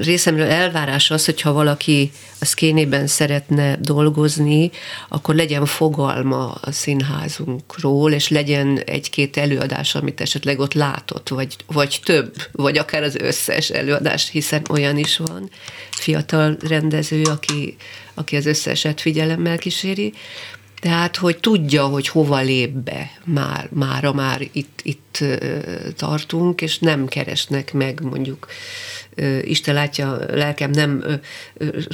részemről 0.00 0.46
elvárás 0.46 1.10
az, 1.10 1.24
hogyha 1.24 1.52
valaki 1.52 2.10
a 2.40 2.44
szkénében 2.44 3.06
szeretne 3.06 3.76
dolgozni, 3.80 4.70
akkor 5.08 5.34
legyen 5.34 5.66
fogalma 5.66 6.50
a 6.50 6.72
színházunkról, 6.72 8.12
és 8.12 8.28
legyen 8.28 8.78
egy-két 8.78 9.36
előadás, 9.36 9.94
amit 9.94 10.20
esetleg 10.20 10.58
ott 10.58 10.74
látott, 10.74 11.28
vagy, 11.28 11.56
vagy 11.66 12.00
több, 12.04 12.34
vagy 12.52 12.78
akár 12.78 13.02
az 13.02 13.16
összes 13.16 13.68
előadás, 13.68 14.30
hiszen 14.30 14.62
olyan 14.70 14.98
is 14.98 15.16
van. 15.16 15.50
Fiatal 15.90 16.56
rendező, 16.68 17.22
aki, 17.22 17.76
aki 18.14 18.36
az 18.36 18.46
összeset 18.46 19.00
figyelemmel 19.00 19.58
kíséri, 19.58 20.12
tehát, 20.82 21.16
hogy 21.16 21.38
tudja, 21.38 21.86
hogy 21.86 22.08
hova 22.08 22.40
lép 22.40 22.70
be. 22.70 23.10
Már, 23.24 23.68
mára 23.72 24.12
már 24.12 24.48
itt, 24.52 24.80
itt 24.82 25.24
tartunk, 25.96 26.60
és 26.60 26.78
nem 26.78 27.06
keresnek 27.06 27.72
meg 27.72 28.00
mondjuk 28.02 28.46
Isten 29.42 29.74
látja, 29.74 30.18
lelkem 30.30 30.70
nem 30.70 31.04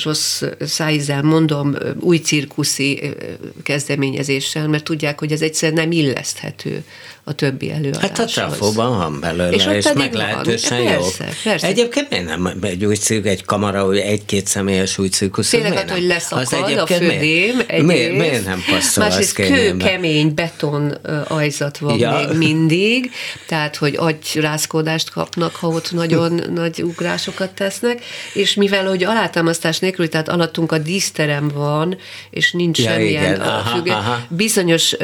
rossz 0.04 0.42
szájízzel 0.60 1.22
mondom, 1.22 1.76
új 2.00 2.16
cirkuszi 2.16 3.14
kezdeményezéssel, 3.62 4.68
mert 4.68 4.84
tudják, 4.84 5.18
hogy 5.18 5.32
ez 5.32 5.42
egyszerűen 5.42 5.80
nem 5.82 5.90
illeszthető 5.90 6.84
a 7.28 7.32
többi 7.32 7.70
előadáshoz. 7.70 8.08
Hát 8.08 8.18
a 8.18 8.24
trafóban 8.24 8.96
van 8.96 9.20
belőle, 9.20 9.50
és, 9.50 9.66
és 9.66 9.92
meglehetősen 9.94 10.80
jó. 10.80 10.88
Persze, 10.88 11.28
persze. 11.44 11.66
Egyébként 11.66 12.10
miért 12.10 12.26
nem 12.26 12.58
egy 12.60 12.84
új 12.84 12.94
cirk, 12.94 13.26
egy 13.26 13.44
kamara, 13.44 13.84
hogy 13.84 13.98
egy-két 13.98 14.46
személyes 14.46 14.98
új 14.98 15.08
cirkusz? 15.08 15.48
Tényleg 15.48 15.72
attól, 15.72 15.96
hogy 15.96 16.06
leszakad 16.06 16.78
a 16.78 16.86
födém. 16.86 17.18
Miért, 17.18 17.82
miért, 17.82 18.16
miért 18.16 18.44
nem 18.44 18.62
passzol 18.70 19.04
Másrészt 19.04 19.32
kő, 19.32 19.76
kemény 19.76 20.34
beton 20.34 20.90
ajzat 21.28 21.78
van 21.78 21.98
ja. 21.98 22.12
még 22.12 22.36
mindig, 22.36 23.10
tehát, 23.46 23.76
hogy 23.76 23.96
agyrázkódást 23.96 25.10
kapnak, 25.10 25.54
ha 25.54 25.68
ott 25.68 25.92
nagyon 25.92 26.42
nagy 26.54 26.82
ugrásokat 26.82 27.50
tesznek, 27.50 28.04
és 28.34 28.54
mivel, 28.54 28.86
hogy 28.86 29.04
alátámasztás 29.04 29.78
nélkül, 29.78 30.08
tehát 30.08 30.28
alattunk 30.28 30.72
a 30.72 30.78
díszterem 30.78 31.48
van, 31.48 31.96
és 32.30 32.52
nincs 32.52 32.78
ja, 32.78 32.90
semmilyen 32.90 33.24
igen. 33.24 33.40
Aha, 33.40 33.82
aha. 33.86 34.26
bizonyos 34.28 34.96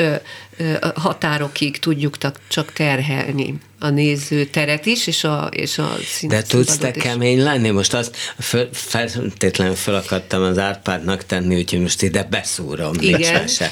határokig 0.94 1.78
tudjuk 1.78 2.13
csak 2.48 2.72
terhelni 2.72 3.60
a 3.84 3.90
néző 3.90 4.44
teret 4.44 4.86
is, 4.86 5.06
és 5.06 5.24
a, 5.24 5.48
és 5.52 5.78
a 5.78 5.96
szín, 6.06 6.28
De 6.28 6.42
tudsz 6.42 6.78
te 6.78 6.92
is. 6.94 7.02
kemény 7.02 7.42
lenni? 7.42 7.70
Most 7.70 7.94
azt 7.94 8.16
föl, 8.40 8.68
feltétlenül 8.72 9.74
felakadtam 9.74 10.42
az 10.42 10.58
Árpádnak 10.58 11.26
tenni, 11.26 11.56
úgyhogy 11.56 11.80
most 11.80 12.02
ide 12.02 12.22
beszúrom. 12.22 12.92
Igen. 13.00 13.46
Se. 13.46 13.70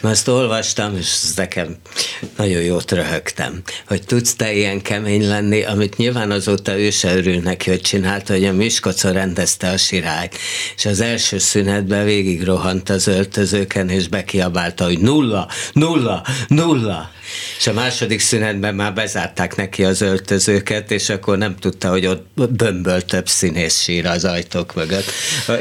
Mert 0.00 0.14
azt 0.14 0.28
olvastam, 0.28 0.96
és 0.96 1.16
nekem 1.36 1.76
nagyon 2.36 2.62
jót 2.62 2.92
röhögtem, 2.92 3.62
hogy 3.86 4.02
tudsz 4.02 4.34
te 4.34 4.52
ilyen 4.52 4.82
kemény 4.82 5.28
lenni, 5.28 5.62
amit 5.62 5.96
nyilván 5.96 6.30
azóta 6.30 6.78
ő 6.78 6.90
se 6.90 7.16
örül 7.16 7.40
neki, 7.40 7.70
hogy 7.70 7.80
csinálta, 7.80 8.32
hogy 8.32 8.44
a 8.44 8.52
Miskolcon 8.52 9.12
rendezte 9.12 9.70
a 9.70 9.76
sirályt, 9.76 10.36
és 10.76 10.84
az 10.86 11.00
első 11.00 11.38
szünetben 11.38 12.04
végig 12.04 12.44
rohant 12.44 12.88
az 12.88 13.06
öltözőken, 13.06 13.88
és 13.88 14.08
bekiabálta, 14.08 14.84
hogy 14.84 14.98
nulla, 14.98 15.48
nulla, 15.72 16.24
nulla. 16.48 17.10
És 17.58 17.66
a 17.66 17.72
második 17.72 18.20
szünetben 18.20 18.74
már 18.74 18.94
bezárták 18.94 19.47
neki 19.56 19.84
az 19.84 20.00
öltözőket, 20.00 20.90
és 20.90 21.08
akkor 21.08 21.38
nem 21.38 21.56
tudta, 21.56 21.90
hogy 21.90 22.06
ott 22.06 22.26
bömböl 22.50 23.02
több 23.02 23.28
színész 23.28 23.80
sír 23.80 24.06
az 24.06 24.24
ajtók 24.24 24.74
mögött. 24.74 25.10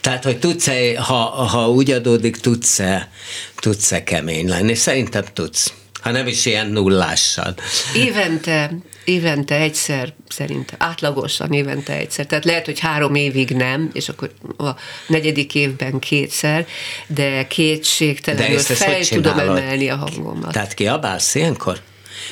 Tehát, 0.00 0.24
hogy 0.24 0.38
tudsz-e, 0.38 1.00
ha, 1.00 1.14
ha 1.24 1.70
úgy 1.70 1.90
adódik, 1.90 2.36
tudsz-e, 2.36 3.10
tudsz-e 3.56 4.04
kemény 4.04 4.48
lenni? 4.48 4.74
Szerintem 4.74 5.24
tudsz. 5.32 5.72
Ha 6.00 6.10
nem 6.10 6.26
is 6.26 6.46
ilyen 6.46 6.66
nullással. 6.66 7.54
Évente 7.94 8.70
évente 9.06 9.54
egyszer, 9.54 10.14
szerintem, 10.28 10.78
átlagosan 10.78 11.52
évente 11.52 11.92
egyszer. 11.92 12.26
Tehát 12.26 12.44
lehet, 12.44 12.64
hogy 12.64 12.78
három 12.78 13.14
évig 13.14 13.50
nem, 13.50 13.90
és 13.92 14.08
akkor 14.08 14.30
a 14.56 14.70
negyedik 15.06 15.54
évben 15.54 15.98
kétszer, 15.98 16.66
de 17.06 17.46
kétségtelenül 17.46 18.56
de 18.56 18.62
fel 18.74 19.04
tudom 19.04 19.38
emelni 19.38 19.88
a 19.88 19.96
hangomat. 19.96 20.52
Tehát 20.52 20.74
kiabálsz 20.74 21.34
ilyenkor? 21.34 21.80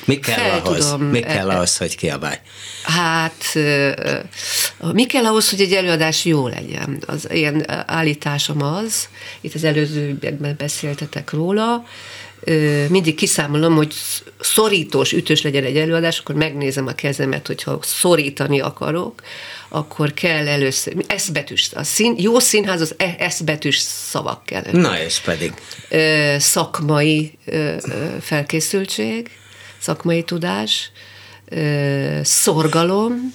Mi 0.04 0.18
kell 0.18 0.34
Fel 0.34 0.60
ahhoz? 0.60 0.84
Tudom, 0.84 1.02
mi 1.02 1.20
kell 1.20 1.50
e- 1.50 1.54
ahhoz, 1.54 1.76
hogy 1.76 1.96
kiabálj? 1.96 2.36
Hát, 2.82 3.54
mi 4.92 5.06
kell 5.06 5.24
ahhoz, 5.24 5.50
hogy 5.50 5.60
egy 5.60 5.72
előadás 5.72 6.24
jó 6.24 6.48
legyen? 6.48 7.02
Az 7.06 7.28
ilyen 7.30 7.64
állításom 7.86 8.62
az, 8.62 9.08
itt 9.40 9.54
az 9.54 9.64
előzőben 9.64 10.54
beszéltetek 10.58 11.30
róla, 11.30 11.84
mindig 12.88 13.14
kiszámolom, 13.14 13.74
hogy 13.74 13.94
szorítós, 14.40 15.12
ütős 15.12 15.42
legyen 15.42 15.64
egy 15.64 15.76
előadás, 15.76 16.18
akkor 16.18 16.34
megnézem 16.34 16.86
a 16.86 16.92
kezemet, 16.92 17.46
hogyha 17.46 17.78
szorítani 17.82 18.60
akarok, 18.60 19.22
akkor 19.68 20.14
kell 20.14 20.48
először, 20.48 20.94
eszbetűs, 21.06 21.70
a 21.74 21.82
szín, 21.82 22.14
jó 22.18 22.38
színház 22.38 22.80
az 22.80 22.94
e, 22.96 23.14
eszbetűs 23.18 23.78
szavak 23.78 24.44
kell. 24.44 24.62
Na 24.72 25.00
és 25.00 25.18
pedig? 25.18 25.52
Szakmai 26.38 27.38
felkészültség, 28.20 29.30
szakmai 29.84 30.22
tudás, 30.22 30.90
szorgalom, 32.22 33.34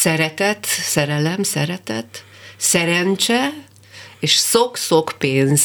szeretet, 0.00 0.66
szerelem, 0.66 1.42
szeretet, 1.42 2.24
szerencse, 2.56 3.52
és 4.18 4.34
szok-szok 4.34 5.12
pénz. 5.18 5.62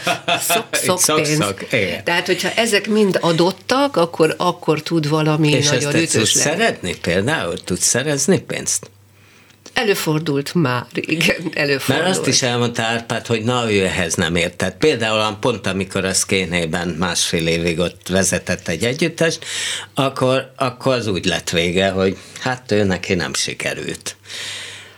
Szok-szok 0.74 1.16
pénz. 1.22 1.36
Szok, 1.36 1.68
Tehát, 2.04 2.26
hogyha 2.26 2.50
ezek 2.50 2.88
mind 2.88 3.18
adottak, 3.20 3.96
akkor, 3.96 4.34
akkor 4.38 4.82
tud 4.82 5.08
valami 5.08 5.50
és 5.50 5.68
nagyon 5.68 5.94
ütős 5.94 6.34
lenni. 6.34 6.46
szeretni 6.46 6.96
például? 6.96 7.64
Tudsz 7.64 7.86
szerezni 7.86 8.38
pénzt? 8.38 8.90
Előfordult 9.76 10.54
már, 10.54 10.84
igen, 10.94 11.36
előfordult. 11.54 12.06
Mert 12.06 12.18
azt 12.18 12.26
is 12.26 12.42
elmondta 12.42 12.82
Árpád, 12.82 13.26
hogy 13.26 13.42
na, 13.42 13.72
ő 13.72 13.84
ehhez 13.84 14.14
nem 14.14 14.36
ért. 14.36 14.56
Tehát 14.56 14.76
például 14.76 15.36
pont 15.40 15.66
amikor 15.66 16.04
a 16.04 16.14
Szkénében 16.14 16.88
másfél 16.88 17.46
évig 17.46 17.78
ott 17.78 18.08
vezetett 18.08 18.68
egy 18.68 18.84
együttest, 18.84 19.44
akkor, 19.94 20.52
akkor 20.56 20.94
az 20.94 21.06
úgy 21.06 21.24
lett 21.24 21.50
vége, 21.50 21.90
hogy 21.90 22.16
hát 22.40 22.72
ő 22.72 22.84
neki 22.84 23.14
nem 23.14 23.34
sikerült. 23.34 24.16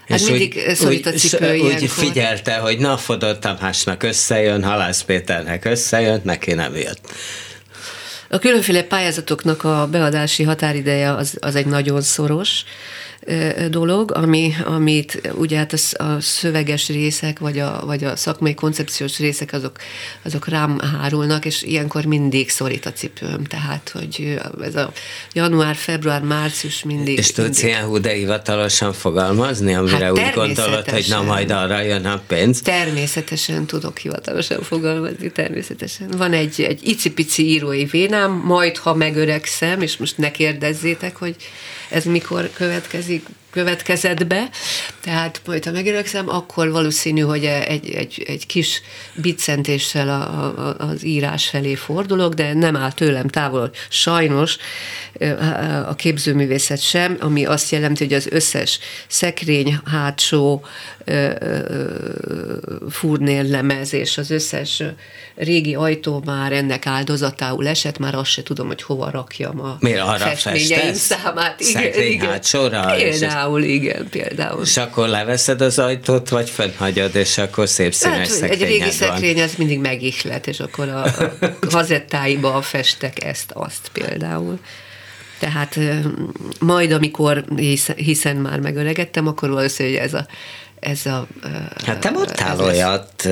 Hát 0.09 0.19
és 0.19 0.27
mindig 0.27 0.65
úgy, 0.69 0.75
szorít 0.75 1.07
a 1.07 1.11
cipő 1.11 1.59
úgy, 1.59 1.83
úgy 1.83 1.91
figyelte, 1.91 2.57
hogy 2.57 2.79
na, 2.79 2.97
Fodor 2.97 3.39
Tamásnak 3.39 4.03
összejön, 4.03 4.65
Halász 4.65 5.03
Péternek 5.03 5.65
összejön, 5.65 6.21
neki 6.25 6.53
nem 6.53 6.77
jött. 6.77 7.01
A 8.31 8.39
különféle 8.39 8.83
pályázatoknak 8.83 9.65
a 9.65 9.89
beadási 9.91 10.43
határideje 10.43 11.15
az, 11.15 11.37
az 11.41 11.55
egy 11.55 11.67
nagyon 11.67 12.03
szoros, 12.03 12.65
dolog, 13.71 14.13
ami, 14.15 14.55
amit 14.65 15.31
ugye 15.35 15.57
hát 15.57 15.73
a, 15.73 16.05
a 16.05 16.21
szöveges 16.21 16.89
részek, 16.89 17.39
vagy 17.39 17.59
a, 17.59 17.83
vagy 17.87 18.05
a 18.05 18.17
szakmai 18.17 18.55
koncepciós 18.55 19.19
részek, 19.19 19.53
azok, 19.53 19.77
azok 20.23 20.49
rám 20.49 20.79
hárulnak, 20.79 21.45
és 21.45 21.63
ilyenkor 21.63 22.05
mindig 22.05 22.51
szorít 22.51 22.87
a 22.87 22.93
cipőm. 22.93 23.45
Tehát, 23.45 23.91
hogy 23.95 24.39
ez 24.63 24.77
a 24.77 24.93
január, 25.33 25.77
február, 25.77 26.23
március 26.23 26.83
mindig. 26.83 27.19
És 27.19 27.33
tudsz 27.33 27.63
ilyen 27.63 27.85
hú, 27.85 27.99
de 27.99 28.13
hivatalosan 28.13 28.93
fogalmazni, 28.93 29.75
amire 29.75 30.05
hát 30.05 30.13
úgy 30.13 30.33
gondolod, 30.35 30.91
hogy 30.91 31.07
na 31.09 31.23
majd 31.23 31.51
arra 31.51 31.81
jön 31.81 32.07
a 32.07 32.21
pénz? 32.27 32.61
Természetesen 32.61 33.67
tudok 33.67 33.99
hivatalosan 33.99 34.63
fogalmazni, 34.63 35.31
természetesen. 35.31 36.09
Van 36.17 36.33
egy, 36.33 36.61
egy 36.61 36.81
icipici 36.89 37.49
írói 37.49 37.85
vénám, 37.85 38.31
majd 38.31 38.77
ha 38.77 38.95
megöregszem, 38.95 39.83
és 39.83 39.97
most 39.97 40.19
ne 40.19 40.31
kérdezzétek, 40.31 41.17
hogy 41.17 41.37
ez 41.89 42.05
mikor 42.05 42.51
következik, 42.53 43.27
következett 43.51 44.27
be, 44.27 44.49
tehát 45.01 45.41
majd 45.47 45.65
ha 45.65 45.71
megörökszem, 45.71 46.29
akkor 46.29 46.71
valószínű, 46.71 47.21
hogy 47.21 47.45
egy, 47.45 47.91
egy, 47.91 48.25
egy 48.27 48.47
kis 48.47 48.83
biccentéssel 49.15 50.09
a, 50.09 50.45
a, 50.45 50.77
az 50.79 51.05
írás 51.05 51.49
felé 51.49 51.75
fordulok, 51.75 52.35
de 52.35 52.55
nem 52.55 52.77
áll 52.77 52.93
tőlem 52.93 53.29
távol 53.29 53.71
sajnos 53.89 54.57
a 55.87 55.95
képzőművészet 55.95 56.81
sem, 56.81 57.17
ami 57.21 57.45
azt 57.45 57.71
jelenti, 57.71 58.05
hogy 58.05 58.15
az 58.15 58.27
összes 58.31 58.79
szekrény, 59.07 59.79
hátsó, 59.85 60.65
furnér 62.91 63.45
lemez 63.45 63.93
és 63.93 64.19
az 64.19 64.31
összes 64.31 64.83
régi 65.35 65.75
ajtó 65.75 66.23
már 66.25 66.53
ennek 66.53 66.87
áldozatául 66.87 67.67
esett, 67.67 67.99
már 67.99 68.15
azt 68.15 68.31
se 68.31 68.43
tudom, 68.43 68.67
hogy 68.67 68.83
hova 68.83 69.11
rakjam 69.11 69.61
a 69.61 69.77
Miért 69.81 70.01
arra 70.01 70.19
festményeim 70.19 70.95
számát. 70.95 71.61
Igen, 71.61 72.03
igen. 72.03 72.29
Hátsóra, 72.29 72.95
például, 72.97 73.38
és 73.47 73.65
igen, 73.65 74.09
például. 74.11 74.63
És 74.63 74.77
akkor 74.77 75.09
leveszed 75.09 75.61
az 75.61 75.79
ajtót, 75.79 76.29
vagy 76.29 76.51
fennhagyod, 76.51 77.15
és 77.15 77.39
akkor 77.39 77.69
szép 77.69 77.95
színes 77.95 78.41
hát, 78.41 78.51
Egy 78.51 78.63
régi 78.63 78.91
szekrény, 78.91 79.43
az 79.43 79.55
mindig 79.55 79.79
megihlet, 79.79 80.47
és 80.47 80.61
akkor 80.61 80.89
a, 80.89 81.03
a 81.05 81.35
kazettáiba 81.71 82.63
festek 82.63 83.25
ezt, 83.25 83.51
azt 83.53 83.91
például. 83.93 84.59
Tehát 85.39 85.79
majd, 86.61 86.93
amikor, 86.93 87.45
hiszen 87.97 88.37
már 88.37 88.61
megöregettem, 88.61 89.27
akkor 89.27 89.51
valószínűleg 89.51 90.03
ez 90.03 90.15
a 90.15 90.27
ez 90.81 91.07
a... 91.07 91.27
Hát 91.85 91.99
te 91.99 92.11
mondtál 92.11 92.61
olyat 92.61 93.25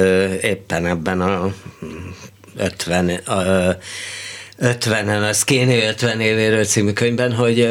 éppen 0.42 0.86
ebben 0.86 1.20
a 1.20 1.52
50, 2.56 3.08
a 3.08 3.76
50-en, 4.60 5.28
a 5.28 5.32
Skinny 5.32 5.86
50 5.88 6.20
évéről 6.20 6.64
című 6.64 6.92
könyvben, 6.92 7.32
hogy 7.32 7.68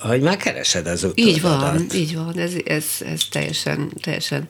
hogy 0.00 0.20
már 0.20 0.36
keresed 0.36 0.86
az 0.86 1.04
utadat. 1.04 1.30
Így 1.30 1.40
van, 1.40 1.86
így 1.94 2.14
van, 2.14 2.38
ez, 2.38 2.52
ez, 2.64 2.84
ez 3.12 3.20
teljesen, 3.30 3.92
teljesen 4.02 4.48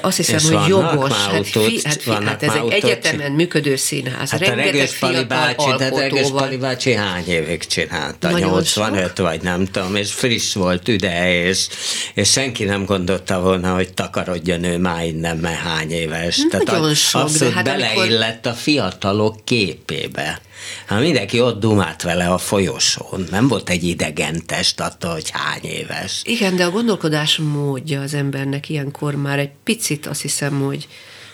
azt 0.00 0.16
hiszem, 0.16 0.36
és 0.36 0.48
hogy 0.48 0.68
jogos. 0.68 1.12
Hát, 1.12 1.46
fi, 1.46 1.80
hát, 1.84 2.02
fi, 2.02 2.10
hát 2.10 2.42
ez 2.42 2.52
egy 2.54 2.72
egyetemen 2.72 3.32
működő 3.32 3.76
színház. 3.76 4.30
Hát 4.30 4.40
Rengeteg 4.40 4.68
a 4.68 4.70
Regős 4.72 4.98
Pali 4.98 5.24
bácsi, 5.24 5.70
de 5.78 5.88
Regős 5.88 6.30
Pali 6.30 6.56
bácsi 6.56 6.92
hány 6.92 7.28
évig 7.28 7.66
csinálta? 7.66 8.30
Nagyon 8.30 8.48
85 8.48 9.06
sok. 9.06 9.26
vagy 9.26 9.42
nem 9.42 9.66
tudom, 9.66 9.96
és 9.96 10.12
friss 10.12 10.54
volt 10.54 10.88
üde, 10.88 11.44
és, 11.46 11.66
és 12.14 12.30
senki 12.30 12.64
nem 12.64 12.84
gondolta 12.84 13.40
volna, 13.40 13.74
hogy 13.74 13.92
takarodjon 13.92 14.64
ő 14.64 14.78
már 14.78 15.04
innen, 15.04 15.36
mert 15.36 15.58
hány 15.58 15.90
éves. 15.90 16.36
Nagyon 16.36 16.66
Tehát 16.66 16.94
sok, 16.94 17.20
abszolút 17.20 17.54
hát 17.54 17.64
beleillett 17.64 18.46
amikor... 18.46 18.50
a 18.50 18.54
fiatalok 18.54 19.44
képébe. 19.44 20.40
Hát 20.86 21.00
mindenki 21.00 21.40
ott 21.40 21.60
dumált 21.60 22.02
vele 22.02 22.28
a 22.28 22.38
folyosón. 22.38 23.26
Nem 23.30 23.48
volt 23.48 23.70
egy 23.70 23.84
idegen 23.84 24.46
test 24.46 24.80
attól, 24.80 25.12
hogy 25.12 25.30
hány 25.30 25.64
éves. 25.64 26.20
Igen, 26.24 26.56
de 26.56 26.64
a 26.64 26.70
gondolkodás 26.70 27.36
módja 27.36 28.00
az 28.00 28.14
embernek 28.14 28.68
ilyenkor 28.68 29.14
már 29.14 29.38
egy 29.38 29.50
picit 29.64 30.06
azt 30.06 30.22
hiszem, 30.22 30.60
hogy 30.60 30.88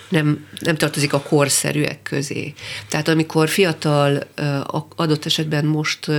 nem, 0.09 0.47
nem 0.59 0.77
tartozik 0.77 1.13
a 1.13 1.21
korszerűek 1.21 2.03
közé. 2.03 2.55
Tehát 2.89 3.09
amikor 3.09 3.49
fiatal, 3.49 4.27
adott 4.97 5.25
esetben 5.25 5.65
most 5.65 6.11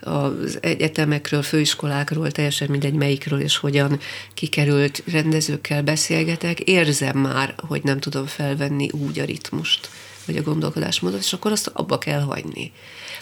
az 0.00 0.58
egyetemekről, 0.60 1.42
főiskolákról, 1.42 2.30
teljesen 2.30 2.68
mindegy 2.70 2.94
melyikről 2.94 3.40
és 3.40 3.56
hogyan 3.56 4.00
kikerült 4.34 5.02
rendezőkkel 5.12 5.82
beszélgetek, 5.82 6.60
érzem 6.60 7.18
már, 7.18 7.54
hogy 7.68 7.82
nem 7.82 8.00
tudom 8.00 8.26
felvenni 8.26 8.90
úgy 8.90 9.18
a 9.18 9.24
ritmust 9.24 9.88
vagy 10.30 10.38
a 10.38 10.50
gondolkodásmódot, 10.50 11.20
és 11.20 11.32
akkor 11.32 11.52
azt 11.52 11.70
abba 11.72 11.98
kell 11.98 12.20
hagyni. 12.20 12.72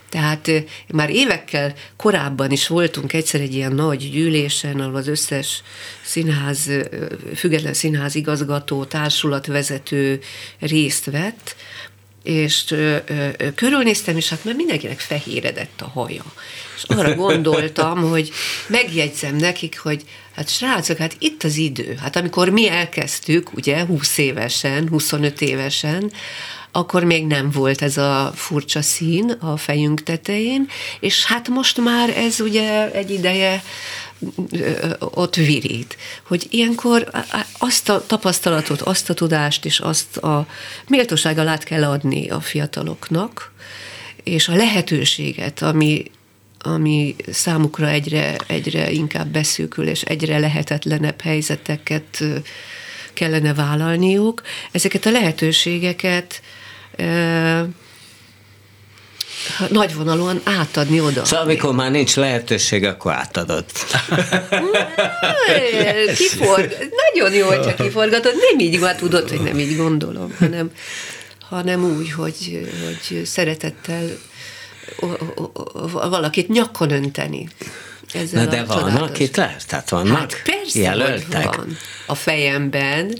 Tehát 0.08 0.50
már 0.88 1.10
évekkel 1.10 1.74
korábban 1.96 2.50
is 2.50 2.66
voltunk 2.66 3.12
egyszer 3.12 3.40
egy 3.40 3.54
ilyen 3.54 3.72
nagy 3.72 4.10
gyűlésen, 4.10 4.80
ahol 4.80 4.96
az 4.96 5.08
összes 5.08 5.62
színház, 6.04 6.70
független 7.34 7.74
színház 7.74 8.14
igazgató, 8.14 8.84
társulatvezető 8.84 10.20
részt 10.58 11.04
vett, 11.04 11.56
és 12.22 12.64
ö, 12.70 12.96
ö, 13.06 13.28
körülnéztem, 13.54 14.16
és 14.16 14.28
hát 14.28 14.44
már 14.44 14.54
mindenkinek 14.54 15.00
fehéredett 15.00 15.80
a 15.80 15.88
haja. 15.88 16.24
És 16.76 16.82
arra 16.82 17.14
gondoltam, 17.24 17.98
hogy 17.98 18.30
megjegyzem 18.66 19.36
nekik, 19.36 19.78
hogy 19.78 20.04
hát 20.34 20.48
srácok, 20.48 20.96
hát 20.96 21.16
itt 21.18 21.42
az 21.44 21.56
idő. 21.56 21.98
Hát 22.00 22.16
amikor 22.16 22.48
mi 22.48 22.68
elkezdtük, 22.68 23.52
ugye, 23.54 23.84
20 23.84 24.18
évesen, 24.18 24.88
25 24.88 25.40
évesen, 25.40 26.12
akkor 26.72 27.04
még 27.04 27.26
nem 27.26 27.50
volt 27.50 27.82
ez 27.82 27.96
a 27.96 28.32
furcsa 28.34 28.82
szín 28.82 29.30
a 29.30 29.56
fejünk 29.56 30.02
tetején, 30.02 30.68
és 31.00 31.24
hát 31.24 31.48
most 31.48 31.80
már 31.80 32.10
ez 32.16 32.40
ugye 32.40 32.90
egy 32.92 33.10
ideje 33.10 33.62
ott 34.98 35.34
virít. 35.34 35.96
Hogy 36.26 36.46
ilyenkor 36.50 37.10
azt 37.58 37.88
a 37.88 38.06
tapasztalatot, 38.06 38.80
azt 38.80 39.10
a 39.10 39.14
tudást 39.14 39.64
és 39.64 39.80
azt 39.80 40.16
a 40.16 40.46
méltósággal 40.86 41.48
át 41.48 41.64
kell 41.64 41.84
adni 41.84 42.28
a 42.28 42.40
fiataloknak, 42.40 43.52
és 44.22 44.48
a 44.48 44.56
lehetőséget, 44.56 45.62
ami, 45.62 46.04
ami 46.58 47.16
számukra 47.30 47.88
egyre, 47.88 48.36
egyre 48.46 48.90
inkább 48.90 49.28
beszűkül, 49.28 49.88
és 49.88 50.02
egyre 50.02 50.38
lehetetlenebb 50.38 51.20
helyzeteket 51.20 52.24
kellene 53.12 53.54
vállalniuk, 53.54 54.42
ezeket 54.70 55.06
a 55.06 55.10
lehetőségeket 55.10 56.42
nagyvonalúan 59.68 60.40
átadni 60.44 61.00
oda. 61.00 61.24
Szóval 61.24 61.44
amikor 61.44 61.74
már 61.74 61.90
nincs 61.90 62.16
lehetőség, 62.16 62.84
akkor 62.84 63.12
átadod. 63.12 63.64
Kiforg... 66.16 66.76
Nagyon 67.12 67.34
jó, 67.34 67.46
hogyha 67.46 67.74
kiforgatod. 67.74 68.32
Nem 68.50 68.58
így 68.58 68.80
van, 68.80 68.96
tudod, 68.96 69.28
hogy 69.28 69.40
nem 69.40 69.58
így 69.58 69.76
gondolom, 69.76 70.34
hanem, 70.38 70.70
hanem 71.40 71.84
úgy, 71.84 72.12
hogy, 72.12 72.68
hogy 72.84 73.24
szeretettel 73.24 74.04
valakit 75.92 76.48
nyakon 76.48 76.90
önteni. 76.90 77.48
Ezzel 78.12 78.44
Na 78.44 78.50
de 78.50 78.64
van, 78.64 78.96
akit 78.96 79.36
lehet, 79.36 79.66
tehát 79.66 79.88
vannak 79.88 80.18
hát 80.18 80.42
persze, 80.42 80.80
jelöltek. 80.80 81.56
Van 81.56 81.76
a 82.06 82.14
fejemben, 82.14 83.18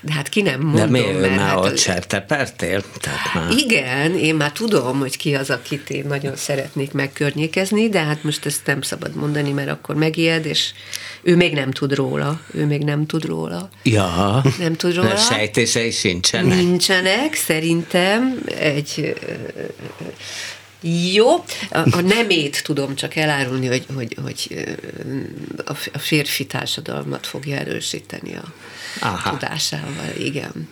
de 0.00 0.12
hát 0.12 0.28
ki 0.28 0.42
nem 0.42 0.60
mondom. 0.60 0.92
De 0.92 1.00
mi, 1.00 1.18
mert 1.20 1.36
már 1.36 1.48
hát, 1.48 1.64
ott 1.64 1.78
sertepertél? 1.78 2.82
Tehát 3.00 3.34
már... 3.34 3.58
Igen, 3.58 4.16
én 4.16 4.34
már 4.34 4.52
tudom, 4.52 4.98
hogy 4.98 5.16
ki 5.16 5.34
az, 5.34 5.50
akit 5.50 5.90
én 5.90 6.04
nagyon 6.08 6.36
szeretnék 6.36 6.92
megkörnyékezni, 6.92 7.88
de 7.88 8.00
hát 8.00 8.22
most 8.22 8.46
ezt 8.46 8.66
nem 8.66 8.82
szabad 8.82 9.14
mondani, 9.14 9.52
mert 9.52 9.70
akkor 9.70 9.94
megijed, 9.94 10.46
és 10.46 10.70
ő 11.22 11.36
még 11.36 11.54
nem 11.54 11.70
tud 11.70 11.94
róla. 11.94 12.40
Ő 12.54 12.66
még 12.66 12.84
nem 12.84 13.06
tud 13.06 13.24
róla. 13.24 13.68
Ja. 13.82 14.42
Nem 14.58 14.74
tud 14.74 14.94
róla. 14.94 15.08
Mert 15.08 15.26
sejtései 15.26 15.90
sincsenek. 15.90 16.54
Nincsenek, 16.54 17.34
szerintem 17.34 18.38
egy 18.58 19.14
jó, 21.12 21.34
a, 21.70 21.78
a 21.90 22.00
nemét 22.00 22.62
tudom 22.62 22.94
csak 22.94 23.16
elárulni, 23.16 23.66
hogy, 23.66 23.86
hogy, 23.94 24.16
hogy 24.22 24.64
a 25.92 25.98
férfi 25.98 26.46
társadalmat 26.46 27.26
fogja 27.26 27.56
erősíteni 27.56 28.36
a 28.36 28.54
Aha. 29.00 29.30
tudásával, 29.30 30.16
igen. 30.18 30.68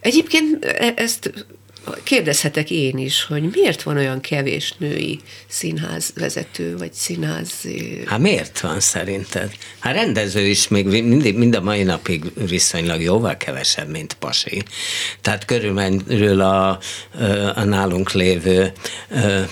Egyébként 0.00 0.64
e, 0.64 0.92
ezt 0.96 1.46
kérdezhetek 2.02 2.70
én 2.70 2.98
is, 2.98 3.24
hogy 3.24 3.42
miért 3.42 3.82
van 3.82 3.96
olyan 3.96 4.20
kevés 4.20 4.74
női 4.78 5.20
színházvezető, 5.46 6.76
vagy 6.76 6.92
színház... 6.92 7.52
Hát 8.06 8.18
miért 8.18 8.60
van 8.60 8.80
szerinted? 8.80 9.52
Hát 9.78 9.94
rendező 9.94 10.46
is 10.46 10.68
még 10.68 10.86
mindig, 10.86 11.36
mind 11.36 11.54
a 11.54 11.60
mai 11.60 11.82
napig 11.82 12.22
viszonylag 12.48 13.00
jóval 13.00 13.36
kevesebb, 13.36 13.88
mint 13.90 14.14
Pasi. 14.14 14.62
Tehát 15.20 15.44
körülbelül 15.44 16.40
a, 16.40 16.78
a 17.54 17.64
nálunk 17.64 18.12
lévő 18.12 18.72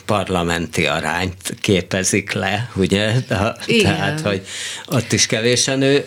parlamenti 0.05 0.87
arányt 0.87 1.55
képezik 1.61 2.33
le, 2.33 2.71
ugye? 2.75 3.13
Tehát, 3.29 4.21
hogy 4.21 4.47
ott 4.87 5.13
is 5.13 5.27
kevés 5.27 5.69
a 5.69 5.77
nő, 5.77 6.05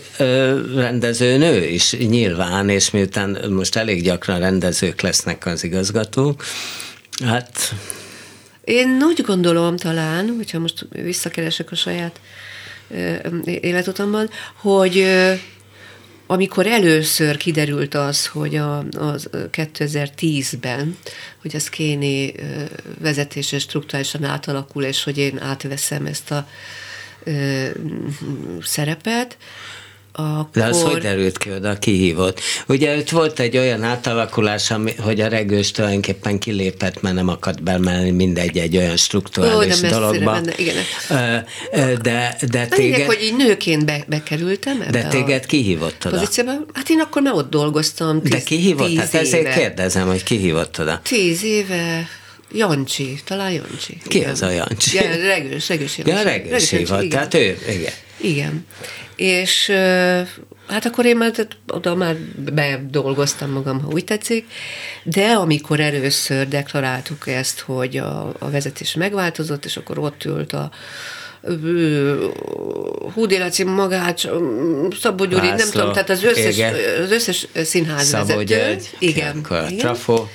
rendező 0.76 1.38
nő 1.38 1.66
is 1.66 1.92
nyilván, 1.92 2.70
és 2.70 2.90
miután 2.90 3.38
most 3.50 3.76
elég 3.76 4.04
gyakran 4.04 4.40
rendezők 4.40 5.02
lesznek 5.02 5.46
az 5.46 5.64
igazgató 5.64 6.09
hallgatók. 6.16 6.44
Hát... 7.24 7.74
Én 8.64 9.04
úgy 9.04 9.22
gondolom 9.22 9.78
talán, 9.78 10.34
hogyha 10.36 10.60
most 10.60 10.88
visszakeresek 10.92 11.72
a 11.72 11.76
saját 11.76 12.20
életutamban, 13.46 14.30
hogy 14.54 15.06
amikor 16.28 16.68
először 16.68 17.38
kiderült 17.38 17.96
az, 17.96 18.28
hogy 18.28 18.56
a, 18.56 18.78
az 18.98 19.30
2010-ben, 19.32 20.98
hogy 21.42 21.56
az 21.56 21.70
Kéni 21.70 22.34
vezetése 23.00 23.60
struktúrálisan 23.60 24.24
átalakul, 24.24 24.84
és 24.84 25.04
hogy 25.04 25.18
én 25.18 25.40
átveszem 25.40 26.06
ezt 26.06 26.32
a 26.32 26.48
ö, 27.24 27.66
szerepet, 28.62 29.38
akkor... 30.20 30.50
De 30.54 30.66
az 30.66 30.82
hogy 30.82 31.02
derült 31.02 31.38
ki 31.38 31.52
oda, 31.52 31.80
kihívott? 31.80 32.42
Ugye 32.68 32.98
ott 32.98 33.10
volt 33.10 33.40
egy 33.40 33.58
olyan 33.58 33.84
átalakulás, 33.84 34.72
ami, 34.72 34.94
hogy 35.00 35.22
a 35.22 35.28
regős 35.28 35.72
tulajdonképpen 35.72 36.40
kilépett, 36.40 37.02
mert 37.02 37.16
nem 37.16 37.28
akadt 37.28 37.64
bemenni 37.64 38.12
mindegy 38.12 38.58
egy 38.58 38.78
olyan 38.78 38.98
struktúrális 38.98 39.84
Ó, 39.84 39.88
dologba. 39.88 40.32
Menne, 40.32 40.54
igen. 40.58 40.76
De, 42.02 42.38
de 42.52 42.66
téged... 42.66 42.98
Lényeg, 42.98 43.06
hogy 43.06 43.24
így 43.24 43.36
nőként 43.36 43.86
be, 43.86 44.04
bekerültem 44.08 44.82
ebbe 44.82 45.02
De 45.02 45.08
téged 45.08 45.46
kihívott 45.46 46.06
oda? 46.06 46.18
Pozícióba? 46.18 46.52
Hát 46.74 46.90
én 46.90 47.00
akkor 47.00 47.22
már 47.22 47.34
ott 47.34 47.50
dolgoztam. 47.50 48.22
Tíz, 48.22 48.32
de 48.32 48.44
kihívott? 48.44 48.96
Hát 48.96 49.14
ezért 49.14 49.46
éve. 49.46 49.54
kérdezem, 49.54 50.08
hogy 50.08 50.24
kihívott 50.24 50.80
oda. 50.80 51.00
Tíz 51.04 51.44
éve 51.44 52.08
Jancsi, 52.52 53.20
talán 53.26 53.52
Jancsi. 53.52 53.98
Ki 54.08 54.18
igen. 54.18 54.30
az 54.30 54.42
a 54.42 54.50
Jancsi? 54.50 54.96
Ja, 54.96 55.16
regős, 55.16 55.70
regős 55.70 55.98
Jancsi. 55.98 56.12
Ja, 56.12 56.24
regős, 56.24 56.72
regős 56.72 56.90
Jancsi, 56.90 57.08
tehát 57.08 57.34
ő, 57.34 57.58
igen. 57.70 57.94
Igen. 58.22 58.66
És 59.20 59.72
hát 60.68 60.86
akkor 60.86 61.06
én 61.06 61.18
már 61.18 61.32
oda 61.68 61.96
már 61.96 62.16
bedolgoztam 62.38 63.52
magam, 63.52 63.82
ha 63.82 63.88
úgy 63.92 64.04
tetszik, 64.04 64.48
de 65.04 65.26
amikor 65.26 65.80
először 65.80 66.48
deklaráltuk 66.48 67.28
ezt, 67.28 67.60
hogy 67.60 67.98
a, 67.98 68.34
a 68.40 68.50
vezetés 68.50 68.94
megváltozott, 68.94 69.66
és 69.66 69.78
akkor 69.78 69.98
ott 69.98 70.26
ült 70.26 70.54
a 70.54 70.72
Húdi 73.14 73.38
Laci, 73.38 73.64
Magács, 73.64 74.28
Szabó 75.02 75.26
Gyuri, 75.26 75.48
László, 75.48 75.56
nem 75.58 75.70
tudom, 75.70 75.92
tehát 75.92 76.10
az 76.10 76.24
összes, 76.24 76.56
igen. 76.56 76.74
az 77.04 77.12
összes 77.12 77.48
színház 77.54 78.08
Szabó 78.08 78.26
vezető. 78.26 78.44
György, 78.44 78.90
igen, 79.00 79.46
igen. 79.50 79.78
Trafo 79.78 80.26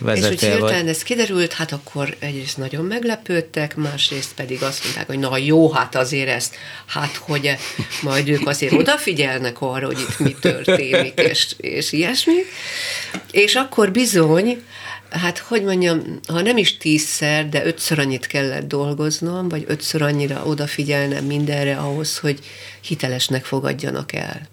vezető 0.00 0.32
És 0.32 0.40
hogy 0.40 0.50
hirtelen 0.50 0.88
ez 0.88 1.02
kiderült, 1.02 1.52
hát 1.52 1.72
akkor 1.72 2.16
egyrészt 2.18 2.56
nagyon 2.56 2.84
meglepődtek, 2.84 3.76
másrészt 3.76 4.34
pedig 4.34 4.62
azt 4.62 4.84
mondták, 4.84 5.06
hogy 5.06 5.18
na 5.18 5.36
jó, 5.36 5.70
hát 5.70 5.94
azért 5.94 6.28
ezt, 6.28 6.56
hát 6.86 7.16
hogy 7.16 7.56
majd 8.02 8.28
ők 8.28 8.46
azért 8.46 8.72
odafigyelnek 8.72 9.60
arra, 9.60 9.86
hogy 9.86 9.98
itt 9.98 10.18
mi 10.18 10.36
történik, 10.40 11.20
és, 11.20 11.54
és 11.56 11.92
ilyesmi. 11.92 12.38
És 13.30 13.54
akkor 13.54 13.90
bizony, 13.90 14.62
hát 15.10 15.38
hogy 15.38 15.62
mondjam, 15.62 16.20
ha 16.28 16.40
nem 16.40 16.56
is 16.56 16.76
tízszer, 16.76 17.48
de 17.48 17.66
ötször 17.66 17.98
annyit 17.98 18.26
kellett 18.26 18.68
dolgoznom, 18.68 19.48
vagy 19.48 19.64
ötször 19.66 20.02
annyira 20.02 20.44
odafigyelnem 20.44 21.24
mindenre 21.24 21.76
ahhoz, 21.76 22.18
hogy 22.18 22.38
hitelesnek 22.80 23.44
fogadjanak 23.44 24.12
el 24.12 24.48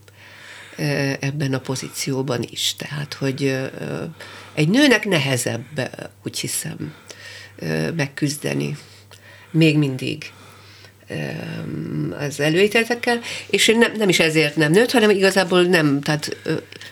ebben 1.19 1.53
a 1.53 1.59
pozícióban 1.59 2.45
is. 2.49 2.75
Tehát, 2.77 3.13
hogy 3.13 3.57
egy 4.57 4.69
nőnek 4.69 5.05
nehezebb, 5.05 5.89
úgy 6.25 6.39
hiszem, 6.39 6.93
megküzdeni. 7.95 8.77
Még 9.51 9.77
mindig 9.77 10.31
az 12.19 12.39
előítéletekkel, 12.39 13.19
és 13.49 13.67
én 13.67 13.77
nem, 13.77 13.91
nem 13.97 14.09
is 14.09 14.19
ezért 14.19 14.55
nem 14.55 14.71
nőtt, 14.71 14.91
hanem 14.91 15.09
igazából 15.09 15.63
nem, 15.63 16.01
tehát 16.01 16.37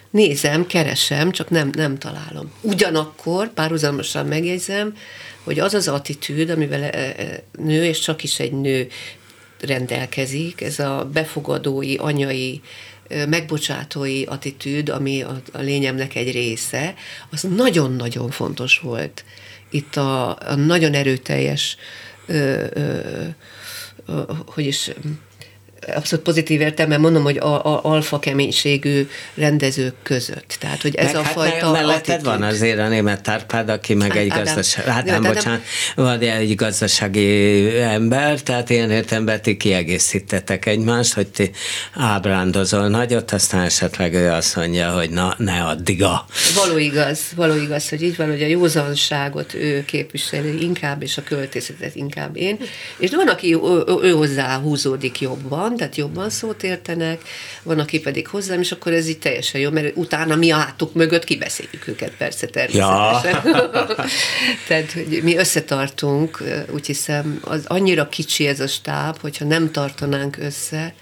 nézem, 0.09 0.67
keresem, 0.67 1.31
csak 1.31 1.49
nem, 1.49 1.69
nem 1.75 1.97
találom. 1.97 2.51
Ugyanakkor 2.61 3.53
párhuzamosan 3.53 4.25
megjegyzem, 4.25 4.97
hogy 5.43 5.59
az 5.59 5.73
az 5.73 5.87
attitűd, 5.87 6.49
amivel 6.49 6.91
nő, 7.59 7.85
és 7.85 7.99
csak 7.99 8.23
is 8.23 8.39
egy 8.39 8.53
nő 8.53 8.87
rendelkezik, 9.59 10.61
ez 10.61 10.79
a 10.79 11.09
befogadói, 11.13 11.95
anyai 11.95 12.61
megbocsátói 13.09 14.23
attitűd, 14.23 14.89
ami 14.89 15.21
a, 15.21 15.41
a 15.53 15.59
lényemnek 15.59 16.15
egy 16.15 16.31
része, 16.31 16.93
az 17.31 17.41
nagyon-nagyon 17.41 18.29
fontos 18.29 18.79
volt. 18.79 19.25
Itt 19.69 19.95
a, 19.95 20.29
a 20.29 20.55
nagyon 20.55 20.93
erőteljes, 20.93 21.77
ö, 22.25 22.65
ö, 22.73 22.99
ö, 24.05 24.21
hogy 24.45 24.65
is 24.65 24.91
abszolút 25.93 26.25
pozitív 26.25 26.61
értelme 26.61 26.97
mondom, 26.97 27.23
hogy 27.23 27.37
a, 27.37 27.65
a 27.65 27.79
alfa 27.83 28.19
keménységű 28.19 29.07
rendezők 29.35 29.93
között. 30.03 30.57
Tehát, 30.59 30.81
hogy 30.81 30.95
ez 30.95 31.05
meg 31.05 31.15
a 31.15 31.21
hát 31.21 31.31
fajta 31.31 31.71
melletted 31.71 32.23
van 32.23 32.43
azért 32.43 32.79
a 32.79 32.87
német 32.87 33.21
Tárpád, 33.21 33.69
aki 33.69 33.93
meg 33.93 34.09
Ádám, 34.09 34.23
egy 34.23 34.29
gazdaság, 34.29 34.85
hát 34.85 35.05
nem, 35.05 35.21
bocsánat, 35.21 35.61
van 35.95 36.19
egy 36.19 36.55
gazdasági 36.55 37.79
ember, 37.79 38.41
tehát 38.41 38.69
ilyen 38.69 38.91
értelemben 38.91 39.41
ti 39.41 39.57
kiegészítetek 39.57 40.65
egymást, 40.65 41.13
hogy 41.13 41.27
ti 41.27 41.51
ábrándozol 41.93 42.87
nagyot, 42.87 43.31
aztán 43.31 43.63
esetleg 43.63 44.13
ő 44.13 44.29
azt 44.31 44.55
mondja, 44.55 44.91
hogy 44.91 45.09
na, 45.09 45.35
ne 45.37 45.63
addig 45.63 46.03
a... 46.03 46.25
Való 46.55 46.77
igaz, 46.77 47.19
való 47.35 47.55
igaz, 47.55 47.89
hogy 47.89 48.01
így 48.01 48.15
van, 48.15 48.29
hogy 48.29 48.41
a 48.41 48.47
józanságot 48.47 49.53
ő 49.53 49.85
képviseli 49.85 50.63
inkább, 50.63 51.01
és 51.01 51.17
a 51.17 51.23
költészetet 51.23 51.95
inkább 51.95 52.37
én, 52.37 52.57
és 52.97 53.09
van, 53.11 53.27
aki 53.27 53.53
ő, 53.53 53.59
ő 54.01 54.11
hozzá 54.11 54.57
húzódik 54.57 55.21
jobban, 55.21 55.74
tehát 55.77 55.95
jobban 55.95 56.29
szót 56.29 56.63
értenek, 56.63 57.21
van, 57.63 57.79
aki 57.79 57.99
pedig 57.99 58.27
hozzám, 58.27 58.59
és 58.59 58.71
akkor 58.71 58.93
ez 58.93 59.07
így 59.07 59.19
teljesen 59.19 59.61
jó, 59.61 59.69
mert 59.69 59.95
utána 59.95 60.35
mi 60.35 60.51
a 60.51 60.55
hátuk 60.55 60.93
mögött 60.93 61.23
kibeszéljük 61.23 61.87
őket 61.87 62.11
persze 62.17 62.47
természetesen. 62.47 63.41
Ja. 63.45 63.95
tehát, 64.67 64.91
hogy 64.91 65.19
mi 65.23 65.37
összetartunk, 65.37 66.43
úgy 66.71 66.85
hiszem, 66.85 67.39
az 67.41 67.65
annyira 67.65 68.09
kicsi 68.09 68.47
ez 68.47 68.59
a 68.59 68.67
stáb, 68.67 69.19
hogyha 69.19 69.45
nem 69.45 69.71
tartanánk 69.71 70.37
össze, 70.37 70.93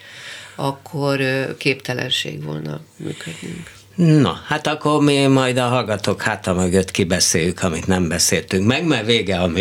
akkor 0.56 1.20
képtelenség 1.58 2.44
volna 2.44 2.82
működnünk. 2.98 3.72
Na, 3.96 4.42
hát 4.46 4.68
akkor 4.68 5.02
mi 5.02 5.26
majd 5.26 5.58
a 5.58 5.68
hallgatók 5.68 6.22
háta 6.22 6.54
mögött 6.54 6.92
kibeszéljük, 6.92 7.64
amit 7.64 7.88
nem 7.88 8.08
beszéltünk 8.08 8.68
meg, 8.68 8.86
mert 8.86 9.06
vége 9.06 9.40
a, 9.40 9.52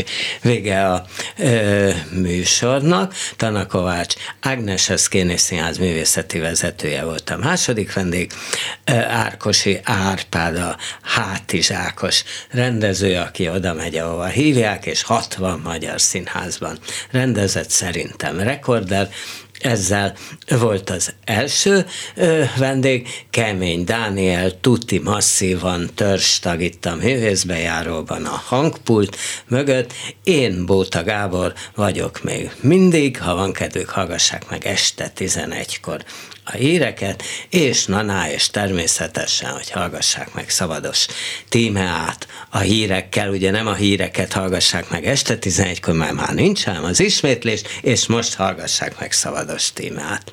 vége 0.42 0.86
a 0.88 1.04
ö, 1.38 1.90
műsornak. 2.10 3.14
Tana 3.36 3.66
Kovács 3.66 4.14
Ágnes 4.40 4.88
Eszkéni 4.88 5.36
Színház 5.36 5.78
művészeti 5.78 6.38
vezetője 6.38 7.04
volt 7.04 7.30
a 7.30 7.36
második 7.36 7.92
vendég, 7.92 8.32
ö, 8.84 8.92
Árkosi 8.92 9.80
Árpád 9.82 10.56
a 10.56 10.76
hátizsákos 11.02 12.24
rendező, 12.50 13.16
aki 13.16 13.48
oda 13.48 13.74
megy, 13.74 13.96
ahova 13.96 14.26
hívják, 14.26 14.86
és 14.86 15.02
60 15.02 15.60
magyar 15.64 16.00
színházban 16.00 16.78
rendezett 17.10 17.70
szerintem 17.70 18.38
rekorder, 18.38 19.08
ezzel 19.62 20.14
volt 20.48 20.90
az 20.90 21.12
első 21.32 21.86
ö, 22.14 22.42
vendég, 22.56 23.08
Kemény 23.30 23.84
Dániel, 23.84 24.60
tuti 24.60 24.98
masszívan 24.98 25.90
törstag 25.94 26.60
itt 26.60 26.86
a 26.86 26.94
művészbejáróban 26.94 28.24
a 28.24 28.42
hangpult 28.46 29.16
mögött. 29.48 29.92
Én 30.24 30.66
Bóta 30.66 31.02
Gábor 31.02 31.52
vagyok 31.74 32.22
még 32.22 32.50
mindig, 32.60 33.18
ha 33.18 33.34
van 33.34 33.52
kedvük, 33.52 33.88
hallgassák 33.88 34.50
meg 34.50 34.66
este 34.66 35.12
11-kor 35.18 36.04
a 36.44 36.52
híreket, 36.52 37.22
és 37.48 37.84
naná, 37.84 38.30
és 38.30 38.46
természetesen, 38.46 39.50
hogy 39.50 39.70
hallgassák 39.70 40.34
meg 40.34 40.50
szabados 40.50 41.06
tímeát 41.48 42.26
a 42.50 42.58
hírekkel, 42.58 43.30
ugye 43.30 43.50
nem 43.50 43.66
a 43.66 43.74
híreket 43.74 44.32
hallgassák 44.32 44.88
meg 44.88 45.06
este 45.06 45.38
11-kor, 45.40 45.94
már 45.94 46.12
már 46.12 46.34
nincs 46.34 46.68
ám 46.68 46.84
az 46.84 47.00
ismétlés, 47.00 47.62
és 47.80 48.06
most 48.06 48.34
hallgassák 48.34 48.98
meg 48.98 49.12
szabados 49.12 49.72
tímeát. 49.72 50.32